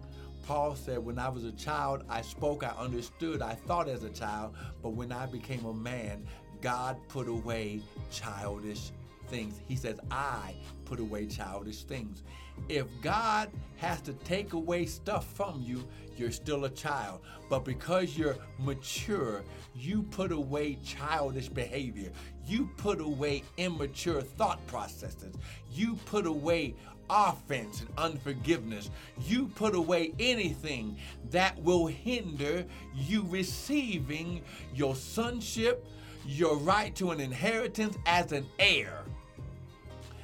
Paul 0.46 0.76
said, 0.76 1.00
When 1.00 1.18
I 1.18 1.28
was 1.28 1.44
a 1.44 1.52
child, 1.52 2.04
I 2.08 2.22
spoke, 2.22 2.64
I 2.64 2.74
understood, 2.78 3.42
I 3.42 3.56
thought 3.56 3.90
as 3.90 4.04
a 4.04 4.10
child, 4.10 4.56
but 4.82 4.90
when 4.90 5.12
I 5.12 5.26
became 5.26 5.66
a 5.66 5.74
man, 5.74 6.28
God 6.62 6.98
put 7.08 7.28
away 7.28 7.82
childish 8.12 8.92
things. 9.28 9.60
He 9.68 9.76
says, 9.76 10.00
I 10.12 10.54
put 10.86 11.00
away 11.00 11.26
childish 11.26 11.84
things. 11.84 12.24
If 12.70 12.86
God 13.02 13.50
has 13.78 14.02
to 14.02 14.14
take 14.14 14.54
away 14.54 14.86
stuff 14.86 15.26
from 15.34 15.62
you, 15.66 15.86
you're 16.18 16.32
still 16.32 16.66
a 16.66 16.70
child. 16.70 17.22
But 17.50 17.66
because 17.66 18.18
you're 18.18 18.38
mature, 18.60 19.44
you 19.76 20.04
put 20.04 20.32
away 20.32 20.78
childish 20.84 21.50
behavior. 21.50 22.12
You 22.46 22.70
put 22.78 23.02
away 23.02 23.44
immature 23.58 24.22
thought 24.22 24.66
processes. 24.68 25.36
You 25.72 25.96
put 26.06 26.26
away 26.26 26.76
offense 27.10 27.82
and 27.82 27.90
unforgiveness. 27.98 28.90
You 29.22 29.48
put 29.48 29.76
away 29.76 30.14
anything 30.20 30.98
that 31.32 31.62
will 31.62 31.88
hinder 31.88 32.66
you 32.96 33.26
receiving 33.28 34.42
your 34.74 34.96
sonship, 34.96 35.86
your 36.26 36.58
right 36.58 36.96
to 36.96 37.12
an 37.12 37.20
inheritance 37.20 37.98
as 38.06 38.32
an 38.32 38.46
heir. 38.60 39.04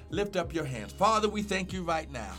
Lift 0.09 0.35
up 0.35 0.53
your 0.53 0.65
hands. 0.65 0.91
Father, 0.91 1.29
we 1.29 1.41
thank 1.41 1.71
you 1.71 1.83
right 1.83 2.11
now. 2.11 2.33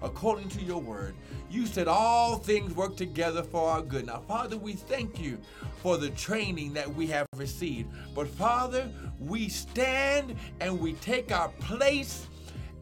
According 0.00 0.48
to 0.50 0.62
your 0.62 0.80
word, 0.80 1.14
you 1.50 1.66
said 1.66 1.88
all 1.88 2.36
things 2.36 2.72
work 2.74 2.96
together 2.96 3.42
for 3.42 3.68
our 3.68 3.82
good. 3.82 4.06
Now, 4.06 4.22
Father, 4.28 4.56
we 4.56 4.74
thank 4.74 5.20
you 5.20 5.38
for 5.82 5.96
the 5.96 6.10
training 6.10 6.74
that 6.74 6.94
we 6.94 7.08
have 7.08 7.26
received. 7.34 7.88
But, 8.14 8.28
Father, 8.28 8.88
we 9.18 9.48
stand 9.48 10.36
and 10.60 10.78
we 10.78 10.92
take 10.94 11.32
our 11.32 11.48
place 11.48 12.28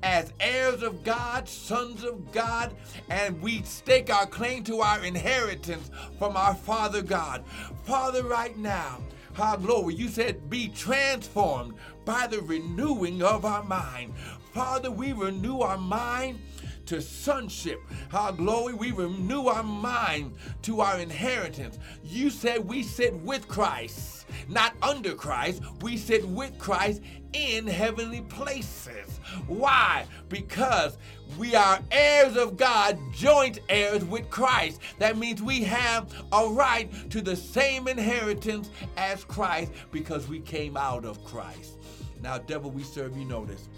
as 0.02 0.32
heirs 0.40 0.82
of 0.82 1.02
God, 1.04 1.48
sons 1.48 2.04
of 2.04 2.30
God, 2.32 2.74
and 3.08 3.40
we 3.40 3.62
stake 3.62 4.12
our 4.12 4.26
claim 4.26 4.62
to 4.64 4.80
our 4.80 5.02
inheritance 5.02 5.90
from 6.18 6.36
our 6.36 6.54
Father 6.54 7.00
God. 7.00 7.44
Father, 7.84 8.22
right 8.22 8.56
now, 8.58 9.00
our 9.38 9.56
glory. 9.56 9.94
You 9.94 10.08
said, 10.08 10.48
be 10.50 10.68
transformed 10.68 11.74
by 12.04 12.26
the 12.26 12.40
renewing 12.40 13.22
of 13.22 13.44
our 13.44 13.64
mind. 13.64 14.14
Father, 14.56 14.90
we 14.90 15.12
renew 15.12 15.60
our 15.60 15.76
mind 15.76 16.38
to 16.86 17.02
sonship. 17.02 17.78
Our 18.14 18.32
glory, 18.32 18.72
we 18.72 18.90
renew 18.90 19.48
our 19.48 19.62
mind 19.62 20.32
to 20.62 20.80
our 20.80 20.98
inheritance. 20.98 21.78
You 22.02 22.30
said 22.30 22.66
we 22.66 22.82
sit 22.82 23.12
with 23.16 23.46
Christ, 23.48 24.24
not 24.48 24.72
under 24.80 25.14
Christ. 25.14 25.62
We 25.82 25.98
sit 25.98 26.26
with 26.26 26.56
Christ 26.56 27.02
in 27.34 27.66
heavenly 27.66 28.22
places. 28.22 29.20
Why? 29.46 30.06
Because 30.30 30.96
we 31.36 31.54
are 31.54 31.78
heirs 31.90 32.38
of 32.38 32.56
God, 32.56 32.98
joint 33.12 33.58
heirs 33.68 34.06
with 34.06 34.30
Christ. 34.30 34.80
That 34.98 35.18
means 35.18 35.42
we 35.42 35.64
have 35.64 36.10
a 36.32 36.48
right 36.48 36.90
to 37.10 37.20
the 37.20 37.36
same 37.36 37.88
inheritance 37.88 38.70
as 38.96 39.22
Christ 39.22 39.72
because 39.92 40.28
we 40.28 40.40
came 40.40 40.78
out 40.78 41.04
of 41.04 41.22
Christ. 41.26 41.76
Now, 42.22 42.38
devil, 42.38 42.70
we 42.70 42.84
serve 42.84 43.18
you 43.18 43.26
notice. 43.26 43.68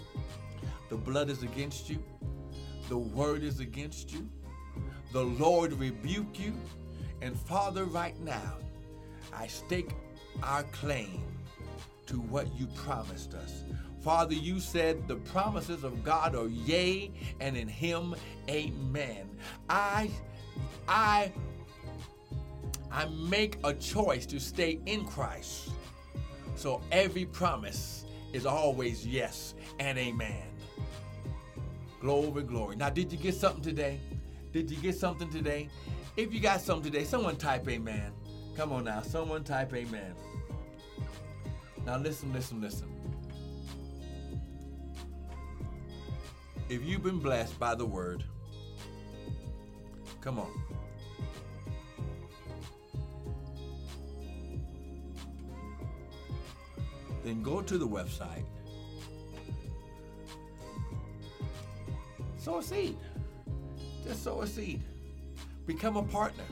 The 0.89 0.97
blood 0.97 1.29
is 1.29 1.43
against 1.43 1.89
you. 1.89 2.03
The 2.89 2.97
word 2.97 3.43
is 3.43 3.59
against 3.59 4.11
you. 4.11 4.27
The 5.13 5.23
Lord 5.23 5.73
rebuke 5.73 6.39
you. 6.39 6.53
And 7.21 7.37
Father, 7.37 7.85
right 7.85 8.19
now, 8.21 8.57
I 9.33 9.47
stake 9.47 9.91
our 10.41 10.63
claim 10.63 11.21
to 12.07 12.15
what 12.15 12.47
you 12.57 12.65
promised 12.67 13.35
us. 13.35 13.63
Father, 14.01 14.33
you 14.33 14.59
said 14.59 15.07
the 15.07 15.17
promises 15.17 15.83
of 15.83 16.03
God 16.03 16.33
are 16.33 16.47
yea, 16.47 17.11
and 17.39 17.55
in 17.57 17.67
him, 17.67 18.15
amen. 18.49 19.29
I, 19.69 20.09
I, 20.87 21.31
I 22.91 23.05
make 23.09 23.57
a 23.63 23.73
choice 23.73 24.25
to 24.27 24.39
stay 24.39 24.79
in 24.85 25.05
Christ. 25.05 25.69
So 26.55 26.81
every 26.91 27.25
promise 27.25 28.05
is 28.33 28.45
always 28.45 29.05
yes 29.05 29.53
and 29.79 29.97
amen. 29.97 30.48
Glory, 31.99 32.43
glory. 32.43 32.75
Now, 32.77 32.89
did 32.89 33.11
you 33.11 33.17
get 33.17 33.35
something 33.35 33.61
today? 33.61 33.99
Did 34.53 34.71
you 34.71 34.77
get 34.77 34.95
something 34.95 35.29
today? 35.29 35.69
If 36.15 36.33
you 36.33 36.39
got 36.39 36.61
something 36.61 36.91
today, 36.91 37.03
someone 37.03 37.35
type 37.35 37.67
amen. 37.67 38.11
Come 38.55 38.71
on 38.71 38.85
now, 38.85 39.01
someone 39.01 39.43
type 39.43 39.73
amen. 39.73 40.15
Now, 41.85 41.97
listen, 41.97 42.31
listen, 42.31 42.61
listen. 42.61 42.87
If 46.69 46.83
you've 46.83 47.03
been 47.03 47.19
blessed 47.19 47.59
by 47.59 47.75
the 47.75 47.85
word, 47.85 48.23
come 50.21 50.39
on. 50.39 50.51
Then 57.25 57.43
go 57.43 57.61
to 57.61 57.77
the 57.77 57.87
website 57.87 58.45
Sow 62.49 62.57
a 62.57 62.63
seed. 62.63 62.97
Just 64.03 64.23
sow 64.23 64.41
a 64.41 64.47
seed. 64.47 64.81
Become 65.67 65.97
a 65.97 66.01
partner. 66.01 66.45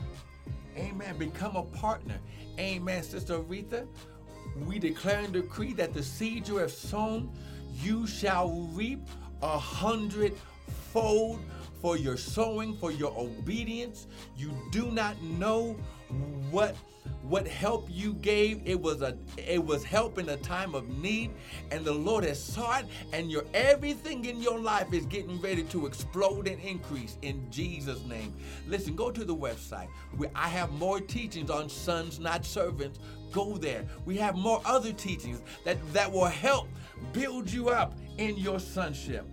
Amen. 0.76 1.18
Become 1.18 1.56
a 1.56 1.64
partner. 1.64 2.20
Amen, 2.56 3.02
Sister 3.02 3.40
Aretha. 3.40 3.84
We 4.64 4.78
declare 4.78 5.18
and 5.18 5.32
decree 5.32 5.72
that 5.72 5.94
the 5.94 6.02
seed 6.04 6.46
you 6.46 6.54
have 6.58 6.70
sown, 6.70 7.32
you 7.82 8.06
shall 8.06 8.68
reap 8.74 9.08
a 9.42 9.58
hundredfold 9.58 11.40
for 11.82 11.96
your 11.96 12.16
sowing, 12.16 12.76
for 12.76 12.92
your 12.92 13.12
obedience. 13.18 14.06
You 14.36 14.52
do 14.70 14.92
not 14.92 15.20
know 15.22 15.76
what 16.50 16.76
what 17.22 17.46
help 17.46 17.86
you 17.90 18.14
gave 18.14 18.62
it 18.64 18.80
was 18.80 19.02
a 19.02 19.16
it 19.36 19.62
was 19.62 19.84
help 19.84 20.18
in 20.18 20.30
a 20.30 20.36
time 20.38 20.74
of 20.74 20.88
need 20.88 21.30
and 21.70 21.84
the 21.84 21.92
lord 21.92 22.24
has 22.24 22.42
saw 22.42 22.78
it 22.78 22.86
and 23.12 23.30
your 23.30 23.44
everything 23.52 24.24
in 24.24 24.40
your 24.40 24.58
life 24.58 24.92
is 24.92 25.04
getting 25.06 25.38
ready 25.40 25.62
to 25.64 25.86
explode 25.86 26.48
and 26.48 26.60
increase 26.62 27.18
in 27.22 27.50
jesus 27.50 28.02
name. 28.04 28.34
Listen 28.66 28.96
go 28.96 29.10
to 29.10 29.24
the 29.24 29.34
website. 29.34 29.88
Where 30.16 30.30
i 30.34 30.48
have 30.48 30.72
more 30.72 31.00
teachings 31.00 31.50
on 31.50 31.68
sons 31.68 32.18
not 32.18 32.44
servants. 32.44 32.98
Go 33.30 33.58
there. 33.58 33.84
We 34.06 34.16
have 34.16 34.36
more 34.36 34.62
other 34.64 34.92
teachings 34.92 35.42
that 35.64 35.76
that 35.92 36.10
will 36.10 36.26
help 36.26 36.68
build 37.12 37.50
you 37.50 37.68
up 37.68 37.94
in 38.16 38.38
your 38.38 38.58
sonship. 38.58 39.26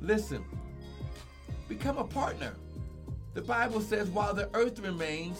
Listen 0.00 0.44
become 1.68 1.98
a 1.98 2.04
partner. 2.04 2.54
The 3.34 3.42
bible 3.42 3.80
says 3.80 4.08
while 4.08 4.34
the 4.34 4.48
earth 4.54 4.80
remains 4.80 5.38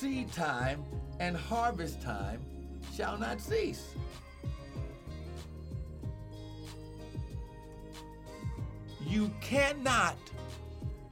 seed 0.00 0.32
time 0.32 0.82
and 1.18 1.36
harvest 1.36 2.00
time 2.00 2.40
shall 2.96 3.18
not 3.18 3.38
cease. 3.38 3.94
You 9.06 9.30
cannot 9.42 10.16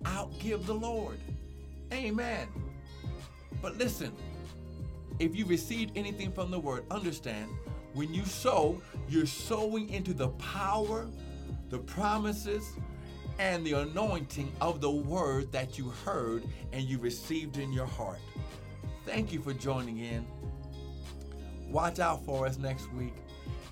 outgive 0.05 0.64
the 0.64 0.72
Lord. 0.72 1.18
Amen. 1.93 2.49
But 3.61 3.76
listen, 3.76 4.11
if 5.18 5.36
you 5.36 5.45
received 5.45 5.93
anything 5.95 6.32
from 6.32 6.51
the 6.51 6.59
word, 6.59 6.84
understand 6.91 7.51
when 7.93 8.14
you 8.14 8.24
sow, 8.24 8.80
you're 9.07 9.26
sowing 9.26 9.91
into 9.91 10.14
the 10.14 10.28
power, 10.28 11.07
the 11.68 11.78
promises, 11.78 12.64
and 13.39 13.66
the 13.66 13.74
anointing 13.74 14.51
of 14.62 14.80
the 14.80 14.91
word 14.91 15.53
that 15.53 15.76
you 15.76 15.91
heard 16.07 16.43
and 16.72 16.84
you 16.84 16.99
received 16.99 17.59
in 17.59 17.70
your 17.70 17.86
heart. 17.86 18.18
Thank 19.09 19.32
you 19.32 19.40
for 19.40 19.54
joining 19.54 20.00
in. 20.00 20.26
Watch 21.70 21.98
out 21.98 22.26
for 22.26 22.46
us 22.46 22.59
next 22.59 22.92
week. 22.92 23.14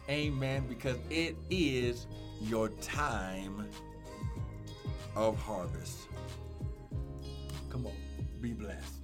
Amen. 0.09 0.65
Because 0.67 0.97
it 1.11 1.37
is 1.51 2.07
your 2.41 2.71
time 2.81 3.69
of 5.15 5.39
harvest. 5.39 6.09
Come 7.69 7.85
on, 7.85 7.93
be 8.41 8.55
blessed. 8.55 8.96